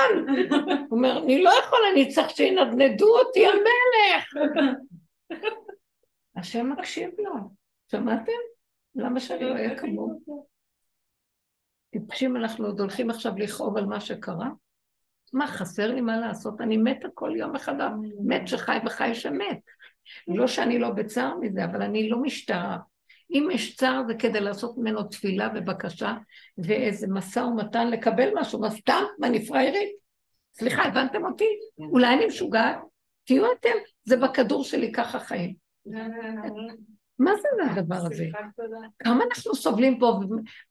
[0.88, 4.52] הוא אומר, אני לא יכול, אני צריך שינדנדו אותי, המלך.
[6.36, 7.34] השם מקשיב לו.
[7.90, 8.47] שמעתם?
[8.98, 10.46] למה שאני לא אהיה כמוהו?
[11.90, 14.48] טיפשים אנחנו עוד הולכים עכשיו לכאוב על מה שקרה?
[15.32, 16.60] מה, חסר לי מה לעשות?
[16.60, 17.90] אני מתה כל יום מחדש.
[18.24, 19.58] מת שחי וחי שמת.
[20.28, 22.78] לא שאני לא בצער מזה, אבל אני לא משטרה.
[23.30, 26.16] אם יש צער זה כדי לעשות ממנו תפילה ובקשה
[26.58, 29.02] ואיזה משא ומתן לקבל משהו, מה סתם?
[29.18, 29.96] מה אני פראיירית?
[30.54, 31.48] סליחה, הבנתם אותי?
[31.78, 32.78] אולי אני משוגעת?
[33.24, 33.68] תהיו אתם,
[34.04, 35.54] זה בכדור שלי, ככה חיים.
[37.18, 38.26] מה זה הדבר הזה?
[38.98, 40.20] כמה אנחנו סובלים פה,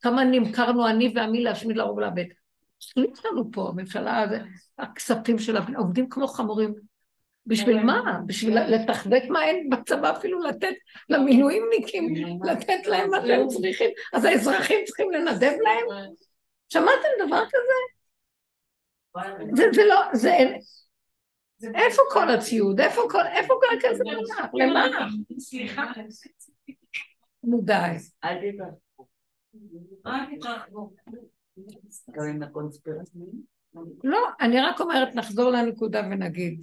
[0.02, 2.26] כמה נמכרנו אני ועמי להשמיד להרוג ולאבד.
[2.82, 4.26] החליט לנו פה, הממשלה,
[4.78, 6.74] הכספים שלה, עובדים כמו חמורים.
[7.45, 8.20] בשביל מה?
[8.26, 10.74] בשביל לתחזק מה אין בצבא אפילו לתת
[11.10, 13.89] למילואימניקים, לתת להם מה שהם צריכים.
[14.14, 15.86] אז האזרחים צריכים לנדב להם?
[16.70, 17.78] שמעתם דבר כזה?
[19.54, 20.38] זה, זה לא, זה...
[21.76, 22.80] איפה כל הציוד?
[22.80, 23.22] איפה כל,
[23.78, 24.04] הכסף?
[24.54, 24.88] למה?
[24.89, 25.36] נו
[27.64, 27.98] די.
[28.24, 28.38] אל
[30.36, 30.93] תתרחבו.
[32.20, 33.22] אל הקונספירציה.
[34.04, 36.62] לא, אני רק אומרת, נחזור לנקודה ונגיד,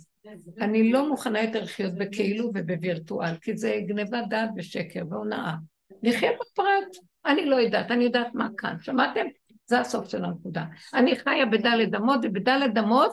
[0.61, 5.55] אני לא מוכנה יותר לחיות בכאילו ובווירטואל, כי זה גניבת דעת ושקר והונאה.
[6.03, 9.26] נחיה בפרט, אני לא יודעת, אני יודעת מה כאן, שמעתם?
[9.66, 10.64] זה הסוף של הנקודה.
[10.95, 13.12] אני חיה בדלת אמות, ובדלת אמות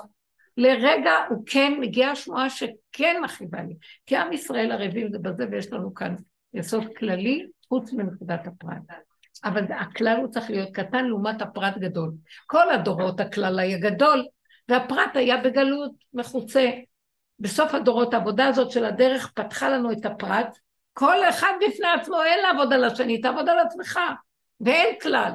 [0.58, 3.76] לרגע הוא כן, מגיעה שמועה שכן מכאיבה לי.
[4.06, 6.16] כי עם ישראל ערבים זה בזה, ויש לנו כאן
[6.54, 8.82] יסוד כללי, חוץ מנקודת הפרט.
[9.44, 12.12] אבל הכלל הוא צריך להיות קטן לעומת הפרט גדול.
[12.46, 14.26] כל הדורות הכלל היה גדול,
[14.70, 16.70] והפרט היה בגלות מחוצה.
[17.40, 20.58] בסוף הדורות העבודה הזאת של הדרך פתחה לנו את הפרט,
[20.94, 24.00] כל אחד בפני עצמו, אין לעבוד על השני, תעבוד על עצמך,
[24.62, 25.32] ואין כלל.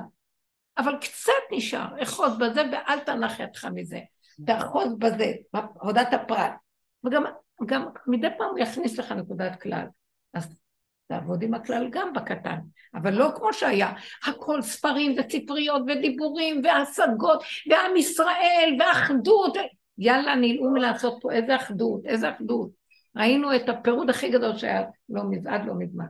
[0.78, 3.98] אבל קצת נשאר, אחוז בזה ואל תנח ידך מזה.
[4.46, 6.52] תאחוז בזה, עבודת הפרט.
[7.04, 7.24] וגם
[7.66, 9.86] גם מדי פעם הוא יכניס לך נקודת כלל.
[10.34, 10.60] אז
[11.08, 12.58] תעבוד עם הכלל גם בקטן,
[12.94, 13.92] אבל לא כמו שהיה,
[14.26, 19.56] הכל ספרים וספריות ודיבורים והשגות ועם ישראל ואחדות,
[19.98, 22.70] יאללה נלאו מלעשות פה איזה אחדות, איזה אחדות.
[23.16, 26.06] ראינו את הפירוד הכי גדול שהיה לא עד לא מזמן.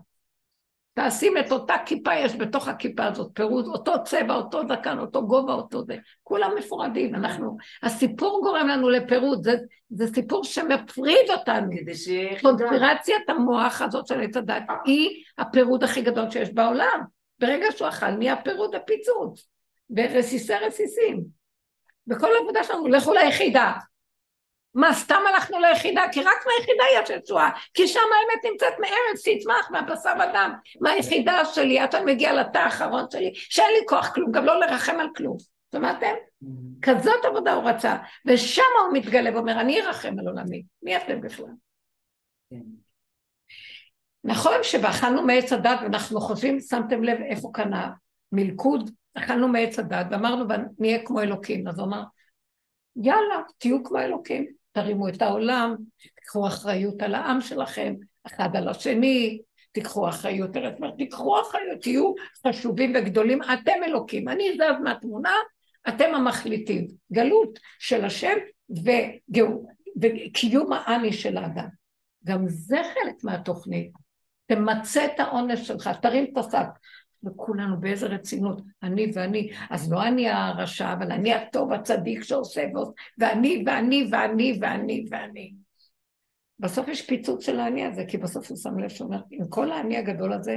[0.99, 5.53] תשים את אותה כיפה יש בתוך הכיפה הזאת, פירוד, אותו צבע, אותו זקן, אותו גובה,
[5.53, 5.97] אותו זה.
[6.23, 7.57] כולם מפורדים, אנחנו...
[7.83, 9.57] הסיפור גורם לנו לפירוד, זה,
[9.91, 11.71] זה סיפור שמפריד אותנו.
[11.81, 17.01] כדי שיהיה קונספירציית המוח הזאת של עץ הדת היא הפירוד הכי גדול שיש בעולם.
[17.39, 19.49] ברגע שהוא אכל, נהיה פירוד הפיצוץ.
[19.97, 21.25] ורסיסי רסיסים.
[22.07, 23.73] בכל העבודה שלנו, לכו ליחידה.
[24.77, 26.03] מה, סתם הלכנו ליחידה?
[26.13, 30.53] כי רק מהיחידה יש ישועה, כי שם האמת נמצאת מארץ, תצמח מהבשר ודם.
[30.81, 35.01] מהיחידה שלי, עד שאני מגיע לתא האחרון שלי, שאין לי כוח כלום, גם לא לרחם
[35.01, 35.37] על כלום.
[35.73, 36.15] שמעתם?
[36.83, 37.97] כזאת עבודה הוא רצה,
[38.27, 40.63] ושם הוא מתגלה ואומר, אני ארחם על עולמי.
[40.83, 41.47] מי אתם בכלל?
[44.25, 47.71] נכון שאכלנו מעץ הדת ואנחנו חושבים, שמתם לב איפה כאן
[48.33, 50.45] המלכוד, אכלנו מעץ הדת ואמרנו
[50.79, 52.03] נהיה כמו אלוקים, אז הוא אמר,
[52.97, 54.47] יאללה, תהיו כמו אלוקים,
[54.77, 55.77] תרימו את העולם,
[56.15, 57.95] תיקחו אחריות על העם שלכם,
[58.27, 59.41] אחד על השני,
[59.73, 60.51] תיקחו אחריות,
[60.99, 62.15] תיקחו אחריות, תהיו
[62.47, 65.33] חשובים וגדולים, אתם אלוקים, אני זז מהתמונה,
[65.89, 68.35] אתם המחליטים, גלות של השם
[68.71, 69.67] וגאו,
[70.03, 71.69] וקיום האני של האדם.
[72.25, 73.93] גם זה חלק מהתוכנית.
[74.47, 76.69] תמצה את העונש שלך, תרים את השק.
[77.25, 82.65] וכולנו באיזה רצינות, אני ואני, אז לא אני הרשע, אבל אני הטוב הצדיק שעושה
[83.19, 85.55] ואני ואני ואני ואני ואני.
[86.59, 89.97] בסוף יש פיצוץ של האני הזה, כי בסוף הוא שם לב שאומר, עם כל האני
[89.97, 90.57] הגדול הזה,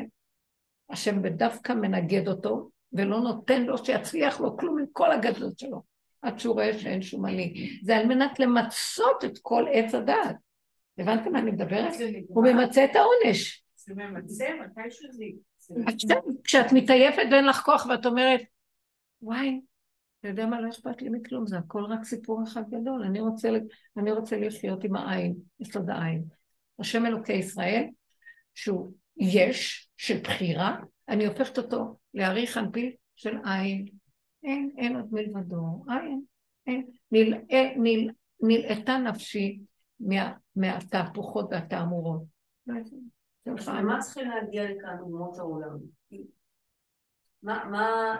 [0.89, 5.81] השם בדווקא מנגד אותו, ולא נותן לו שיצליח לו כלום עם כל הגדלות שלו,
[6.21, 7.79] עד שהוא רואה שאין שום אני.
[7.83, 10.35] זה על מנת למצות את כל עץ הדעת.
[10.97, 11.93] הבנתם מה אני מדברת?
[12.27, 13.63] הוא ממצה את העונש.
[13.75, 15.25] זה ממצה מתישהו זה
[15.87, 18.41] עכשיו, כשאת מתעייפת ואין לך כוח ואת אומרת,
[19.21, 19.61] וואי,
[20.19, 23.49] אתה יודע מה, לא אכפת לי מכלום, זה הכל רק סיפור אחד גדול, אני רוצה,
[23.97, 26.23] אני רוצה לחיות עם העין, יסוד העין.
[26.79, 27.85] השם אלוקי ישראל,
[28.55, 33.85] שהוא יש, של בחירה, אני הופכת אותו להעריך אנפיל של עין.
[34.43, 36.21] אין, אין עוד מלבדו, אין,
[36.67, 36.87] אין.
[37.11, 38.09] נלאה, נל,
[38.41, 39.59] נלאתה נפשי
[39.99, 42.23] מה, מהתהפוכות והתעמורות.
[43.47, 45.77] למה צריכים להגיע לכאן אומות העולם?
[47.43, 48.15] מה, מה,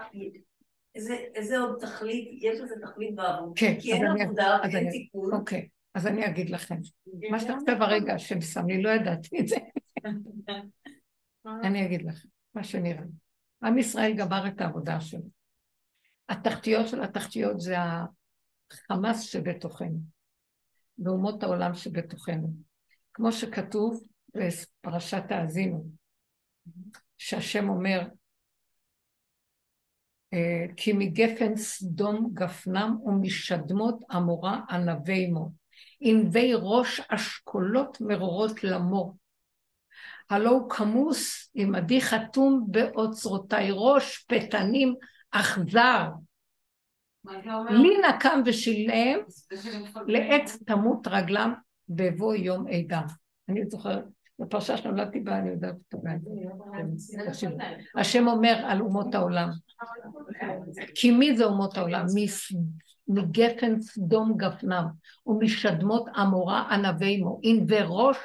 [0.95, 3.53] איזה, איזה עוד תכלית, יש לזה תכלית בעבוד?
[3.55, 5.35] כן, כי אין עבודה אני- טיפול.
[5.35, 6.75] אוקיי, אז אני אגיד לכם.
[7.31, 9.55] מה שאתה עכשיו הרגע, השם שם לי, לא ידעתי את זה.
[11.63, 13.03] אני אגיד לכם, מה שנראה.
[13.63, 15.21] עם ישראל גמר את העבודה שלו.
[16.29, 17.75] התחתיות של התחתיות זה
[18.71, 19.99] החמאס שבתוכנו,
[21.05, 22.53] ואומות העולם שבתוכנו.
[23.13, 24.03] כמו שכתוב
[24.35, 25.85] בפרשת האזינו,
[27.17, 27.99] שהשם אומר,
[30.33, 35.51] אה, כי מגפן סדום גפנם ומשדמות עמורה ענבי מו.
[35.99, 39.15] ענבי ראש אשכולות מרורות למו.
[40.29, 44.95] הלא הוא כמוס עמדי חתום באוצרותיי ראש פתנים
[45.31, 46.09] אכזר.
[47.69, 49.19] לי נקם ושילם
[50.07, 51.53] לעץ תמות רגלם
[51.89, 53.05] בבוא יום עדם.
[53.49, 54.03] אני זוכרת,
[54.39, 56.21] בפרשה שנולדתי בה, אני יודעת אותה בעד.
[57.27, 57.57] תקשיבו.
[57.95, 59.49] השם אומר על אומות העולם,
[60.95, 62.05] כי מי זה אומות העולם?
[63.07, 64.85] מגפן סדום גפנם,
[65.27, 68.17] ומשדמות עמורה ענבי מו, ענבי ראש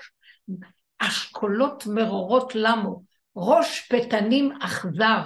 [0.99, 3.03] אשכולות מרורות למו,
[3.37, 5.23] ראש פתנים אכזר.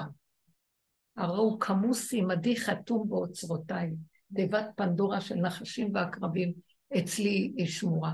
[1.16, 3.94] הרי הוא כמוס עמדי חתום באוצרותיי,
[4.34, 6.52] תיבת פנדורה של נחשים ועקרבים,
[6.98, 8.12] אצלי היא שמורה.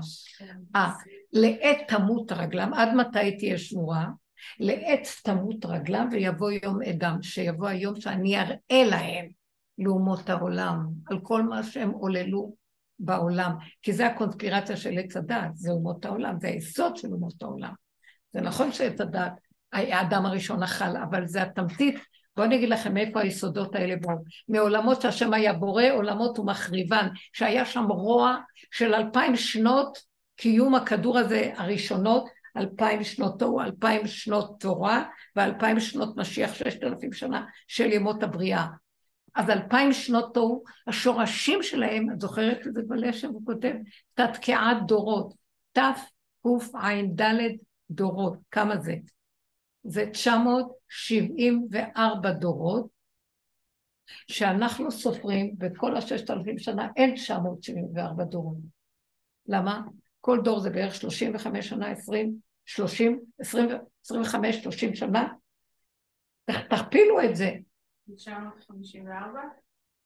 [0.75, 0.91] אה,
[1.33, 4.05] לעת תמות רגלם, עד מתי תהיה שמורה?
[4.59, 9.25] לעת תמות רגלם ויבוא יום אדם, שיבוא היום שאני אראה להם
[9.77, 12.55] לאומות העולם, על כל מה שהם עוללו
[12.99, 13.51] בעולם,
[13.81, 17.73] כי זה הקונספירציה של עץ הדת, זה אומות העולם, זה היסוד של אומות העולם.
[18.33, 19.33] זה נכון שעץ הדת,
[19.73, 21.95] האדם הראשון אכל, אבל זה התמצית
[22.35, 24.15] בואו אני אגיד לכם מאיפה היסודות האלה באו.
[24.49, 28.37] מעולמות שהשם היה בורא עולמות ומחריבן, שהיה שם רוע
[28.71, 29.97] של אלפיים שנות
[30.35, 35.03] קיום הכדור הזה הראשונות, אלפיים שנות תוהו, אלפיים שנות תורה
[35.35, 38.65] ואלפיים שנות משיח, ששת אלפים שנה של ימות הבריאה.
[39.35, 43.73] אז אלפיים שנות תוהו, השורשים שלהם, את זוכרת את זה בלשם, הוא כותב,
[44.13, 45.33] תתקיעת דורות,
[45.71, 47.21] תקע"ד
[47.91, 48.95] דורות, כמה זה?
[49.83, 50.05] זה
[50.95, 52.87] 974 דורות,
[54.27, 58.57] שאנחנו סופרים בכל הששת אלפים שנה, אין 974 דורות.
[59.47, 59.81] למה?
[60.21, 62.35] כל דור זה בערך 35 שנה, 20,
[62.65, 63.69] 30, 20,
[64.05, 65.33] 25, 30 שנה.
[66.69, 67.51] תכפילו את זה.
[68.15, 69.39] 954?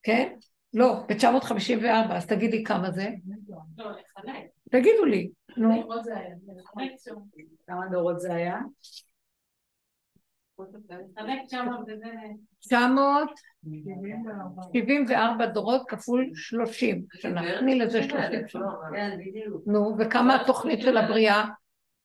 [0.04, 0.36] כן?
[0.74, 3.10] לא, ב-954, אז תגידי כמה זה.
[3.78, 4.46] לא, לחלק.
[4.72, 5.90] תגידו לי, נו.
[7.68, 8.58] כמה דורות זה היה?
[11.18, 12.06] לחלק 900 וזה...
[14.74, 17.42] 974 דורות כפול 30 שנה.
[17.60, 18.68] תני לזה 30 שנה.
[19.66, 21.46] נו, וכמה התוכנית של הבריאה?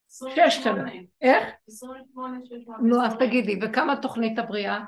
[0.08, 0.90] שש שנה.
[1.20, 1.44] איך?
[1.68, 2.80] 28, 600.
[2.82, 4.80] נו, אז תגידי, וכמה תוכנית הבריאה?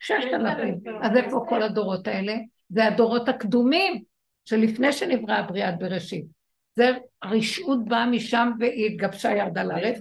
[0.00, 0.80] ששת אלפים.
[1.02, 2.34] אז איפה כל הדורות האלה?
[2.68, 4.02] זה הדורות הקדומים,
[4.44, 6.33] שלפני שנבראה בריאת בראשית.
[6.76, 6.90] זה
[7.22, 9.98] הרשעות באה משם והיא התגבשה ירדה לארץ.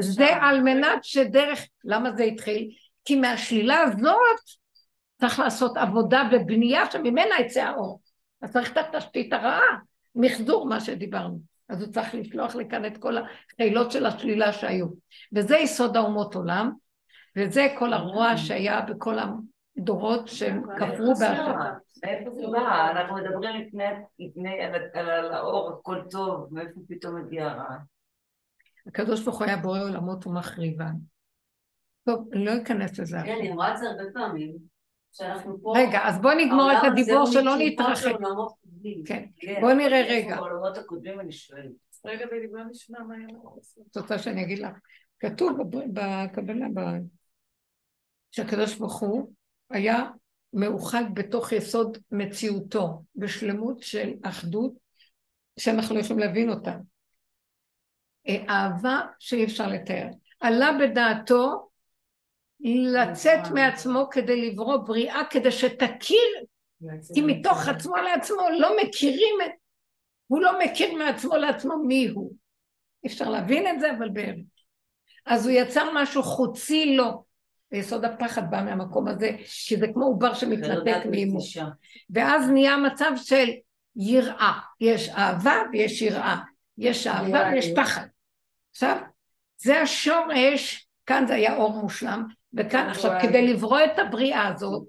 [0.00, 2.70] זה על מנת שדרך, למה זה התחיל?
[3.04, 4.16] כי מהשלילה הזאת
[5.20, 8.00] צריך לעשות עבודה ובנייה שממנה יצא האור.
[8.42, 9.76] אז צריך את התשתית הרעה,
[10.14, 11.38] מחזור מה שדיברנו.
[11.68, 14.86] אז הוא צריך לשלוח לכאן את כל החילות של השלילה שהיו.
[15.32, 16.72] וזה יסוד האומות עולם,
[17.36, 19.18] וזה כל הרוע שהיה בכל
[19.80, 21.54] הדורות שהם כפרו בהשם.
[22.04, 22.90] מאיפה זה בא?
[22.90, 23.60] אנחנו מדברים
[24.18, 27.76] לפני, על, על, על האור, הכל טוב, מאיפה פתאום הגיע הרע?
[28.86, 30.92] הקדוש ברוך הוא היה בורא עולמות ומחריבן.
[32.04, 33.36] טוב, אני לא אכנס לזה כן.
[33.40, 34.56] אני רואה את זה הרבה פעמים,
[35.12, 35.74] שאנחנו פה...
[35.76, 38.12] רגע, אז בואו נגמור את הדיבור שלא נתרחק.
[39.06, 39.60] כן, כן.
[39.60, 40.36] בואו נראה רגע.
[40.36, 41.72] בעולמות הקודמים אני שואלת.
[42.04, 43.84] רגע, בוא נשמע מה היה לעשות.
[43.90, 44.76] את רוצה שאני אגיד לך?
[45.18, 45.58] כתוב
[45.92, 47.00] בקבלה, ב-
[48.30, 49.32] שהקדוש ברוך הוא
[49.70, 50.04] היה
[50.52, 54.72] מאוחד בתוך יסוד מציאותו, בשלמות של אחדות
[55.58, 56.76] שאנחנו לא יכולים להבין אותה.
[58.28, 60.06] אה, אהבה שאי אפשר לתאר.
[60.40, 61.70] עלה בדעתו
[62.60, 66.28] לצאת מעצמו כדי לברוא בריאה, כדי שתכיר,
[67.14, 69.50] כי מתוך עצמו לעצמו לא מכירים את...
[70.26, 72.32] הוא לא מכיר מעצמו לעצמו מי הוא.
[73.06, 74.44] אפשר להבין את זה, אבל באמת.
[75.26, 77.24] אז הוא יצר משהו חוצי לו.
[77.72, 79.30] ויסוד הפחד בא מהמקום הזה,
[79.66, 81.38] כי זה כמו עובר שמתנתק מאימו.
[82.10, 83.48] ואז נהיה מצב של
[83.96, 84.52] יראה.
[84.80, 86.36] יש אהבה ויש יראה.
[86.78, 87.72] יש אהבה ויש.
[87.76, 88.06] פחד.
[88.70, 88.96] עכשיו,
[89.56, 93.12] זה השורש, כאן זה היה אור מושלם, וכאן עכשיו.
[93.22, 94.88] כדי לברוא את הבריאה הזאת,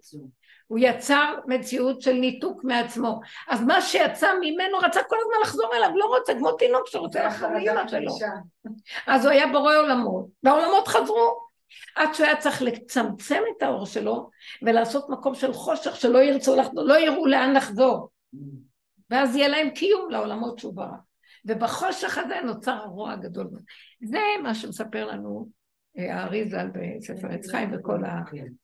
[0.67, 3.21] הוא יצר מציאות של ניתוק מעצמו.
[3.47, 7.49] אז מה שיצא ממנו רצה כל הזמן לחזור אליו, לא רוצה, כמו תינוק שרוצה לחזור
[7.49, 8.11] לאמא שלו.
[9.07, 11.50] אז הוא היה בורא עולמות, והעולמות חזרו.
[11.95, 14.29] עד שהוא היה צריך לצמצם את האור שלו
[14.61, 18.09] ולעשות מקום של חושך שלא ירצו לחזור, לא יראו לאן לחזור.
[19.09, 20.97] ואז יהיה להם קיום לעולמות שהוא ברא.
[21.45, 23.47] ובחושך הזה נוצר הרוע הגדול.
[24.01, 25.49] זה מה שמספר לנו
[25.97, 27.99] אה, הארי ז"ל בספר עץ חיים וכל.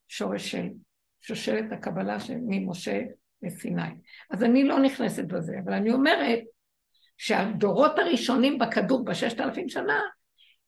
[0.09, 0.67] השורש של
[1.21, 3.01] שושלת הקבלה ממשה
[3.43, 3.81] לסיני.
[4.31, 6.39] אז אני לא נכנסת בזה, אבל אני אומרת
[7.17, 9.99] שהדורות הראשונים בכדור בששת אלפים שנה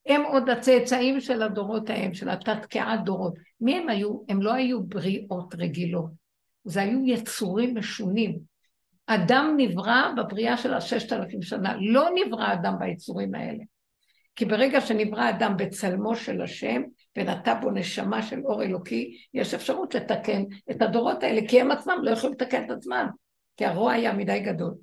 [0.09, 3.33] הם עוד הצאצאים של הדורות ההם, של התת-קעת דורות.
[3.61, 4.19] מי הם היו?
[4.29, 6.11] הם לא היו בריאות רגילות,
[6.63, 8.39] זה היו יצורים משונים.
[9.07, 13.63] אדם נברא בבריאה של הששת אלפים שנה, לא נברא אדם ביצורים האלה.
[14.35, 16.81] כי ברגע שנברא אדם בצלמו של השם,
[17.17, 21.97] ונטע בו נשמה של אור אלוקי, יש אפשרות לתקן את הדורות האלה, כי הם עצמם
[22.03, 23.09] לא יכולים לתקן את עצמם,
[23.57, 24.73] כי הרוע היה מדי גדול.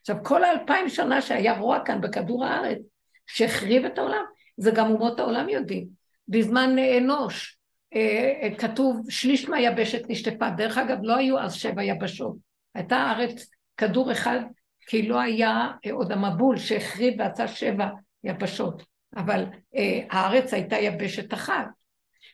[0.00, 2.78] עכשיו, כל האלפיים שנה שהיה רוע כאן בכדור הארץ,
[3.26, 4.24] שהחריב את העולם,
[4.58, 5.86] זה גם אומות העולם יודעים.
[6.28, 7.58] בזמן אנוש,
[7.94, 10.50] אה, אה, כתוב שליש מהיבשת נשטפה.
[10.50, 12.36] דרך אגב, לא היו אז שבע יבשות.
[12.74, 14.40] הייתה הארץ כדור אחד,
[14.86, 17.88] כי לא היה אה, עוד המבול שהחריב ועשה שבע
[18.24, 18.82] יבשות.
[19.16, 19.44] אבל
[19.76, 21.66] אה, הארץ הייתה יבשת אחת.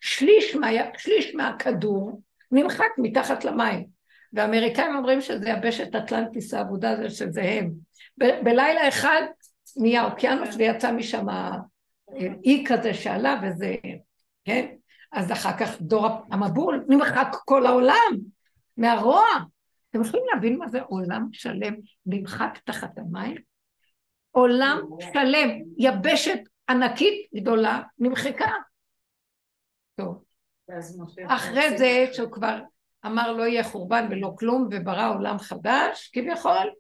[0.01, 0.69] שליש, מה,
[0.99, 2.21] שליש מהכדור
[2.53, 3.85] נמחק מתחת למים.
[4.33, 7.71] והאמריקאים אומרים שזה יבשת אטלנטיס האבודה זה שזה הם.
[8.19, 9.23] ב- בלילה אחד
[9.77, 11.27] נהיה אוקיינוס ויצא משם
[12.45, 13.75] אי כזה שעלה וזה,
[14.45, 14.75] כן?
[15.13, 18.13] אז אחר כך דור המבול, נמחק כל העולם
[18.77, 19.25] מהרוע.
[19.91, 21.75] אתם יכולים להבין מה זה עולם שלם
[22.07, 23.37] נמחק תחת המים?
[24.31, 28.53] עולם שלם, יבשת ענקית גדולה נמחקה.
[29.97, 30.25] טוב,
[31.27, 32.61] אחרי זה, שהוא כבר
[33.07, 36.71] אמר לא יהיה חורבן ולא כלום, וברא עולם חדש, כביכול,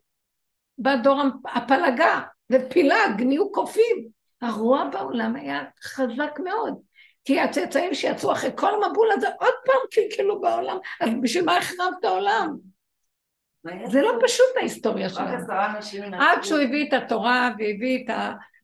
[0.78, 2.20] בא דור הפלגה,
[2.53, 4.14] ופילג, נהיו קופים.
[4.43, 6.74] הרוע בעולם היה חזק מאוד.
[7.24, 12.05] כי הצאצאים שיצאו אחרי כל המבול הזה, עוד פעם קלקלו בעולם, אז בשביל מה החרבת
[12.05, 12.57] העולם?
[13.85, 15.47] זה לא פשוט ההיסטוריה שלנו.
[16.20, 18.14] עד שהוא הביא את התורה והביא את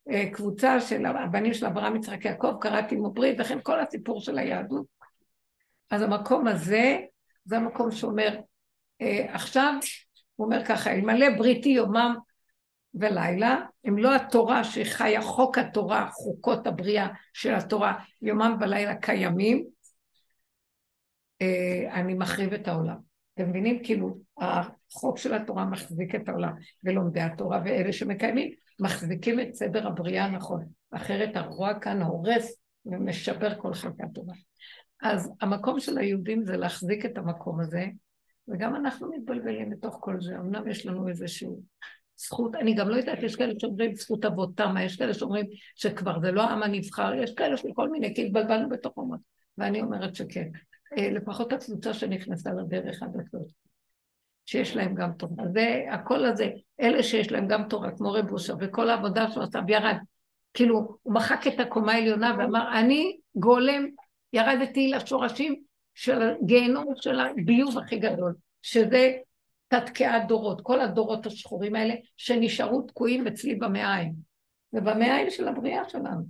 [0.06, 4.86] הקבוצה של הבנים של אברהם יצחק יעקב, קראתי עמו ברית, וכן כל הסיפור של היהדות.
[5.90, 6.98] אז המקום הזה,
[7.44, 8.40] זה המקום שאומר,
[9.00, 9.74] אה, עכשיו,
[10.36, 12.16] הוא אומר ככה, אלמלא בריתי יומם
[12.94, 19.64] ולילה, אם לא התורה שחיה, חוק התורה, חוקות הבריאה של התורה, יומם ולילה קיימים,
[21.42, 22.96] אה, אני מחריב את העולם.
[23.34, 23.84] אתם מבינים?
[23.84, 26.52] כאילו, החוק של התורה מחזיק את העולם,
[26.84, 30.66] ולומדי התורה ואלה שמקיימים, מחזיקים את סדר הבריאה הנכון.
[30.90, 34.32] אחרת הרוע כאן הורס ומשבר כל חלקה טובה.
[35.02, 37.86] אז המקום של היהודים זה להחזיק את המקום הזה,
[38.48, 40.36] וגם אנחנו מתבלבלים בתוך כל זה.
[40.36, 41.48] אמנם יש לנו איזושהי
[42.26, 46.32] זכות, אני גם לא יודעת, יש כאלה שאומרים זכות אבותם, יש כאלה שאומרים שכבר זה
[46.32, 49.20] לא העם הנבחר, יש כאלה של כל מיני, כי התבלבלנו בתוך אומות.
[49.58, 50.48] ואני אומרת שכן.
[50.98, 53.52] אה, לפחות הקבוצה שנכנסה לדרך עד הסוף,
[54.46, 55.44] שיש להם גם תורה.
[55.52, 56.50] זה, הקול הזה,
[56.80, 59.96] אלה שיש להם גם תורה, כמו רב אושר, וכל העבודה שהוא עשה, וירד.
[60.54, 63.86] כאילו, הוא מחק את הקומה העליונה ואמר, אני גולם,
[64.32, 65.62] ירדתי לשורשים
[65.94, 69.12] של הגיהנום של הביוב הכי גדול, שזה
[69.70, 74.12] תתקיעת דורות, כל הדורות השחורים האלה שנשארו תקועים אצלי במעיים,
[74.72, 76.24] ובמעיים של הבריאה שלנו.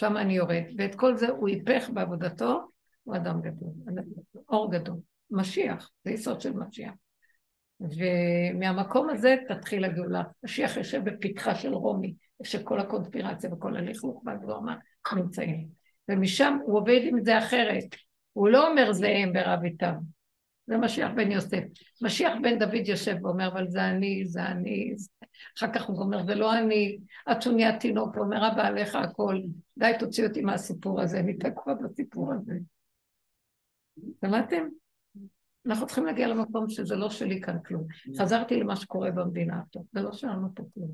[0.00, 2.60] שם אני יורד, ואת כל זה הוא היפך בעבודתו,
[3.02, 3.70] הוא אדם גדול,
[4.48, 4.96] אור גדול,
[5.30, 6.92] משיח, זה יסוד של משיח.
[7.80, 10.22] ומהמקום הזה תתחיל הגאולה.
[10.44, 14.76] משיח יושב בפתחה של רומי, שכל הקונספירציה וכל הלכלוך והגבוהמה
[15.16, 15.68] נמצאים.
[16.08, 17.84] ומשם הוא עובד עם זה אחרת.
[18.32, 19.94] הוא לא אומר זה הם ברב איתם.
[20.68, 21.62] זה משיח בן יוסף.
[22.02, 24.92] משיח בן דוד יושב ואומר, אבל זה אני, זה אני.
[24.96, 25.08] זה...
[25.58, 28.94] אחר כך הוא אומר, זה לא אני, עד שהוא נהיה תינוק, הוא אומר, אבא עליך
[28.94, 29.40] הכל,
[29.78, 32.52] די תוציא אותי מהסיפור הזה, אני תקוע בסיפור הזה.
[34.20, 34.68] שמעתם?
[35.66, 37.86] אנחנו צריכים להגיע למקום שזה לא שלי כאן כלום.
[38.18, 40.90] חזרתי למה שקורה במדינה עכשיו, זה לא שלנו פה כלום.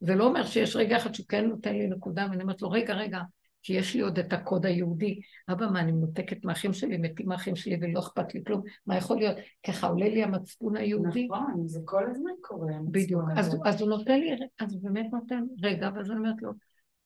[0.00, 2.94] זה לא אומר שיש רגע אחד שהוא כן נותן לי נקודה, ואני אומרת לו, רגע,
[2.94, 3.20] רגע,
[3.62, 5.20] כי יש לי עוד את הקוד היהודי.
[5.48, 8.62] אבא, מה, אני מנותקת מהאחים שלי, מתים מהאחים שלי ולא אכפת לי כלום?
[8.86, 9.36] מה יכול להיות?
[9.66, 11.26] ככה עולה לי המצפון היהודי.
[11.26, 12.72] נכון, זה כל הזמן קורה.
[12.90, 13.22] בדיוק.
[13.36, 13.56] אז.
[13.64, 16.52] אז הוא נותן לי, אז הוא באמת נותן רגע, ואז אני אומרת לו,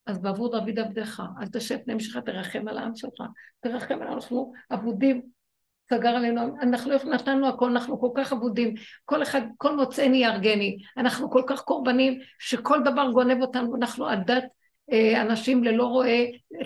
[0.05, 3.21] אז בעבור דוד עבדך, אל תשב פני משך, תרחם על העם שלך,
[3.59, 5.21] תרחם עלינו, אנחנו אבודים,
[5.89, 8.73] סגר עלינו, אנחנו נתנו הכל, אנחנו כל כך אבודים,
[9.05, 14.43] כל אחד, כל מוצאני יהרגני, אנחנו כל כך קורבנים, שכל דבר גונב אותנו, אנחנו עדת
[15.21, 16.19] אנשים ללא רועה,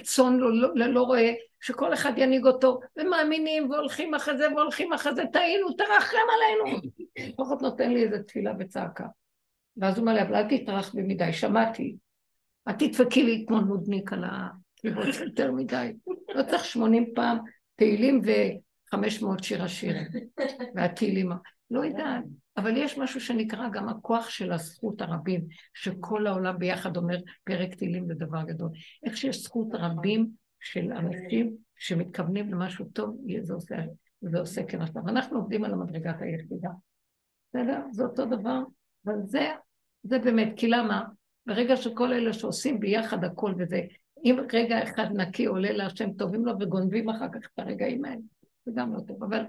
[0.04, 0.40] צאן
[0.76, 6.18] ללא, רועה, שכל אחד ינהיג אותו, ומאמינים והולכים אחרי זה והולכים אחרי זה, טעינו, תרחם
[6.36, 6.82] עלינו.
[7.34, 9.06] לפחות נותן לי איזה תפילה וצעקה.
[9.78, 11.96] ואז הוא אומר לי, אבל אל תתארך בי מדי, שמעתי.
[12.68, 15.94] אל תדפקי לי כמו נודניק על הקיבוץ יותר מדי.
[16.36, 17.38] לא צריך שמונים פעם
[17.76, 19.96] תהילים וחמש מאות שיר השיר.
[20.76, 21.32] והתהילים,
[21.72, 22.24] לא יודעת.
[22.58, 25.42] אבל יש משהו שנקרא גם הכוח של הזכות הרבים,
[25.74, 28.70] שכל העולם ביחד אומר פרק תהילים זה דבר גדול.
[29.04, 33.76] איך שיש זכות רבים של אנשים שמתכוונים למשהו טוב, זה עושה,
[34.22, 35.08] זה עושה כן עכשיו.
[35.08, 36.70] אנחנו עובדים על המדרגת היחידה.
[37.50, 37.82] בסדר?
[37.92, 38.60] זה אותו דבר,
[39.06, 39.48] אבל זה,
[40.04, 41.04] זה באמת, כי למה?
[41.46, 43.82] ברגע שכל אלה שעושים ביחד הכל וזה,
[44.24, 48.22] אם רגע אחד נקי עולה להשם טובים לו וגונבים אחר כך את הרגעים האלה,
[48.66, 49.46] זה גם לא טוב, אבל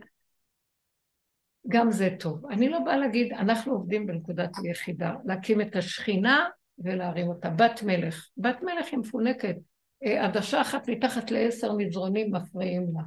[1.68, 2.47] גם זה טוב.
[2.47, 6.48] אני לא באה להגיד, אנחנו עובדים בנקודת היחידה, להקים את השכינה
[6.78, 7.51] ולהרים אותה.
[7.51, 8.28] בת מלך.
[8.36, 9.56] בת מלך היא מפונקת.
[10.05, 13.02] אה, עדשה אחת מתחת לעשר מזרונים מפריעים לה.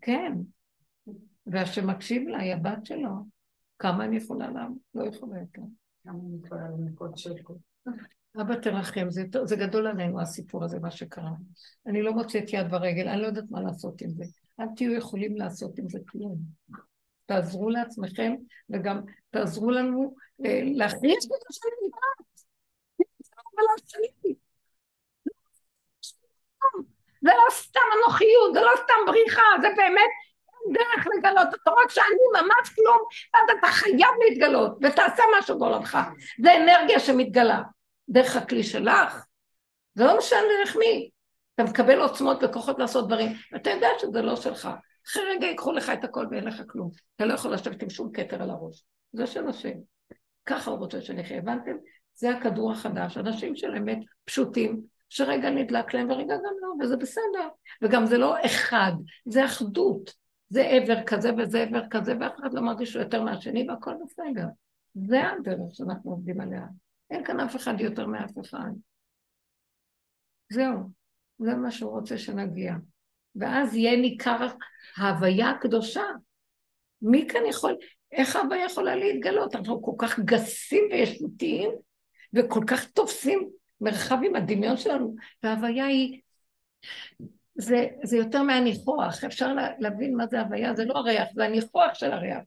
[0.00, 0.32] כן.
[1.46, 3.10] והשם מקשיב לה, היא הבת שלו.
[3.78, 4.66] כמה אני יכולה לה?
[4.94, 5.62] לא יכולה יותר.
[6.04, 7.54] כמה אני יכולה לנקות שקל.
[8.40, 11.30] אבא תרחם, זה, זה גדול עלינו הסיפור הזה, מה שקרה.
[11.86, 14.24] אני לא מוצאת יד ברגל, אני לא יודעת מה לעשות עם זה.
[14.60, 16.38] אל תהיו יכולים לעשות עם זה כלום.
[17.28, 18.34] תעזרו לעצמכם,
[18.70, 19.00] וגם
[19.30, 20.14] תעזרו לנו
[20.74, 22.24] להכניס את השם לבד.
[27.22, 30.10] זה לא סתם אנוכיות, זה לא סתם בריחה, זה באמת
[30.72, 32.98] דרך לגלות אותו, רק שאני ממש כלום,
[33.34, 35.98] אז אתה חייב להתגלות, ותעשה משהו בעולמך.
[36.42, 37.62] זה אנרגיה שמתגלה.
[38.08, 39.24] דרך הכלי שלך,
[39.94, 41.10] זה לא משנה דרך מי.
[41.54, 44.68] אתה מקבל עוצמות וכוחות לעשות דברים, ואתה יודע שזה לא שלך.
[45.08, 46.90] אחרי רגע ייקחו לך את הכל ואין לך כלום.
[47.16, 48.84] אתה לא יכול לשבת עם שום כתר על הראש.
[49.12, 49.74] זה של השם.
[50.46, 51.38] ככה הוא רוצה שנחיה.
[51.38, 51.76] הבנתם?
[52.14, 53.16] זה הכדור החדש.
[53.18, 57.48] אנשים של אמת פשוטים, שרגע נדלק להם ורגע גם לא, וזה בסדר.
[57.82, 58.92] וגם זה לא אחד,
[59.26, 60.14] זה אחדות.
[60.48, 64.46] זה עבר כזה וזה עבר כזה, ואף אחד לא מרגיש שהוא יותר מהשני והכל בסדר.
[64.94, 66.66] זה הדרך שאנחנו עובדים עליה.
[67.10, 68.70] אין כאן אף אחד יותר מאף אחד.
[70.52, 70.90] זהו,
[71.38, 72.74] זה מה שהוא רוצה שנגיע.
[73.38, 74.46] ואז יהיה ניכר
[74.96, 76.02] ההוויה הקדושה.
[77.02, 77.76] מי כאן יכול,
[78.12, 79.54] איך ההוויה יכולה להתגלות?
[79.54, 81.70] אנחנו כל כך גסים וישותיים,
[82.34, 83.50] וכל כך תופסים
[83.80, 86.20] מרחב עם הדמיון שלנו, וההוויה היא...
[87.54, 92.12] זה, זה יותר מהניחוח, אפשר להבין מה זה הוויה, זה לא הריח, זה הניחוח של
[92.12, 92.38] הריח.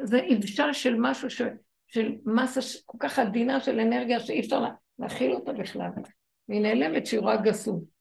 [0.00, 1.42] זה אבשה של משהו, ש,
[1.86, 4.64] של מסה כל כך עדינה של אנרגיה שאי אפשר
[4.98, 5.88] להכיל אותה בכלל.
[6.48, 7.93] והיא נעלמת שהיא רואה גסות.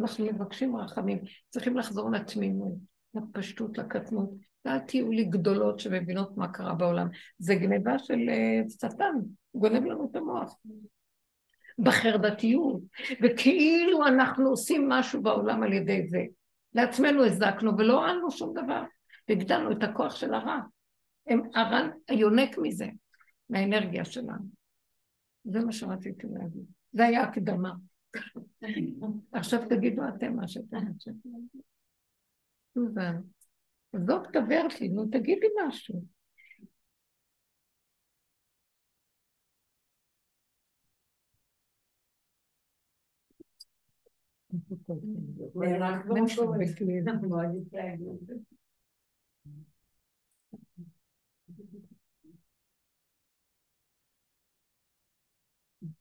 [0.00, 1.18] אנחנו מבקשים רחמים,
[1.50, 2.74] צריכים לחזור לתמימות,
[3.14, 4.30] לפשטות, לקטנות.
[4.64, 7.08] ואל תהיו לי גדולות שמבינות מה קרה בעולם.
[7.38, 9.14] זה גניבה של uh, שטן,
[9.54, 10.56] גונב לנו את המוח.
[11.78, 12.80] בחרדתיות,
[13.22, 16.22] וכאילו אנחנו עושים משהו בעולם על ידי זה.
[16.74, 18.82] לעצמנו הזקנו ולא ראינו שום דבר,
[19.28, 20.58] והגדלנו את הכוח של הרע.
[21.26, 22.86] הם, הרע יונק מזה,
[23.50, 24.44] מהאנרגיה שלנו.
[25.44, 26.64] זה מה שרציתי להגיד.
[26.92, 27.72] זה היה הקדמה.
[29.32, 31.20] עכשיו תגידו אתם מה שאתם רוצים.
[32.74, 33.16] סוזן.
[34.06, 36.02] זאת תברת לי, נו תגידי משהו.
[44.70, 45.66] יכול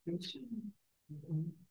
[0.05, 1.64] להיות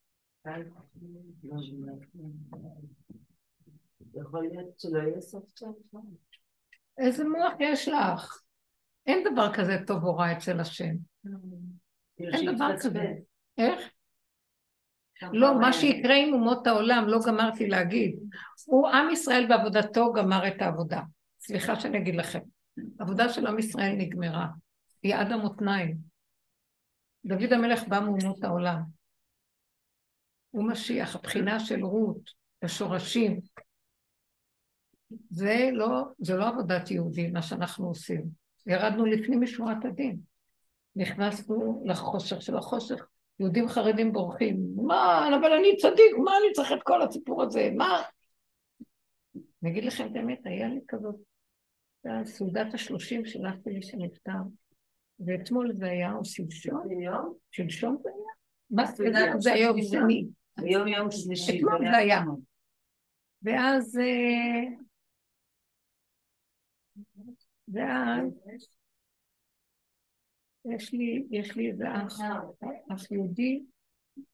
[6.99, 8.43] איזה מוח יש לך?
[9.07, 10.95] אין דבר כזה טוב או רע אצל השם.
[12.19, 13.15] אין דבר כזה.
[13.59, 13.81] איך?
[15.33, 18.19] לא, מה שיקרה עם אומות העולם, לא גמרתי להגיד.
[18.65, 21.01] הוא, עם ישראל בעבודתו גמר את העבודה.
[21.41, 22.41] סליחה שאני אגיד לכם.
[23.01, 24.47] העבודה של עם ישראל נגמרה.
[25.03, 25.97] היא עד המותניים.
[27.25, 28.94] דוד המלך בא מאומות העולם.
[30.55, 32.31] הוא משיח, הבחינה של רות,
[32.63, 33.41] השורשים.
[35.31, 38.25] זה לא, זה לא עבודת יהודים, מה שאנחנו עושים.
[38.67, 40.19] ירדנו לפנים משורת הדין.
[40.97, 43.07] נכנסנו לחושך של החושך.
[43.41, 44.57] יהודים חרדים בורחים.
[44.77, 47.71] מה, אבל אני צדיק, מה אני צריך את כל הסיפור הזה?
[47.77, 48.03] מה?
[49.63, 51.17] אני אגיד לכם את האמת, היה לי כזאת,
[52.03, 54.43] זה היה סעודת השלושים של אח שלי שנפטר,
[55.21, 56.83] ואתמול זה היה, או שלשום?
[57.51, 58.35] שלשום זה היה?
[58.71, 58.87] מה
[59.39, 60.27] זה היה יום שני?
[60.57, 61.59] היום יום שלישי.
[61.59, 62.21] אתמול זה היה.
[63.43, 63.99] ואז...
[67.69, 68.33] ואז
[70.65, 72.21] יש לי, יש לי איזה אח,
[72.93, 73.63] אח יהודי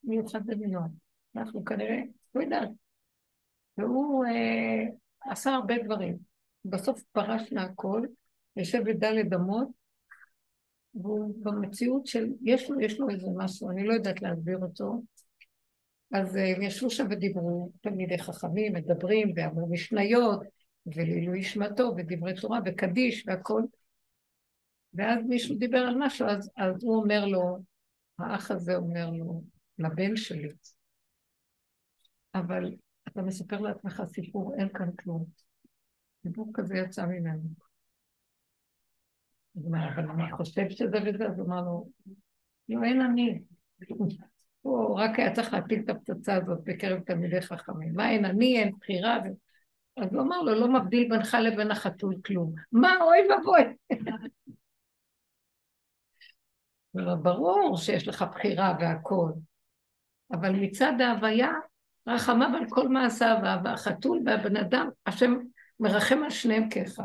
[0.03, 0.89] מיוחד במיוחד.
[1.35, 2.01] אנחנו כנראה,
[2.35, 2.69] לא יודעת.
[3.77, 4.83] והוא אה,
[5.31, 6.17] עשה הרבה דברים.
[6.65, 8.01] בסוף פרש מהכל,
[8.55, 9.67] יושב בדלת אמות,
[10.95, 15.01] והוא במציאות של, יש לו, יש לו איזה משהו, אני לא יודעת להסביר אותו.
[16.13, 20.43] אז אה, הם ישבו שם ודיברו, תלמידי חכמים, מדברים, ואמרו משניות,
[20.85, 23.61] ולעילוי נשמתו, ודברי תורה, וקדיש, והכל.
[24.93, 27.57] ואז מישהו דיבר על משהו, אז, אז הוא אומר לו,
[28.19, 29.43] האח הזה אומר לו,
[29.79, 30.49] לבן שלי,
[32.35, 32.75] אבל
[33.07, 35.25] אתה מספר לעצמך סיפור, אין כאן כלום.
[36.23, 37.41] סיפור כזה יצא ממנו.
[39.55, 41.89] אבל אני חושב שזה וזה, אז הוא אמר לו,
[42.69, 43.39] לא, אין אני.
[44.61, 47.93] הוא רק היה צריך להפיל את הפצצה הזאת בקרב תלמידי חכמים.
[47.95, 49.17] מה אין אני, אין בחירה.
[49.97, 52.53] אז הוא אמר לו, לא מבדיל בינך לבין החתול כלום.
[52.71, 53.61] מה, אוי ואבוי.
[57.23, 59.33] ברור שיש לך בחירה והכול,
[60.31, 61.51] אבל מצד ההוויה,
[62.07, 65.33] רחמיו על כל מעשיו, והחתול והבן אדם, השם
[65.79, 67.03] מרחם על שניהם כאחד.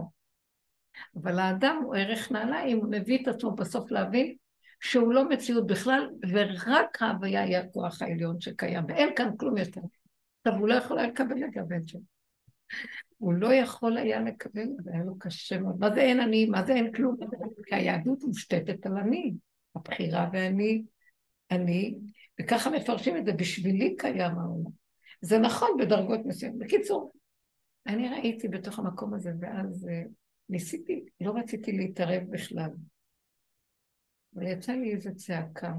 [1.22, 4.34] אבל האדם הוא ערך נעליים, הוא מביא את עצמו בסוף להבין
[4.80, 9.80] שהוא לא מציאות בכלל, ורק ההוויה היא הכוח העליון שקיים, ואין כאן כלום יותר.
[10.40, 12.00] עכשיו, הוא לא יכול היה לקבל את הבן שלו.
[13.18, 15.80] הוא לא יכול היה לקבל, זה היה לו קשה מאוד.
[15.80, 16.46] מה זה אין אני?
[16.46, 17.16] מה זה אין כלום?
[17.66, 19.34] כי היהדות מושתתת על אני.
[19.76, 20.82] הבחירה ואני,
[21.50, 21.98] אני,
[22.40, 24.70] וככה מפרשים את זה, בשבילי קיים העולם.
[25.20, 26.58] זה נכון בדרגות מסוימות.
[26.58, 27.12] בקיצור,
[27.86, 30.08] אני ראיתי בתוך המקום הזה, ואז uh,
[30.48, 32.70] ניסיתי, לא רציתי להתערב בכלל.
[34.36, 35.72] אבל יצא לי איזו צעקה.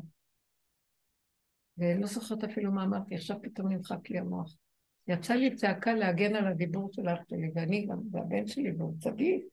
[1.77, 4.55] ולא זוכרת אפילו מה אמרתי, עכשיו פתאום נמחק לי המוח.
[5.07, 9.45] יצא לי צעקה להגן על הדיבור של אח שלי, ואני גם, והבן שלי, והוא צדיק,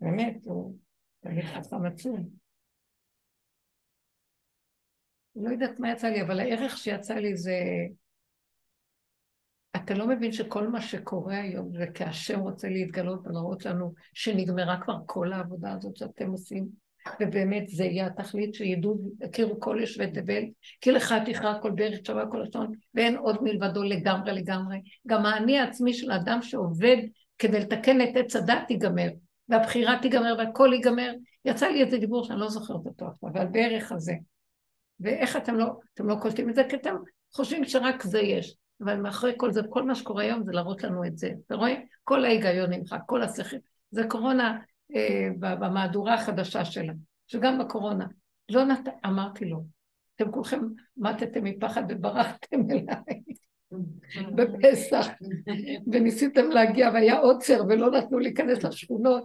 [0.00, 0.76] באמת, הוא
[1.20, 2.28] תמיד חכם עצום.
[5.36, 7.56] לא יודעת מה יצא לי, אבל הערך שיצא לי זה...
[9.76, 14.80] אתה לא מבין שכל מה שקורה היום זה כי השם רוצה להתגלות ולהראות לנו שנגמרה
[14.84, 16.68] כבר כל העבודה הזאת שאתם עושים,
[17.20, 20.42] ובאמת זה יהיה התכלית שידעו, יכירו כל יושבי תבל,
[20.80, 24.80] כי לך תכרע כל ברך שווה כל לשון, ואין עוד מלבדו לגמרי לגמרי.
[25.06, 26.96] גם האני העצמי של האדם שעובד
[27.38, 29.08] כדי לתקן את עץ הדת ייגמר,
[29.48, 31.12] והבחירה תיגמר והכל ייגמר.
[31.44, 34.12] יצא לי איזה דיבור שאני לא זוכרת אותו עכשיו, אבל בערך הזה.
[35.00, 36.62] ואיך אתם לא, אתם לא קולטים את זה?
[36.68, 36.94] כי אתם
[37.34, 38.56] חושבים שרק זה יש.
[38.84, 41.30] אבל מאחורי כל זה, כל מה שקורה היום זה להראות לנו את זה.
[41.46, 41.74] אתה רואה?
[42.04, 43.56] כל ההיגיון נמחק, כל השכל.
[43.90, 44.58] זה קורונה
[45.38, 46.92] במהדורה החדשה שלה,
[47.26, 48.06] שגם בקורונה.
[48.50, 48.88] לא נת...
[49.06, 49.64] אמרתי לו,
[50.16, 50.60] אתם כולכם
[50.96, 53.22] מתתם מפחד וברחתם אליי
[54.36, 55.06] בפסח,
[55.92, 59.24] וניסיתם להגיע והיה עוצר ולא נתנו להיכנס לשכונות,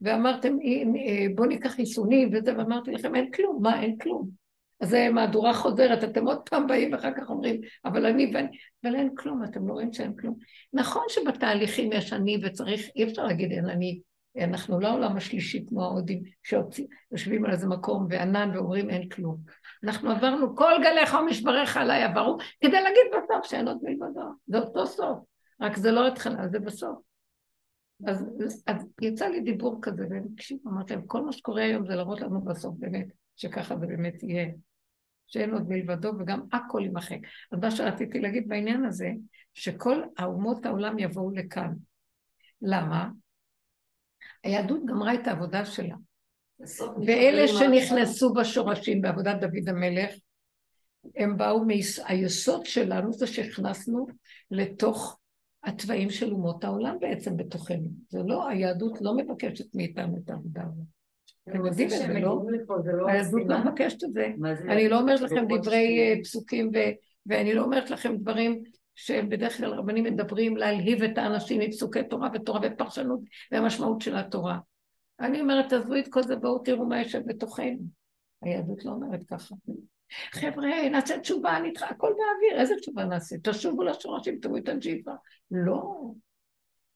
[0.00, 4.42] ואמרתם אה, בואו ניקח חיסונים וזה, ואמרתי לכם אין כלום, מה אין כלום?
[4.80, 8.48] אז זה מהדורה חוזרת, אתם עוד פעם באים ואחר כך אומרים, אבל אני ואני,
[8.84, 10.38] אבל אין כלום, אתם לא רואים שאין כלום.
[10.72, 14.00] נכון שבתהליכים יש אני וצריך, אי אפשר להגיד אין אני,
[14.38, 19.36] אנחנו לא העולם השלישי כמו ההודים שיושבים על איזה מקום וענן ואומרים אין כלום.
[19.84, 24.20] אנחנו עברנו כל גלי חומש ברך עליי עברו, כדי להגיד בסוף שאין עוד מלבדו.
[24.46, 25.18] זה אותו סוף,
[25.60, 26.98] רק זה לא התחלה, זה בסוף.
[28.06, 28.26] אז,
[28.66, 32.40] אז יצא לי דיבור כזה, ותקשיב, אמרתי להם, כל מה שקורה היום זה להראות לנו
[32.40, 33.06] בסוף באמת,
[33.36, 34.48] שככה זה באמת יהיה.
[35.26, 37.18] שאין עוד מלבדו וגם הכל יימחק.
[37.52, 39.10] אז מה שרציתי להגיד בעניין הזה,
[39.54, 41.74] שכל האומות העולם יבואו לכאן.
[42.62, 43.08] למה?
[44.44, 45.96] היהדות גמרה את העבודה שלה.
[47.06, 50.14] ואלה שנכנסו בשורשים בעבודת דוד המלך,
[51.16, 51.64] הם באו,
[52.06, 54.06] היסוד שלנו זה שהכנסנו
[54.50, 55.18] לתוך
[55.64, 57.88] התוואים של אומות העולם בעצם בתוכנו.
[58.08, 60.86] זה לא, היהדות לא מבקשת מאיתנו את העבודה הזאת.
[61.48, 63.08] אתם יודעים את זה, לא?
[63.08, 64.28] היהדות לא מבקשת את זה.
[64.68, 66.70] אני לא אומרת לכם דברי אה, פסוקים,
[67.26, 68.62] ואני לא אומרת לכם דברים
[69.04, 73.20] שבדרך כלל רבנים מדברים להלהיב את האנשים מפסוקי תורה ותורה ופרשנות
[73.52, 74.58] והמשמעות של התורה.
[75.20, 77.78] אני אומרת, תעזבו את כל זה, בואו תראו מה יושב בתוכנו.
[78.42, 79.54] היהדות לא אומרת ככה.
[80.32, 83.36] חבר'ה, נעשה תשובה, נדחה, הכל באוויר, איזה תשובה נעשה?
[83.42, 85.14] תשובו לשורשים, תראו את הג'יבה.
[85.50, 86.10] לא.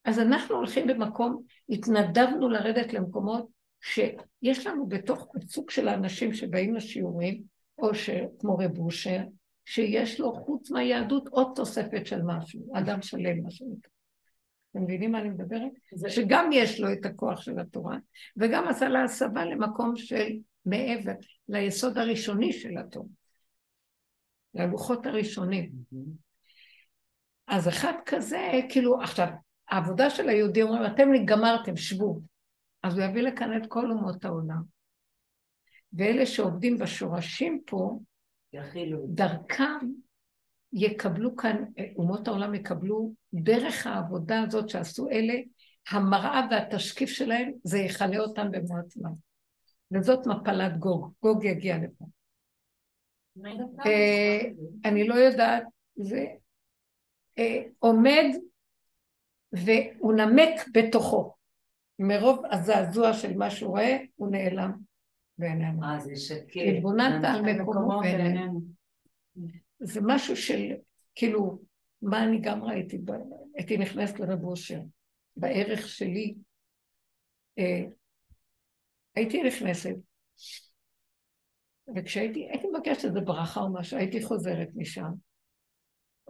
[0.05, 3.47] אז אנחנו הולכים במקום, התנדבנו לרדת למקומות
[3.81, 7.43] שיש לנו בתוך סוג של האנשים שבאים לשיעורים,
[7.79, 7.89] או
[8.39, 9.21] כמו רב אושר,
[9.67, 13.91] שיש לו חוץ מהיהדות עוד תוספת של משהו, אדם שלם, מה שנקרא.
[14.71, 15.73] אתם מבינים מה אני מדברת?
[15.95, 16.11] זה...
[16.11, 17.97] שגם יש לו את הכוח של התורה,
[18.37, 20.33] וגם עשה לה הסבה למקום של
[20.67, 21.13] מעבר,
[21.49, 23.09] ליסוד הראשוני של התורה,
[24.55, 25.71] ללוחות הראשונים.
[27.47, 29.29] אז אחד כזה, כאילו, עכשיו,
[29.69, 32.21] העבודה של היהודי אומרים, אתם גמרתם, שבו.
[32.83, 34.63] אז הוא יביא לכאן את כל אומות העולם.
[35.93, 37.99] ואלה שעובדים בשורשים פה.
[39.09, 39.87] דרכם
[40.73, 41.65] יקבלו כאן,
[41.97, 45.35] אומות העולם יקבלו, דרך העבודה הזאת שעשו אלה,
[45.91, 49.13] המראה והתשקיף שלהם, זה יכלה אותם במו עצמם.
[49.93, 52.05] וזאת מפלת גוג, גוג יגיע לפה.
[53.87, 54.41] אה,
[54.85, 55.63] אני לא יודעת,
[55.97, 56.27] זה
[57.39, 58.25] אה, עומד
[59.53, 61.33] והוא נמק בתוכו.
[61.99, 64.73] מרוב הזעזוע של מה שהוא רואה, הוא נעלם
[65.39, 65.83] בעינינו.
[65.83, 66.61] אה, זה שקט.
[66.77, 68.61] התבוננת על מקומו בעינינו.
[69.81, 70.73] זה משהו של,
[71.15, 71.59] כאילו,
[72.03, 72.99] מה אני גם ראיתי,
[73.55, 74.81] הייתי נכנסת לרב אושר,
[75.37, 76.35] בערך שלי,
[77.59, 77.83] אה,
[79.15, 79.97] הייתי נכנסת,
[81.97, 85.11] וכשהייתי, הייתי מבקשת איזה ברכה או משהו, הייתי חוזרת משם.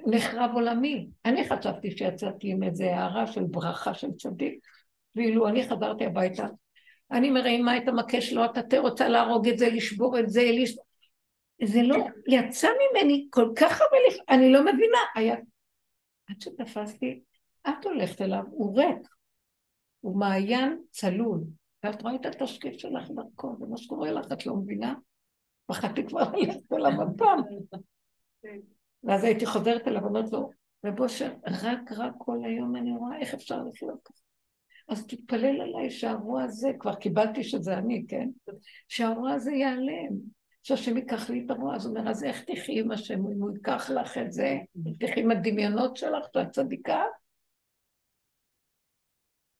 [0.06, 1.08] נחרב עולמי.
[1.24, 4.58] אני חשבתי שיצאתי עם איזה הערה של ברכה של צדיק,
[5.14, 6.46] ואילו אני חזרתי הביתה,
[7.10, 10.84] אני מרימה את המכה שלו, אתה רוצה להרוג את זה, לשבור את זה, לשבור...
[11.64, 11.96] זה לא,
[12.28, 13.96] יצא ממני כל כך הרבה,
[14.28, 15.36] אני לא מבינה, היה...
[16.30, 17.20] עד שתפסתי,
[17.68, 19.08] את הולכת אליו, הוא ריק,
[20.00, 21.40] הוא מעיין צלול,
[21.84, 24.94] ואת רואה את התשקיף שלך דרכו, זה מה שקורה לך, את לא מבינה?
[25.66, 27.40] פחדתי כבר ללכת אליו עוד פעם.
[29.04, 30.50] ואז הייתי חוזרת אליו ואומרת לו,
[30.86, 34.25] רב אושר, רק רק כל היום אני רואה איך אפשר לחיות ככה.
[34.88, 38.28] אז תתפלל עליי שהרוע הזה, כבר קיבלתי שזה אני, כן?
[38.88, 40.36] שהרוע הזה ייעלם.
[40.62, 41.74] שהשם ייקח לי את הרוע.
[41.74, 44.56] אז הוא אומר, אז איך תחי עם השם אם הוא ייקח לך את זה?
[44.98, 47.04] תחי עם הדמיונות שלך, שאת צדיקה?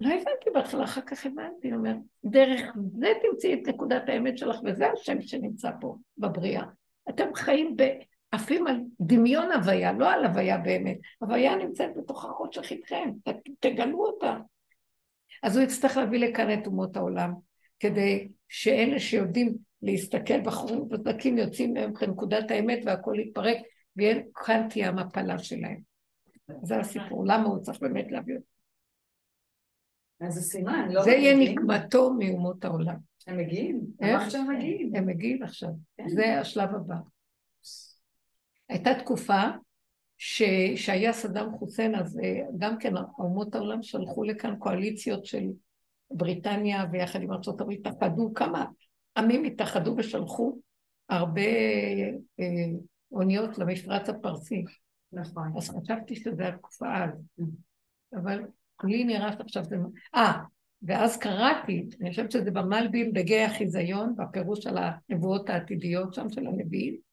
[0.01, 1.95] לא הבנתי בהתחלה, אחר כך הבנתי, הוא אומר,
[2.25, 6.65] דרך זה תמצאי את נקודת האמת שלך, וזה השם שנמצא פה בבריאה.
[7.09, 7.83] אתם חיים ב...
[8.31, 10.99] עפים על דמיון הוויה, לא על הוויה באמת.
[11.19, 13.11] הוויה נמצאת בתוך החושך איתכם,
[13.61, 14.37] תגלו אותה.
[15.43, 17.35] אז הוא יצטרך להביא לכאן את אומות העולם,
[17.81, 23.59] כדי שאלה שיודעים להסתכל בחורים ובזקים יוצאים מהם כנקודת האמת והכל יתפרק,
[23.97, 25.81] וכאן תהיה המפלה שלהם.
[26.63, 28.47] זה הסיפור, למה הוא צריך באמת להביא אותו.
[30.21, 31.03] אז זה סימן, לא...
[31.03, 31.53] זה יהיה?
[31.53, 32.97] נקמתו מאומות העולם.
[33.27, 33.81] הם מגיעים?
[34.03, 34.97] אמרת שהם מגיעים.
[34.97, 36.09] הם מגיעים עכשיו, כן.
[36.09, 36.95] זה השלב הבא.
[38.69, 39.43] הייתה תקופה.
[40.19, 45.45] שהיה סדאם חוסיין, אז אה, גם כן אומות העולם שלחו לכאן קואליציות של
[46.11, 48.65] בריטניה ויחד עם ארה"ב התאחדו, כמה
[49.17, 50.59] עמים התאחדו ושלחו
[51.09, 51.43] הרבה
[52.41, 52.45] אה,
[53.13, 54.65] אוניות למפרץ הפרסי.
[55.13, 55.53] נכון.
[55.57, 57.11] אז חשבתי שזה התקופה אז.
[58.15, 58.43] אבל
[58.85, 59.77] לי נראה שעכשיו זה...
[60.15, 60.33] אה,
[60.83, 67.06] ואז קראתי, אני חושבת שזה במלבים בגיא החיזיון, בפירוש על הנבואות העתידיות שם של הנביאים,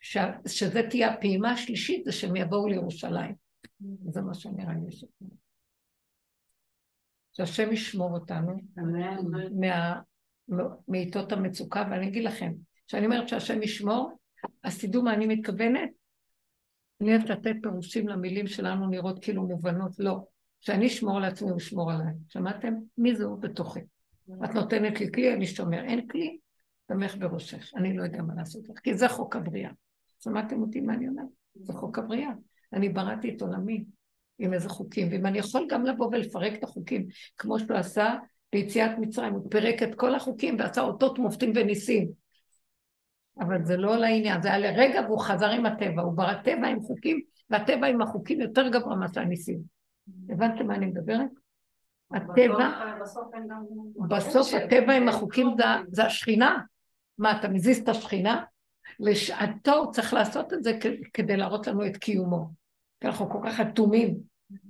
[0.00, 0.18] ש...
[0.46, 3.34] שזה תהיה הפעימה השלישית, זה שהם יבואו לירושלים.
[4.10, 5.26] זה מה שנראה לי שכן.
[7.32, 8.60] שהשם ישמור אותנו.
[9.60, 10.00] מה...
[10.88, 12.52] מעיתות המצוקה, ואני אגיד לכם,
[12.86, 14.18] כשאני אומרת שהשם ישמור,
[14.62, 15.90] אז תדעו מה אני מתכוונת.
[17.00, 20.24] אני אוהבת לתת פירושים למילים שלנו נראות כאילו מובנות, לא.
[20.60, 22.14] כשאני אשמור על עצמי, הוא ישמור עליי.
[22.28, 22.74] שמעתם?
[22.98, 23.80] מי זה הוא בתוכי?
[24.44, 25.84] את נותנת לי כלי, אני שומר.
[25.84, 26.38] אין כלי,
[26.86, 27.70] תמך בראשך.
[27.76, 29.70] אני לא יודע מה לעשות לך, כי זה חוק הבריאה.
[30.20, 31.26] שמעתם אותי מה אני אומרת?
[31.54, 32.30] זה חוק הבריאה.
[32.72, 33.84] אני בראתי את עולמי
[34.38, 37.06] עם איזה חוקים, ואם אני יכול גם לבוא ולפרק את החוקים,
[37.38, 38.14] כמו שהוא עשה
[38.52, 42.10] ביציאת מצרים, הוא פירק את כל החוקים ועשה אותות מופתים וניסים.
[43.40, 46.80] אבל זה לא לעניין, זה היה לרגע והוא חזר עם הטבע, הוא ברא טבע עם
[46.80, 47.20] חוקים,
[47.50, 49.60] והטבע עם החוקים יותר גבוה מאשר הניסים.
[50.28, 51.30] הבנתם מה אני מדברת?
[52.10, 52.70] הטבע,
[54.08, 55.46] בסוף הטבע עם החוקים
[55.88, 56.58] זה השכינה.
[57.18, 58.44] מה, אתה מזיז את השכינה?
[59.00, 60.78] לשעתו צריך לעשות את זה
[61.14, 62.48] כדי להראות לנו את קיומו.
[63.00, 64.16] כי אנחנו כל כך אטומים,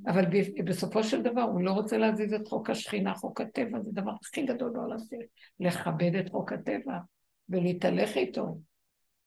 [0.07, 0.25] אבל
[0.65, 4.47] בסופו של דבר הוא לא רוצה להזיז את חוק השכינה, חוק הטבע, זה הדבר הכי
[4.47, 5.17] גדול בעולם, זה
[5.61, 6.99] לכבד את חוק הטבע
[7.49, 8.59] ולהתהלך איתו,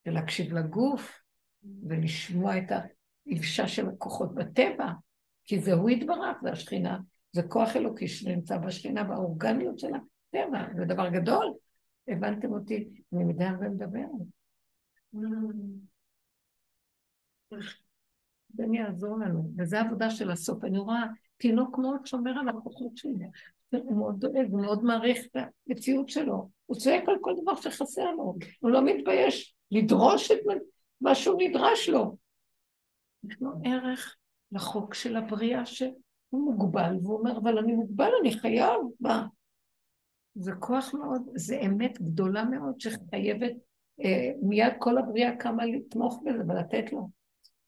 [0.05, 1.19] ולהקשיב לגוף,
[1.88, 2.71] ולשמוע את
[3.27, 4.88] האבשה של הכוחות בטבע,
[5.45, 6.99] כי זה הוא יתברך, זה השכינה,
[7.31, 11.53] זה כוח אלוקי שנמצא בשכינה והאורגניות של הטבע, זה דבר גדול.
[12.07, 12.89] הבנתם אותי?
[13.13, 13.69] אני מדי הרבה
[18.53, 20.64] זה יעזור לנו, וזו העבודה של הסוף.
[20.64, 21.03] אני רואה
[21.38, 23.11] תינוק מאוד שומר על הכוחות שלו,
[23.69, 25.38] הוא מאוד דואג, הוא מאוד מעריך את
[25.68, 30.38] המציאות שלו, הוא צועק על כל דבר שחסר לו, הוא לא מתבייש לדרוש את
[31.02, 32.18] מה שהוא נדרש לו.
[33.23, 34.15] יש לו ערך
[34.52, 35.95] לחוק של הבריאה שהוא
[36.31, 39.27] מוגבל, והוא אומר, אבל אני מוגבל, אני חייב, מה?
[40.35, 43.53] זה כוח מאוד, זה אמת גדולה מאוד שחייבת,
[44.41, 47.10] מיד כל הבריאה קמה לתמוך בזה ולתת לו.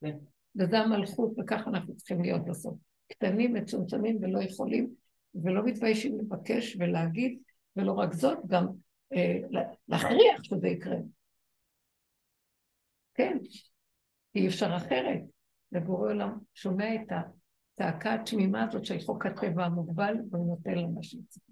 [0.01, 0.17] כן.
[0.55, 2.77] וזה המלכות, וככה אנחנו צריכים להיות בסוף.
[3.11, 4.89] קטנים, מצומצמים ולא יכולים,
[5.35, 7.39] ולא מתביישים לבקש ולהגיד,
[7.75, 8.67] ולא רק זאת, גם
[9.13, 9.37] אה,
[9.87, 10.97] להכריח שזה יקרה.
[13.13, 13.37] כן,
[14.35, 15.21] אי אפשר אחרת.
[15.71, 21.03] ובורא עולם שומע את הצעקה התמימה הזאת של חוק הטבע המוגבל, והוא נותן לו מה
[21.03, 21.44] שצריך.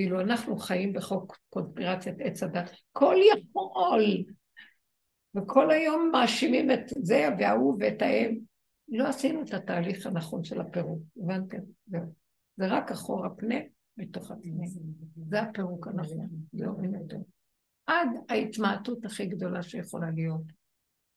[0.00, 4.24] ואילו אנחנו חיים בחוק קונספירציית עץ הדת, כל יכול,
[5.34, 8.38] וכל היום מאשימים את זה וההוא ואת ההם.
[8.88, 11.58] לא עשינו את התהליך הנכון של הפירוק, הבנתם?
[11.86, 12.02] זהו.
[12.56, 13.54] זה רק אחורה פנה
[13.96, 14.66] בתוך עצמי.
[15.28, 17.16] זה הפירוק הנכון, להורים אותו.
[17.86, 20.42] עד ההתמעטות הכי גדולה שיכולה להיות.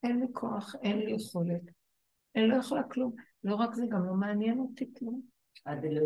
[0.04, 1.62] אין לי כוח, אין לי יכולת.
[2.36, 3.16] אני לא יכולה כלום.
[3.44, 5.33] לא רק זה, גם לא מעניין אותי כלום.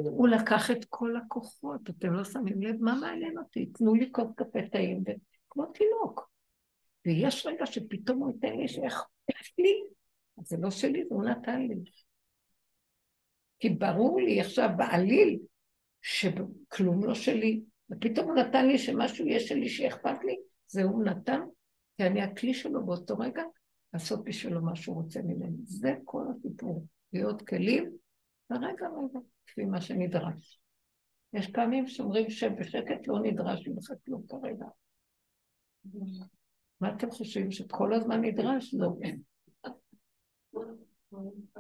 [0.09, 3.65] הוא לקח את כל הכוחות, אתם לא שמים לב, מה מעניין אותי?
[3.65, 5.03] תנו לי כוס קפה טעים,
[5.49, 6.29] כמו תינוק.
[7.05, 9.03] ויש רגע שפתאום הוא ייתן לי שאיך
[9.57, 9.83] לי,
[10.43, 11.75] זה לא שלי, זה הוא נתן לי.
[13.59, 15.39] כי ברור לי עכשיו בעליל
[16.01, 17.61] שכלום לא שלי,
[17.91, 20.35] ופתאום הוא נתן לי שמשהו יש שלי שאכפת לי,
[20.67, 21.41] זה הוא נתן,
[21.97, 23.43] כי אני הכלי שלו באותו רגע,
[23.93, 25.57] לעשות בשבילו מה שהוא רוצה ממני.
[25.63, 27.91] זה כל הסיפור, להיות כלים,
[28.51, 29.19] ורגע רגע,
[29.49, 30.59] לפי מה שנדרש.
[31.33, 34.65] יש פעמים שאומרים שבשקט לא נדרש ממך כלום כרגע.
[36.81, 38.73] מה אתם חושבים, שכל הזמן נדרש?
[38.73, 38.89] לא.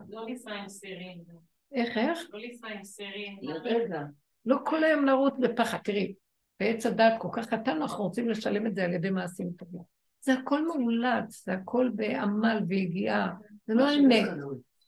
[0.09, 1.23] לא לפעמים סירים.
[1.71, 2.19] איך, איך?
[2.33, 3.37] לא לפעמים סירים.
[3.41, 4.01] לרגע.
[4.45, 5.77] לא כל היום לרוץ בפחד.
[5.83, 6.13] תראי,
[6.59, 9.81] בעץ הדת כל כך קטן, אנחנו רוצים לשלם את זה על ידי מעשים טובים.
[10.21, 13.33] זה הכל מאולץ, זה הכל בעמל ויגיעה,
[13.67, 14.27] זה לא אמת.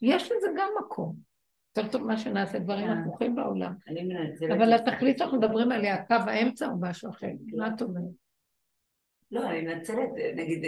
[0.01, 1.28] יש לזה גם מקום.
[1.79, 2.97] יותר טוב מה שנעשה דברים כן.
[2.97, 3.73] הפוכים בעולם.
[3.89, 4.51] מנצלת...
[4.51, 7.27] אבל התכלית שאנחנו מדברים עליה, קו האמצע הוא משהו אחר.
[7.57, 8.03] מה את אומרת?
[9.31, 10.65] לא, אני מנצלת, נגיד,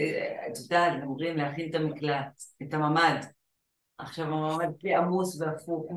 [0.48, 3.26] את יודעת, אומרים להכין את המקלט, את הממ"ד.
[3.98, 5.92] עכשיו הממ"ד שלי עמוס והפוך.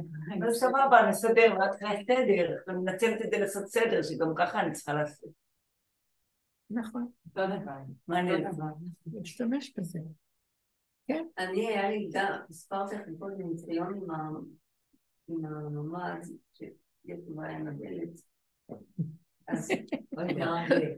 [0.49, 1.73] אז סבבה, נסדר, רק
[2.07, 2.57] סדר.
[2.69, 5.31] אני מנצלת את זה לעשות סדר, שגם ככה אני צריכה לעשות.
[6.71, 7.79] נכון, אותו דבר.
[8.09, 8.73] אותו דבר.
[9.13, 9.99] להשתמש בזה.
[11.39, 14.11] אני, היה לי גם, סיפרתי לך קודם ניסיון עם
[15.29, 16.21] עם הממ"ד,
[16.55, 16.71] שיש
[17.07, 18.21] לי בעיה עם הדלת.
[19.49, 19.71] אז
[20.19, 20.95] אוי, גרמת לי.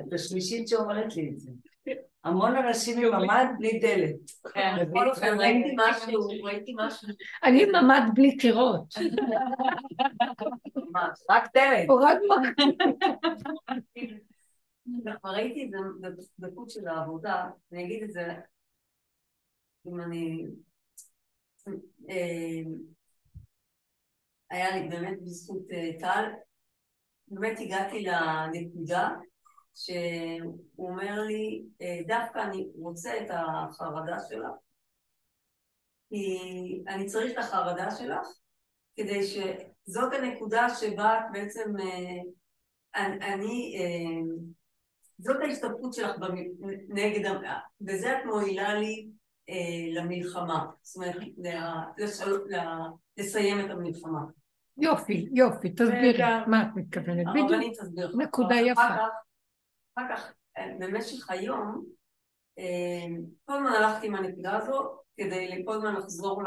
[0.00, 1.50] את השלישית שאומרת לי את זה.
[2.24, 4.16] המון אנשים עם ממ"ד בלי דלת.
[4.82, 7.08] בכל אופן ראיתי משהו, ראיתי משהו
[7.44, 8.94] אני ממ"ד בלי קירות.
[10.76, 11.18] ממש.
[11.30, 11.88] רק דלת.
[11.88, 12.34] הורדנו.
[15.20, 15.78] כבר ראיתי את זה
[16.38, 18.26] בדקות של העבודה, אני אגיד את זה,
[19.86, 20.46] אם אני...
[24.50, 26.24] היה לי באמת בזכות אה, טל,
[27.28, 29.08] באמת הגעתי לנקודה
[29.74, 34.52] שהוא אומר לי, אה, דווקא אני רוצה את החרדה שלך,
[36.08, 36.38] כי
[36.88, 38.26] אני צריך את החרדה שלך,
[38.96, 42.22] כדי שזאת הנקודה שבה את בעצם, אה,
[43.04, 43.78] אני, אני
[45.18, 46.16] זאת ההסתבכות שלך
[46.88, 49.08] נגד, ה- בזה את מועילה לי
[49.94, 51.16] למלחמה, זאת אומרת,
[53.18, 54.20] לסיים את המלחמה.
[54.78, 56.22] יופי, יופי, תסבירי.
[56.46, 57.26] מה את מתכוונת.
[57.34, 58.10] בדיוק.
[58.18, 58.82] נקודה יפה.
[59.98, 61.84] אחר כך, אה, במשך היום,
[62.58, 66.42] אה, כל הזמן הלכתי עם הנקודה הזו, כדי כל הזמן לחזור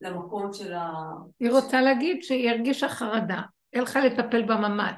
[0.00, 0.92] למקום של ה...
[1.40, 3.40] היא רוצה להגיד שהיא הרגישה חרדה,
[3.74, 4.92] הלכה לטפל בממ"ד.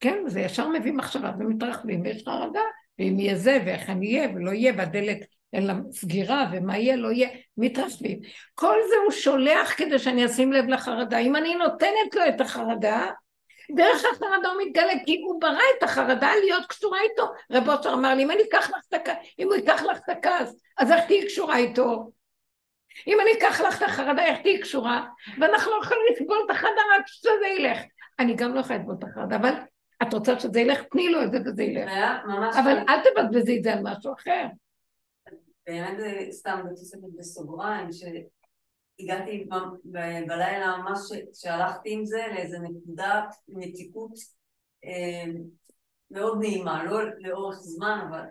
[0.00, 2.60] כן, זה ישר מביא מחשבה, ומתרחבים, ויש חרדה,
[2.98, 5.18] ואם יהיה זה, ואיך אני אהיה, ולא יהיה, והדלת
[5.52, 8.20] לה סגירה, ומה יהיה, לא יהיה, מתרחבים.
[8.54, 11.18] כל זה הוא שולח כדי שאני אשים לב לחרדה.
[11.18, 13.06] אם אני נותנת לו את החרדה,
[13.76, 17.32] דרך החרדה הוא מתגלה, כי הוא ברא את החרדה להיות קשורה איתו.
[17.50, 20.08] רב אושר אמר לי, אם אני אקח לך את הכעס, אם הוא ייקח לך את
[20.08, 22.10] הכעס, אז איך תהיי קשורה איתו?
[23.06, 25.06] אם אני אקח לך את החרדה, איך תהיי קשורה?
[25.40, 27.78] ואנחנו לא יכולים לסבול את החרדה רק שזה ילך.
[28.18, 29.52] אני גם לא יכולה לסבול את החרדה, אבל
[30.02, 31.92] את רוצה שזה ילך, תני לו את זה וזה ילך.
[32.60, 34.46] אבל אל תבזבזי את זה על משהו אחר.
[35.66, 39.48] באמת זה סתם בתוספת בסוגריים, שהגעתי
[40.26, 41.00] בלילה ממש
[41.34, 44.12] שהלכתי עם זה לאיזה נקודת מתיקות
[44.84, 45.32] אה,
[46.10, 48.24] מאוד נעימה, לא לאורך זמן, אבל,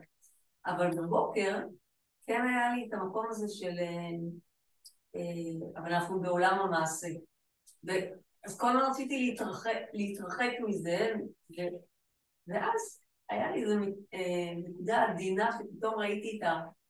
[0.65, 1.59] אבל בבוקר
[2.27, 3.79] כן היה לי את המקום הזה של...
[3.79, 4.17] אה,
[5.15, 7.07] אה, אבל אנחנו בעולם המעשה.
[7.87, 7.91] ו,
[8.45, 11.13] אז כל הזמן רציתי להתרחק, להתרחק מזה,
[11.51, 11.61] ו,
[12.47, 13.73] ואז היה לי איזו
[14.13, 16.47] אה, נקודה עדינה שפתאום ראיתי את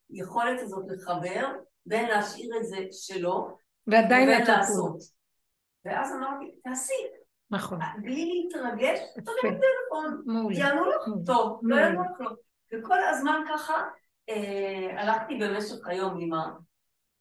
[0.10, 1.52] היכולת הזאת לחבר
[1.86, 3.58] בין להשאיר את זה שלו
[3.88, 4.48] ועדיין לבין.
[4.48, 4.98] לעשות.
[5.86, 6.94] ואז אמרתי, תעשי,
[7.52, 7.80] נכון.
[8.02, 9.32] בלי להתרגש, יפה.
[9.42, 10.58] טלפון, מעולה.
[10.58, 11.26] יענו לך.
[11.26, 11.76] טוב, לא.
[11.76, 12.32] יענו לך לא.
[12.74, 13.74] וכל הזמן ככה
[14.30, 16.52] אה, הלכתי במשך היום עם, ה,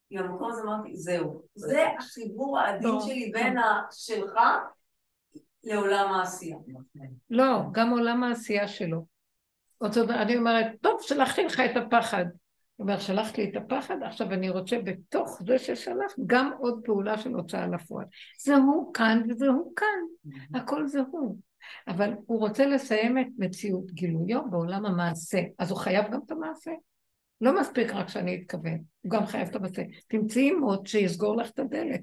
[0.09, 1.43] עם המקום הזה, אמרתי, זהו.
[1.55, 3.31] זה החיבור העדין שלי.
[3.33, 4.33] בין השלך
[5.63, 6.57] לעולם העשייה.
[7.29, 9.05] לא, גם עולם העשייה שלו.
[10.09, 12.25] אני אומרת, טוב, שלחתי לך את הפחד.
[12.75, 17.17] הוא אומר, שלחת לי את הפחד, עכשיו אני רוצה בתוך זה ששלחת גם עוד פעולה
[17.17, 18.05] של הוצאה לפועל.
[18.39, 21.37] זה הוא כאן וזה הוא כאן, הכל זה הוא.
[21.87, 26.71] אבל הוא רוצה לסיים את מציאות גילויו בעולם המעשה, אז הוא חייב גם את המעשה.
[27.41, 29.83] לא מספיק רק שאני אתכוון, הוא גם חייב את המעשה.
[30.07, 32.01] תמצאי מוט שיסגור לך את הדלת.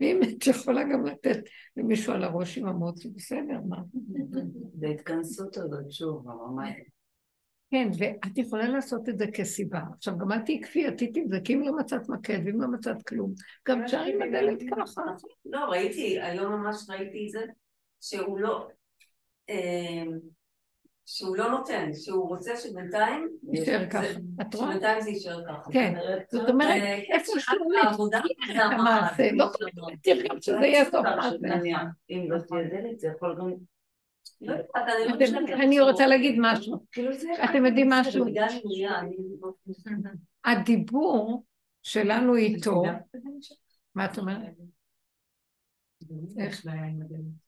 [0.00, 1.38] ואם את יכולה גם לתת
[1.76, 3.76] למישהו על הראש עם המוט, זה בסדר, מה?
[4.80, 6.74] זה התכנסות הזאת, שוב, ממש.
[7.72, 9.80] כן, ואת יכולה לעשות את זה כסיבה.
[9.96, 13.02] עכשיו, גם אל תהיי כפייתית עם זה, כי אם לא מצאת מקל ואם לא מצאת
[13.02, 13.34] כלום,
[13.68, 15.02] גם אפשר עם הדלת ככה.
[15.44, 17.40] לא, ראיתי, היום ממש ראיתי את זה,
[18.00, 18.68] שהוא לא,
[19.50, 20.04] אה,
[21.06, 24.04] שהוא לא נותן, שהוא רוצה שבינתיים, יישאר ככה.
[24.40, 24.68] את רואה?
[24.68, 25.72] שבינתיים זה יישאר ככה.
[25.72, 25.94] כן.
[26.30, 28.20] זאת אומרת, אה, איפה שעת שהוא העבודה
[28.54, 29.46] זה המעשה, לא
[30.02, 31.06] תראי גם שזה יהיה סוף
[31.40, 31.78] מעשה.
[32.10, 33.71] אם לא תהיה דלת, זה יכול גם...
[34.42, 35.80] לא יודעת, אני.
[35.80, 36.86] רוצה להגיד משהו.
[36.92, 37.10] כאילו.
[37.44, 38.24] אתם יודעים משהו?
[40.44, 41.44] הדיבור
[41.82, 42.82] שלנו איתו,
[43.94, 44.54] מה את אומרת?
[46.38, 46.66] איך?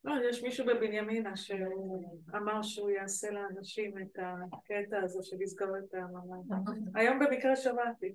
[0.05, 4.19] לא, יש מישהו בבנימינה שהוא אמר שהוא יעשה לאנשים את
[4.53, 6.79] הקטע הזה של לסגור את הממ"ד.
[6.95, 8.13] היום במקרה שמעתי.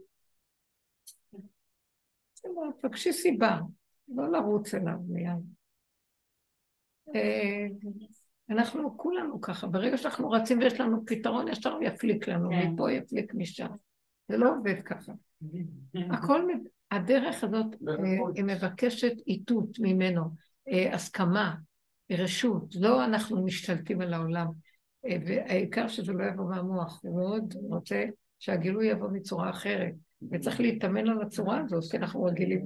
[2.81, 3.60] תבקשי סיבה,
[4.07, 5.60] לא לרוץ אליו מיד.
[8.49, 12.71] אנחנו כולנו ככה, ברגע שאנחנו רצים ויש לנו פתרון, ישר הוא יפליק לנו, כן.
[12.71, 13.67] מפה יפליק משם.
[14.30, 15.11] זה לא עובד ככה.
[16.11, 16.47] הכל,
[16.91, 17.93] הדרך הזאת, אה,
[18.35, 20.21] היא מבקשת איתות ממנו,
[20.69, 21.55] אה, הסכמה,
[22.11, 24.47] רשות, לא אנחנו משתלטים על העולם.
[25.05, 28.05] אה, והעיקר שזה לא יבוא מהמוח, הוא מאוד רוצה
[28.39, 29.93] שהגילוי יבוא מצורה אחרת,
[30.31, 32.65] וצריך להתאמן על הצורה הזאת, כי אנחנו רגילים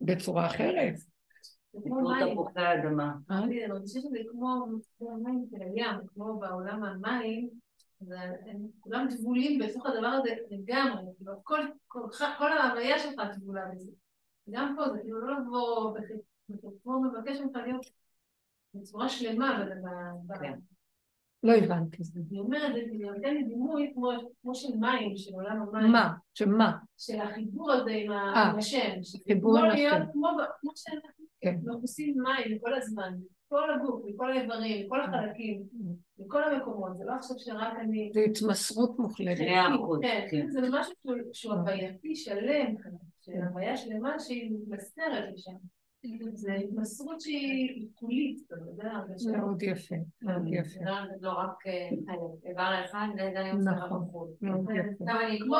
[0.00, 0.94] בצורה אחרת.
[1.72, 2.34] זה כמו כמו מים.
[2.34, 3.12] תפוחי האדמה.
[3.30, 4.66] אני מרגישה שזה כמו
[4.98, 7.48] כמו המים של הים, כמו בעולם המים,
[8.80, 12.00] כולם טבולים בתוך הדבר הזה לגמרי, כאילו כל, כל,
[12.38, 13.90] כל ההוויה שלך טבולה בזה.
[14.50, 15.98] גם פה זה כאילו לא לבוא
[16.82, 17.86] כמו מבקש ממך להיות
[18.74, 20.58] בצורה שלמה, ב- ב- ב- כן.
[21.42, 22.02] לא הבנתי.
[22.30, 24.10] אני אומרת, זה כאילו נותן לי דימוי כמו,
[24.42, 25.92] כמו של מים, של עולם המים.
[25.92, 26.12] מה?
[26.34, 26.78] שמה?
[26.98, 28.90] של החיבור הזה עם אה, השם.
[29.26, 30.04] חיבור כמו עם השם.
[30.60, 31.54] כמו שאנחנו כן.
[31.64, 33.14] מכוסים מים כל הזמן,
[33.48, 35.62] כל הגוף, מכל האיברים, כל החלקים,
[36.18, 38.10] מכל המקומות, זה לא עכשיו שרק אני...
[38.14, 39.40] זה התמסרות מוחלטת.
[39.74, 40.50] אחוז, כן, כן.
[40.50, 40.92] זה משהו
[41.32, 42.74] שהוא- הווייתי שלם,
[43.20, 45.56] של הוויה שלמה שהיא מתמסרת לשם.
[46.32, 49.30] זה התמסרות שהיא כולית, אתה יודע, הרגשה.
[49.30, 50.80] מאוד יפה, מאוד יפה.
[51.20, 51.88] לא רק אה,
[52.50, 54.08] איבר אחד, זה גם נכון.
[54.42, 54.82] מאוד יפה.
[55.00, 55.56] עכשיו אני כמו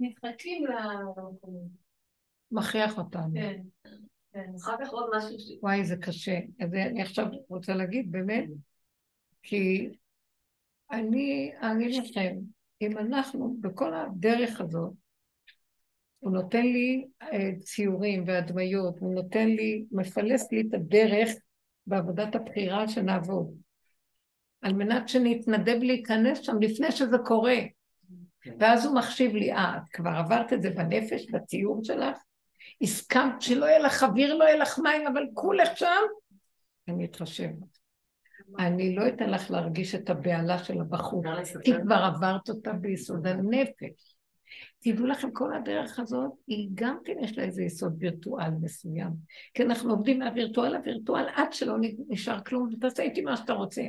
[0.00, 1.89] נדחקים למקומות.
[2.52, 3.34] מכריח אותנו.
[3.34, 3.60] כן,
[4.32, 4.50] כן.
[4.62, 5.52] אחר כך עוד משהו ש...
[5.62, 6.38] וואי, זה קשה.
[6.60, 8.44] אז אני עכשיו רוצה להגיד, באמת,
[9.42, 9.88] כי
[10.92, 12.36] אני אגיד לכם,
[12.82, 14.92] אם אנחנו, בכל הדרך הזאת,
[16.18, 21.30] הוא נותן לי אה, ציורים והדמיות, הוא נותן לי, מפלס לי את הדרך
[21.86, 23.54] בעבודת הבחירה שנעבוד,
[24.62, 27.58] על מנת שנתנדב להיכנס שם לפני שזה קורה.
[28.40, 28.54] כן.
[28.58, 32.16] ואז הוא מחשיב לי, אה, את כבר עברת את זה בנפש, בציור שלך?
[32.82, 36.02] הסכמת שלא יהיה לך אוויר, לא יהיה לך מים, אבל כולך שם?
[36.88, 37.50] אני אתחשב.
[38.58, 41.22] אני לא אתן לך להרגיש את הבהלה של הבחור,
[41.64, 44.16] כי כבר עברת אותה ביסוד הנפש.
[44.78, 49.10] תדעו לכם, כל הדרך הזאת, היא גם כן יש לה איזה יסוד וירטואל מסוים.
[49.54, 51.76] כי אנחנו עובדים מהווירטואל לווירטואל עד שלא
[52.08, 53.82] נשאר כלום, ותעשה איתי מה שאתה רוצה.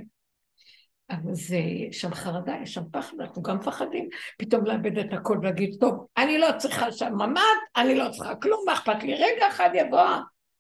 [1.32, 5.76] זה, יש שם חרדה, יש שם פחד, אנחנו גם מפחדים פתאום לאבד את הכל ולהגיד,
[5.80, 7.42] טוב, אני לא צריכה שם ממ"ד,
[7.76, 9.14] אני לא צריכה כלום, מה אכפת לי?
[9.14, 10.06] רגע אחד יבוא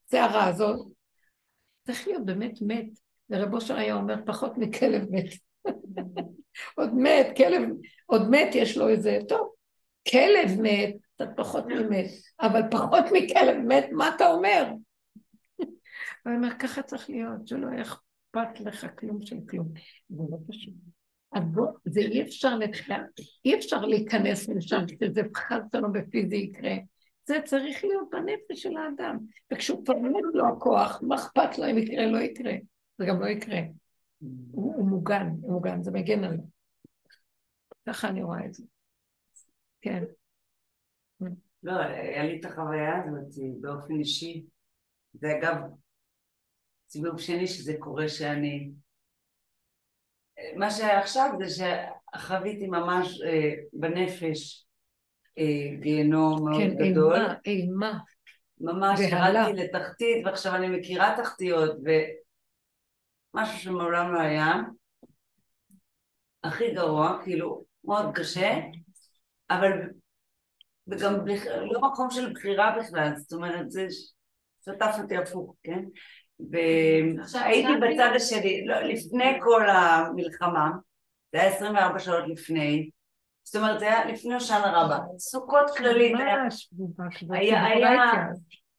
[0.07, 0.87] הסערה הזאת.
[1.85, 2.85] צריך להיות באמת מת.
[3.29, 5.33] ורב אושר היה אומר, פחות מכלב מת.
[6.75, 7.61] עוד מת, כלב,
[8.05, 9.53] עוד מת יש לו איזה, טוב,
[10.11, 12.05] כלב מת, קצת פחות ממת,
[12.41, 14.65] אבל פחות מכלב מת, מה אתה אומר?
[16.25, 17.85] הוא אומר, ככה צריך להיות, שלא יהיה
[18.31, 19.67] אכפת לך כלום של כלום.
[20.09, 20.73] זה לא פשוט.
[21.31, 22.97] אז בוא, זה אי אפשר, לתחילה,
[23.45, 26.75] אי אפשר להיכנס לשם, שזה חס ושלום בפיזי יקרה.
[27.25, 29.17] זה צריך להיות בנפש של האדם.
[29.53, 32.53] וכשהוא כבר מת לו הכוח, מה אכפת לו אם יקרה, לא יקרה.
[32.97, 33.59] זה גם לא יקרה.
[34.51, 36.43] הוא, הוא מוגן, הוא מוגן, זה מגן עליו.
[37.87, 38.63] ככה אני רואה את זה.
[39.81, 40.03] כן.
[41.63, 44.45] לא, היה לי את החוויה הזאת באופן אישי.
[45.13, 45.55] זה אגב
[46.91, 48.71] סיבוב שני שזה קורה שאני...
[50.55, 51.63] מה שהיה עכשיו זה
[52.15, 54.65] שחוויתי ממש אה, בנפש
[55.37, 57.15] אה, גיהנום מאוד כן, גדול.
[57.15, 57.99] אימה, אימה.
[58.59, 58.99] ממש.
[58.99, 61.71] ירדתי לתחתית, ועכשיו אני מכירה תחתיות,
[63.33, 64.53] ומשהו שמעולם לא היה.
[66.43, 68.59] הכי גרוע, כאילו, מאוד קשה,
[69.49, 69.71] אבל
[70.87, 71.15] וגם.
[71.71, 73.87] לא מקום של בחירה בכלל, זאת אומרת, זה
[74.65, 75.83] שטף אותי הפוך, כן?
[76.51, 80.71] והייתי בצד השני, לא, לפני כל המלחמה,
[81.31, 82.89] זה היה 24 שעות לפני,
[83.43, 86.69] זאת אומרת, זה היה לפני הושענא רבה, סוכות כללית, היה ממש.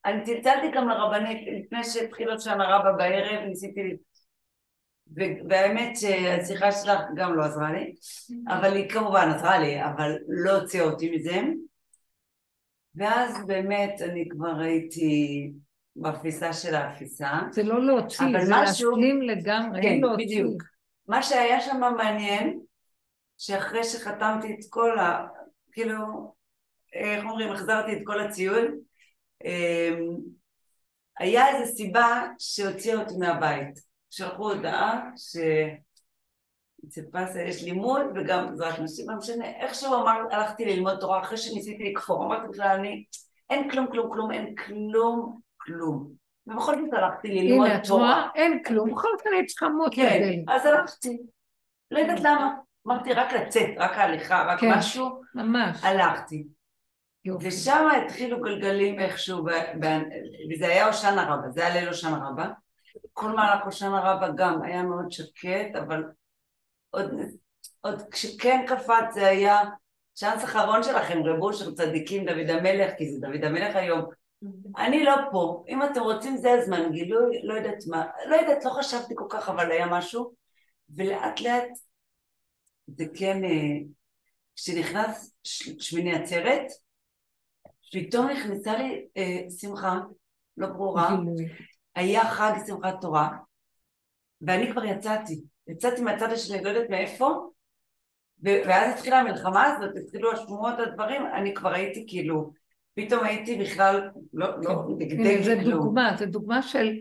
[0.05, 3.97] אני צלצלתי גם לרבנית לפני שהתחיל שנה רבה בערב, ניסיתי,
[5.49, 7.95] והאמת שהשיחה שלך גם לא עזרה לי,
[8.49, 11.41] אבל היא כמובן עזרה לי, אבל לא הוציאה אותי מזה.
[12.95, 15.51] ואז באמת אני כבר הייתי
[15.97, 17.31] באפיסה של האפיסה.
[17.51, 20.27] זה לא להוציא, זה משהו- להשלים לגמרי, כן, להוציא.
[20.27, 20.63] בדיוק.
[21.09, 22.61] מה שהיה שם מעניין,
[23.39, 25.27] שאחרי שחתמתי את כל ה...
[25.73, 26.35] כאילו,
[26.93, 28.65] איך אומרים, החזרתי את כל הציוד,
[29.45, 30.17] אמ,
[31.19, 33.79] היה איזו סיבה שהוציאה אותי מהבית.
[34.11, 35.37] שלחו הודעה ש...
[36.89, 41.37] אצל פסה יש לימוד וגם עזרת נשים, לא משנה, איכשהו אמר, הלכתי ללמוד תורה אחרי
[41.37, 43.05] שניסיתי לכפור, אמרתי בכלל, אני,
[43.51, 46.11] אין כלום, כלום, כלום, אין כלום, כלום.
[46.47, 48.15] ובכל זאת הלכתי ללמוד הנה, את תורה.
[48.15, 48.29] רואה?
[48.35, 50.57] אין כלום, בכל זאת אני צריכה מות כן, בדלת.
[50.57, 51.19] אז הלכתי.
[51.91, 52.55] לא יודעת למה.
[52.87, 54.71] אמרתי, רק לצאת, רק ההליכה, רק כן.
[54.71, 55.85] משהו, ממש.
[55.85, 56.45] הלכתי.
[57.25, 57.49] יופי.
[57.49, 59.47] ושם התחילו גלגלים איכשהו,
[60.53, 62.49] וזה היה הושענא רבה, זה היה ליל הושענא רבה.
[63.13, 66.05] כל מהלך הושענא רבה גם היה מאוד שקט, אבל
[66.91, 67.11] עוד,
[67.81, 69.61] עוד כשכן קפץ זה היה
[70.15, 74.05] צ'אנס אחרון שלכם, רב אושר צדיקים, דוד המלך, כי זה דוד המלך היום.
[74.79, 78.71] אני לא פה, אם אתם רוצים זה הזמן, גילוי, לא יודעת מה, לא יודעת, לא
[78.71, 80.35] חשבתי כל כך, אבל היה משהו,
[80.97, 81.69] ולאט לאט
[82.87, 83.79] זה כן, אה,
[84.57, 85.35] כשנכנס
[85.79, 86.67] שמיני עצרת,
[87.93, 89.99] פתאום נכנסה לי אה, שמחה,
[90.57, 91.17] לא ברורה.
[91.95, 93.29] היה חג שמחת תורה,
[94.41, 95.43] ואני כבר יצאתי.
[95.69, 97.51] יצאתי מהצד השני, לא יודעת מאיפה,
[98.43, 102.53] ואז התחילה המלחמה הזאת, התחילו השמועות, הדברים, אני כבר הייתי כאילו,
[102.95, 105.79] פתאום הייתי בכלל, לא, לא, נגדי זה כאילו.
[105.79, 106.99] דוגמה, זה דוגמה של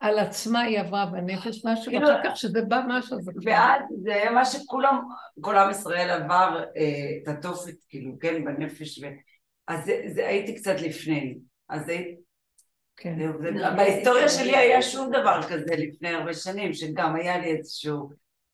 [0.00, 3.52] על עצמה היא עברה בנפש משהו, כאילו- ואחר כך שזה בא משהו, זה כבר...
[3.52, 4.98] ואז זה היה מה שכולם,
[5.40, 9.06] כל עם ישראל עבר אה, את התופת, כאילו, כן, בנפש, ו...
[9.68, 11.38] אז זה, זה הייתי קצת לפני.
[11.68, 11.98] אז זה,
[12.96, 13.18] כן.
[13.42, 18.10] זה, בהיסטוריה שלי היה שום דבר כזה לפני הרבה שנים, שגם היה לי איזשהו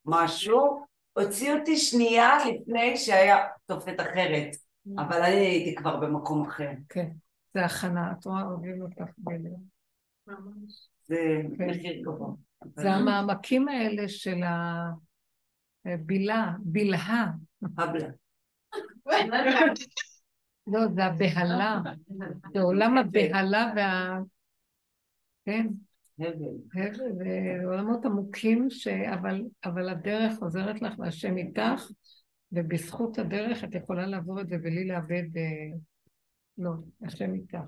[0.06, 3.36] משהו, הוציא אותי שנייה לפני שהיה
[3.66, 4.56] תופת אחרת,
[4.98, 6.70] אבל אני הייתי כבר במקום אחר.
[6.88, 7.10] כן,
[7.54, 9.52] זה הכנה, את רואה, אוהבים אותך בלב.
[10.26, 10.88] ממש.
[11.06, 11.70] זה כן.
[11.70, 12.34] מחיר גבוה.
[12.76, 14.40] זה המעמקים האלה של
[15.84, 17.32] הבילה, בלהה.
[17.78, 18.08] הבלה.
[20.66, 21.80] לא, זה הבהלה,
[22.52, 24.18] זה עולם הבהלה וה...
[25.44, 25.66] כן,
[26.18, 26.34] הבל.
[26.74, 28.68] הבל, זה עולמות עמוקים,
[29.64, 31.90] אבל הדרך עוזרת לך והשם איתך,
[32.54, 35.36] ובזכות הדרך את יכולה לעבור את זה בלי לאבד...
[35.36, 35.78] אה,
[36.58, 36.70] לא,
[37.02, 37.58] השם איתך.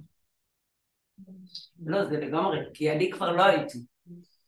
[1.86, 3.78] לא, זה לגמרי, כי אני כבר לא הייתי.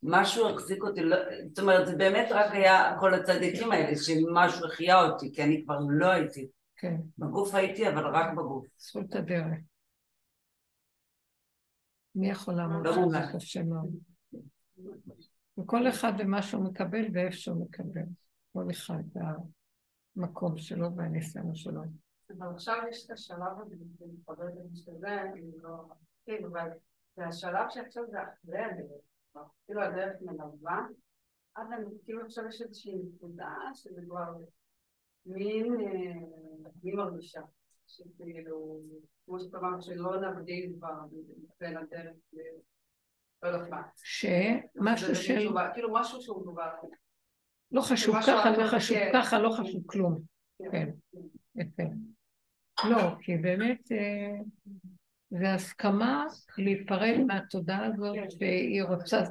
[0.03, 1.17] משהו החזיק אותי, לא,
[1.49, 5.79] זאת אומרת, זה באמת רק היה כל הצדיקים האלה, שמשהו החיה אותי, כי אני כבר
[5.89, 6.49] לא הייתי.
[6.77, 8.67] כן, בגוף הייתי, אבל רק בגוף.
[8.79, 9.59] זכות הדרך.
[12.15, 12.87] מי יכול לעמוד?
[12.97, 13.11] מובן.
[13.11, 13.91] זה קשה מאוד.
[15.59, 18.03] וכל אחד ומה שהוא מקבל ואיפה שהוא מקבל.
[18.53, 19.03] כל אחד
[20.17, 21.81] והמקום שלו והניסיון שלו.
[22.39, 25.85] אבל עכשיו יש את השלב הזה, מתחברת למה שזה, אני לא...
[26.25, 26.69] כן, אבל
[27.17, 29.03] זה השלב שעכשיו זה אחרי הדרך.
[29.67, 30.87] כאילו הדרך מלווה,
[31.57, 34.35] אז אני כאילו עכשיו יש איזושהי נקודה שזה כבר
[35.27, 36.13] מין, אה,
[36.83, 37.41] אני מרגישה,
[37.87, 38.81] שכאילו,
[39.27, 40.95] כמו שאתה אמרת, שלא נבדיל כבר
[41.61, 42.39] בין הדרך ל...
[43.43, 43.83] לא יודעת מה.
[43.97, 45.49] שמשהו זה של...
[45.75, 46.71] כאילו משהו שהוא כבר...
[47.73, 49.11] לא חשוב ככה, לא חשוב כן.
[49.15, 50.21] ככה, לא חשוב כלום.
[50.73, 50.89] כן,
[51.57, 51.83] יפה.
[52.85, 54.41] לא, כי באמת אה,
[55.31, 56.25] זה הסכמה
[56.59, 59.23] להיפרד מהתודעה הזאת שהיא רוצה,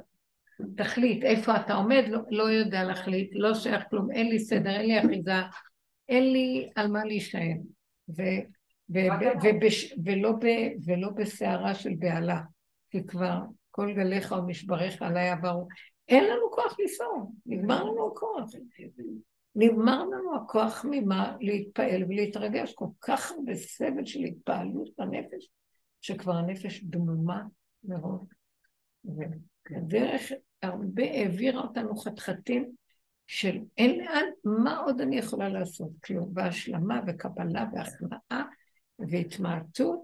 [0.78, 4.86] תחליט איפה אתה עומד, לא, לא יודע להחליט, לא שייך כלום, אין לי סדר, אין
[4.86, 5.32] לי אחיזה,
[6.10, 7.62] אין לי על מה להישען.
[10.86, 12.42] ולא בסערה של בהלה,
[12.90, 13.40] כי כבר
[13.72, 15.68] כל גליך ומשבריך עליי עברו.
[16.10, 18.50] אין לנו כוח לנסוע, נגמר לנו הכוח.
[19.56, 25.50] נגמר לנו הכוח ממה להתפעל ולהתרגש, כל כך הרבה סבל של התפעלות בנפש,
[26.02, 27.44] שכבר הנפש דמומה
[27.84, 28.26] מאוד.
[29.06, 30.32] והדרך
[30.62, 32.72] הרבה העבירה אותנו חתחתים
[33.28, 35.92] של אין לאן, מה עוד אני יכולה לעשות?
[36.06, 38.44] כלום, והשלמה וקבלה והכנעה
[39.00, 40.00] והתמעטות,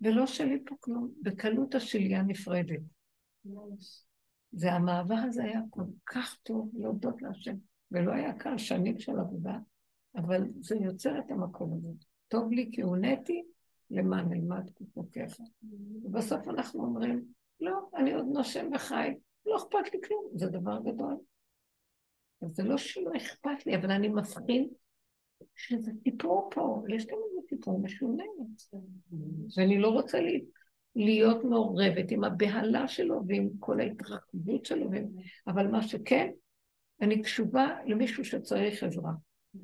[0.00, 2.80] ולא שלי פה כלום, בקלות השליה נפרדת.
[4.52, 7.54] זה המעבר הזה היה כל כך טוב להודות להשם,
[7.90, 9.58] ולא היה קל שנים של עבודה,
[10.16, 11.88] אבל זה יוצר את המקום הזה.
[12.28, 13.42] טוב לי כי הונאתי,
[13.90, 15.36] למען אלמד כוחותיך.
[16.04, 17.24] ובסוף אנחנו אומרים,
[17.60, 19.14] לא, אני עוד נושם וחי,
[19.46, 21.16] לא אכפת לי כלום, זה דבר גדול.
[22.42, 24.68] אז זה לא שלא אכפת לי, אבל אני מבחין
[25.54, 28.24] שזה סיפור פה, יש כאן איזה סיפור משונה.
[29.56, 30.44] ואני לא רוצה לי,
[30.96, 34.90] להיות מעורבת עם הבהלה שלו ועם כל ההתרחבות שלו.
[35.46, 36.30] אבל מה שכן,
[37.00, 39.12] אני קשובה למישהו שצריך עזרה.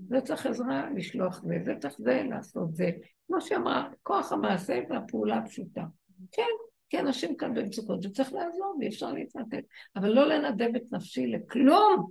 [0.09, 2.91] זה צריך עזרה לשלוח זה, זה צריך זה לעשות זה.
[3.27, 5.85] כמו שאמרה, כוח המעשה והפעולה הפשוטה.
[6.33, 6.49] כן,
[6.89, 9.65] כי אנשים כאן במצוקות, וצריך לעזור ואי אפשר להתנתק.
[9.97, 12.11] אבל לא לנדב את נפשי לכלום.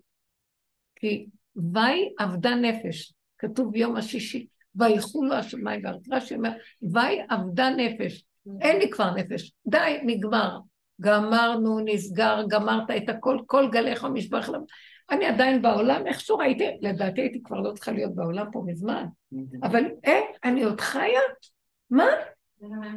[0.95, 6.03] כי ויהי אבדה נפש, כתוב יום השישי, ויחולו השמיים והארץ.
[6.11, 6.51] רש"י אומר,
[6.93, 8.25] ויהי אבדה נפש.
[8.61, 10.59] אין לי כבר נפש, די, נגמר.
[11.01, 14.61] גמרנו, נסגר, גמרת את הכל, כל גליך ומשבח לב.
[15.11, 19.05] אני עדיין בעולם, איכשהו ראיתי, לדעתי הייתי כבר לא צריכה להיות בעולם פה מזמן.
[19.63, 21.19] אבל אה, אני עוד חיה?
[21.89, 22.05] מה?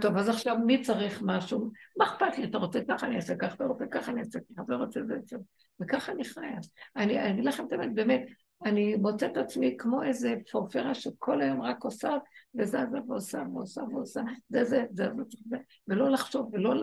[0.01, 1.71] טוב, אז עכשיו מי צריך משהו?
[1.97, 2.45] מה אכפת לי?
[2.45, 5.37] אתה רוצה ככה, אני אעשה ככה, אתה רוצה ככה, אני אעשה ככה, אתה רוצה זה.
[5.81, 6.59] וככה אני חיה.
[6.97, 8.27] אני אגיד לכם את האמת, באמת,
[8.65, 12.17] אני מוצאת את עצמי כמו איזה פורפרה שכל היום רק עושה,
[12.55, 12.79] וזזה
[13.09, 15.57] ועושה ועושה ועושה, זה זה, זה זה, זה,
[15.89, 16.75] ולא לחשוב, ולא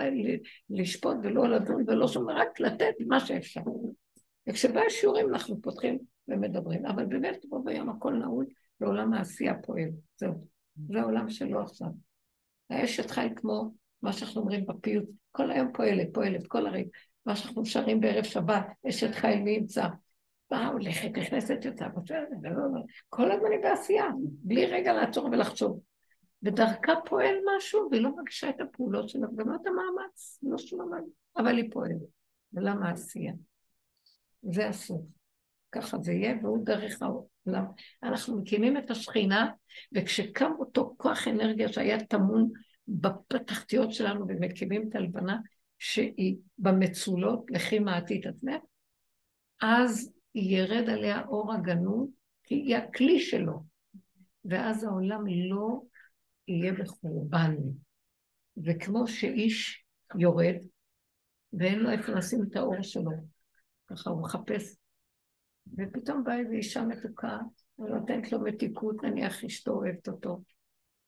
[0.70, 3.62] לשפוט, ולא לדון, ולא שום, רק לתת מה שאפשר.
[4.50, 8.46] וכשבא השיעורים אנחנו פותחים ומדברים, אבל באמת פה ביום הכל נעול,
[8.80, 9.90] ועולם העשייה פועל.
[10.18, 10.48] זהו.
[10.88, 11.88] זה העולם שלו עכשיו.
[12.70, 16.90] האשת חי כמו מה שאנחנו אומרים בפיוט, כל היום פועלת, פועלת, כל הרגע.
[17.26, 19.88] מה שאנחנו שרים בערב שבת, אשת חי מי ימצא.
[20.52, 22.82] באה, הולכת, נכנסת, יוצאה, בסדר, לא, לא.
[23.10, 25.82] כל הזמן היא בעשייה, בלי רגע לעצור ולחשוב.
[26.44, 30.86] ודרכה פועל משהו, והיא לא מרגישה את הפעולות שלה, וגם לא את המאמץ, לא שום
[30.88, 30.98] דבר,
[31.38, 32.02] אבל היא פועלת.
[32.54, 33.34] ולמה עשייה?
[34.42, 35.02] זה הסוף.
[35.72, 37.66] ככה זה יהיה, והוא דרך העולם.
[38.04, 39.52] אנחנו מקימים את השכינה,
[39.92, 42.50] וכשקם אותו כוח אנרגיה שהיה טמון
[42.88, 45.38] בתחתיות שלנו ומקימים את הלבנה,
[45.80, 48.62] שהיא במצולות, לכי מעטי את עצמך,
[49.62, 52.10] אז ירד עליה אור הגנוז,
[52.44, 53.64] כי היא הכלי שלו.
[54.46, 55.82] ואז העולם לא
[56.48, 57.56] יהיה בחורבן.
[58.58, 59.86] וכמו שאיש
[60.16, 60.56] יורד,
[61.54, 63.12] ואין לו איפה לשים את האור שלו,
[63.88, 64.76] ככה הוא מחפש,
[65.78, 67.38] ופתאום באה איזו אישה מתוקה,
[67.80, 70.42] ונותנת לו מתיקות, נניח אשתו אוהבת אותו,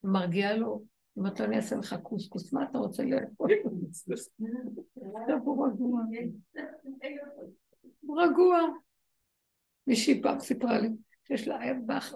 [0.04, 0.84] ומרגיעה לו,
[1.18, 3.50] אם אתה אני אעשה לך קוסקוס, מה אתה רוצה לאכול?
[5.42, 6.02] הוא רגוע.
[8.02, 8.60] הוא רגוע.
[9.88, 10.90] מישהי פעם סיפרה לי
[11.28, 11.60] שיש לה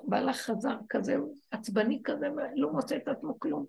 [0.03, 1.15] בעלה חזר כזה,
[1.51, 3.65] עצבני כזה, ולא מוצא את עצמו כלום.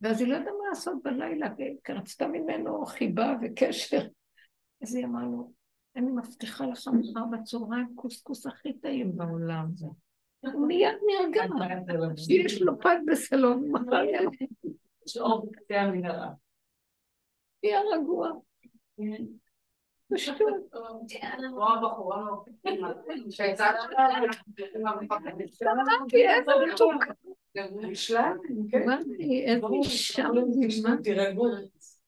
[0.00, 1.48] ואז היא לא ידעה מה לעשות בלילה,
[1.84, 4.08] כי רצתה ממנו חיבה וקשר.
[4.82, 5.52] אז היא אמרה לו,
[5.96, 9.66] אני מבטיחה לך מחר בצהריים קוסקוס הכי טעים בעולם.
[10.40, 11.42] הוא מיד נרגע,
[12.16, 14.20] שיש לו פת בסלון, מחר יהיה.
[15.06, 15.16] יש
[17.94, 18.30] רגוע.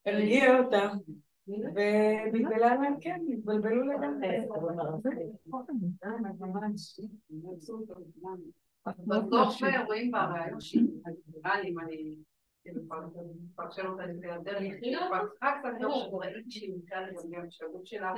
[0.07, 0.89] הרגיע אותם.
[1.49, 4.41] ובגלל להם כן, התבלבלו לגמרי.
[9.07, 10.89] בסוף רואים בראיון שהיא
[11.35, 11.61] נראה
[12.67, 14.73] אם אני מפרשן אותה לפי הדרך,
[15.43, 18.13] רק קצת לא שראיתי שהיא נקראה לצבי המשאבות שלה,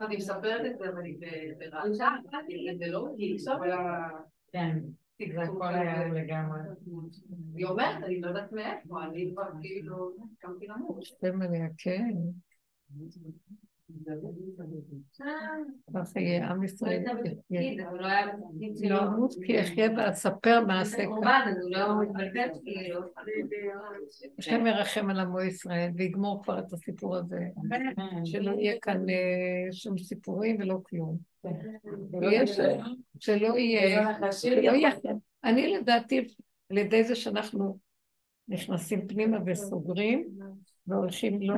[0.00, 1.18] אז היא מספרת את זה אבל היא
[1.58, 2.08] ברעשה,
[2.78, 3.70] זה לא מרגיש, אבל
[4.52, 4.78] כן,
[5.34, 6.60] זה הכל היה לגמרי.
[7.54, 11.04] היא אומרת, אני לא יודעת מאיפה, אני כבר כאילו קמתי למות.
[11.78, 12.14] כן.
[15.94, 17.04] ככה יהיה עם ישראל.
[18.82, 21.04] לא אמות כי אחיה ואספר מעשה
[24.38, 27.40] השם ירחם על עמו ישראל ויגמור כבר את הסיפור הזה.
[28.24, 29.06] שלא יהיה כאן
[29.72, 31.18] שום סיפורים ולא כלום.
[33.18, 34.18] שלא יהיה...
[35.44, 36.26] אני לדעתי,
[36.70, 37.78] על ידי זה שאנחנו
[38.48, 40.28] נכנסים פנימה וסוגרים,
[40.86, 41.54] והולכים לא,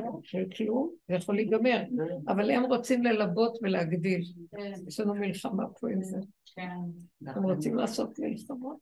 [0.57, 1.83] כלום, זה יכול להיגמר,
[2.27, 4.21] אבל הם רוצים ללבות ולהגדיל.
[4.87, 6.17] יש לנו מלחמה פה עם זה.
[7.27, 8.77] הם רוצים לעשות מלחמות.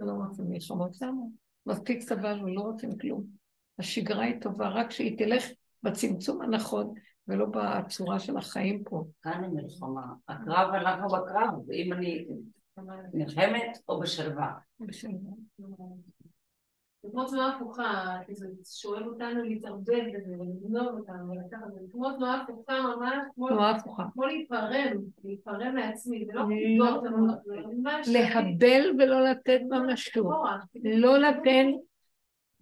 [0.00, 1.22] לא רוצים מלחמות, למה?
[1.66, 3.24] מספיק סבלנו, לא רוצים כלום.
[3.78, 5.44] השגרה היא טובה, רק שהיא תלך
[5.82, 6.94] בצמצום הנכון,
[7.28, 9.04] ולא בצורה של החיים פה.
[9.22, 10.12] כאן המלחמה.
[10.28, 12.26] הקרב, אנחנו בקרב, אם אני
[13.12, 14.52] נלחמת או בשלווה.
[14.80, 15.30] בשלווה.
[17.02, 22.42] זה כמו תנועה הפוכה, זה שואל אותנו להתערבב בזה ולגנוב אותנו ולקחת, זה כמו תנועה
[22.42, 24.04] הפוכה ממש, תנועה הפוכה.
[24.12, 27.34] כמו להיפרם, להיפרם מעצמי, זה לא לסגור את המוח.
[28.06, 30.26] להבל ולא לתת ממשות.
[30.84, 31.66] לא לתת,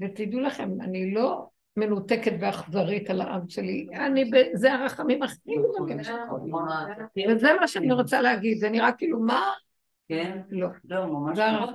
[0.01, 1.47] ותדעו לכם, אני לא
[1.77, 5.98] מנותקת ואכזרית על העם שלי, אני, זה הרחמים הכי גדולים
[7.28, 9.51] וזה מה שאני רוצה להגיד, זה נראה כאילו, מה?
[10.09, 10.40] כן?
[10.51, 10.68] לא.
[10.85, 11.66] לא, ממש לא.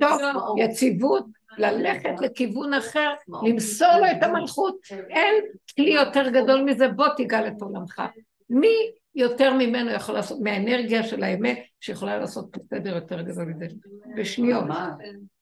[0.00, 1.26] טוב, יציבות,
[1.58, 4.76] ללכת לכיוון אחר, למסור לו את המלכות.
[4.90, 5.34] אין
[5.76, 8.02] כלי יותר גדול מזה, בוא תיגל את עולמך.
[8.50, 13.66] מי יותר ממנו יכול לעשות, מהאנרגיה של האמת, שיכולה לעשות סדר יותר גדול מזה?
[14.16, 14.64] בשניות.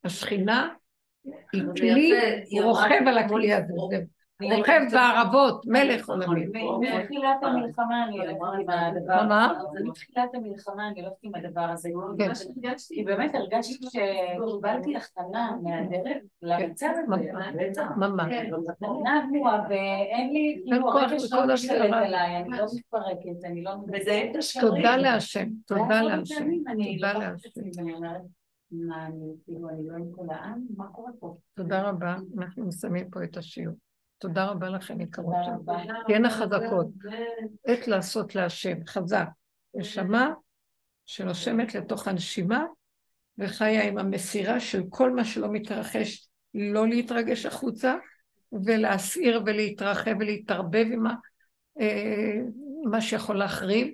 [0.05, 0.69] השכינה
[1.53, 2.12] היא כלי,
[2.51, 4.03] הוא רוכב על הכלי הזה, זה
[4.43, 6.47] רוכב בערבות, מלך עולמי.
[6.81, 9.51] מתחילת המלחמה אני הולכת עם הדבר מה?
[9.51, 9.85] הזה.
[9.85, 11.91] מתחילת המלחמה אני הולכת עם הדבר הזה.
[12.19, 12.33] כן.
[12.89, 17.31] כי באמת הרגשתי שקיבלתי הכנה מהדרך למצב הזה.
[17.97, 18.33] ממש.
[18.69, 21.93] הכנה גבוהה ואין לי, כאילו הרגש לא משתלט.
[21.93, 23.71] עליי, אני לא מתפרקת, אני לא...
[23.93, 24.69] וזה את השקרים.
[24.75, 27.55] תודה להשם, תודה להשם, תודה להשם.
[28.71, 30.67] מה, אני כאילו, אני לא עם כל העם?
[30.77, 31.37] מה קורה פה?
[31.55, 33.75] תודה רבה, אנחנו מסיימים פה את השיעור.
[34.18, 35.74] תודה רבה לכם, יקרות שלי.
[36.06, 36.86] תהיינה חזקות.
[37.64, 39.26] עת לעשות להשם, חזק.
[39.74, 40.30] נשמה
[41.06, 42.64] שנושמת לתוך הנשימה
[43.38, 47.94] וחיה עם המסירה של כל מה שלא מתרחש, לא להתרגש החוצה
[48.64, 51.06] ולהסעיר ולהתרחב ולהתערבב עם
[51.80, 52.32] אה,
[52.90, 53.88] מה שיכול להחריב,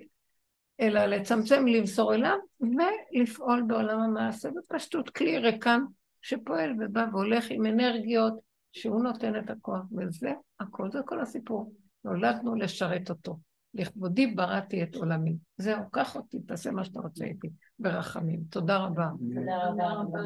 [0.79, 5.81] אלא לצמצם, למסור אליו ולפעול בעולם המעשה בפשטות כלי ריקן
[6.21, 11.73] שפועל ובא והולך עם אנרגיות שהוא נותן את הכוח, וזה הכל, זה כל הסיפור.
[12.05, 13.37] נולדנו לשרת אותו.
[13.73, 15.35] לכבודי בראתי את עולמי.
[15.57, 18.39] זהו, קח אותי, תעשה מה שאתה רוצה איתי, ברחמים.
[18.49, 19.07] תודה רבה.
[19.35, 20.19] תודה רבה.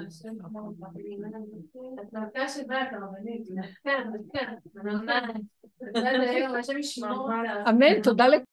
[2.01, 3.47] את מלכה שבאת, הרבנית.
[3.83, 4.03] כן,
[4.33, 4.53] כן.
[7.69, 8.46] אמן, תודה לכולם.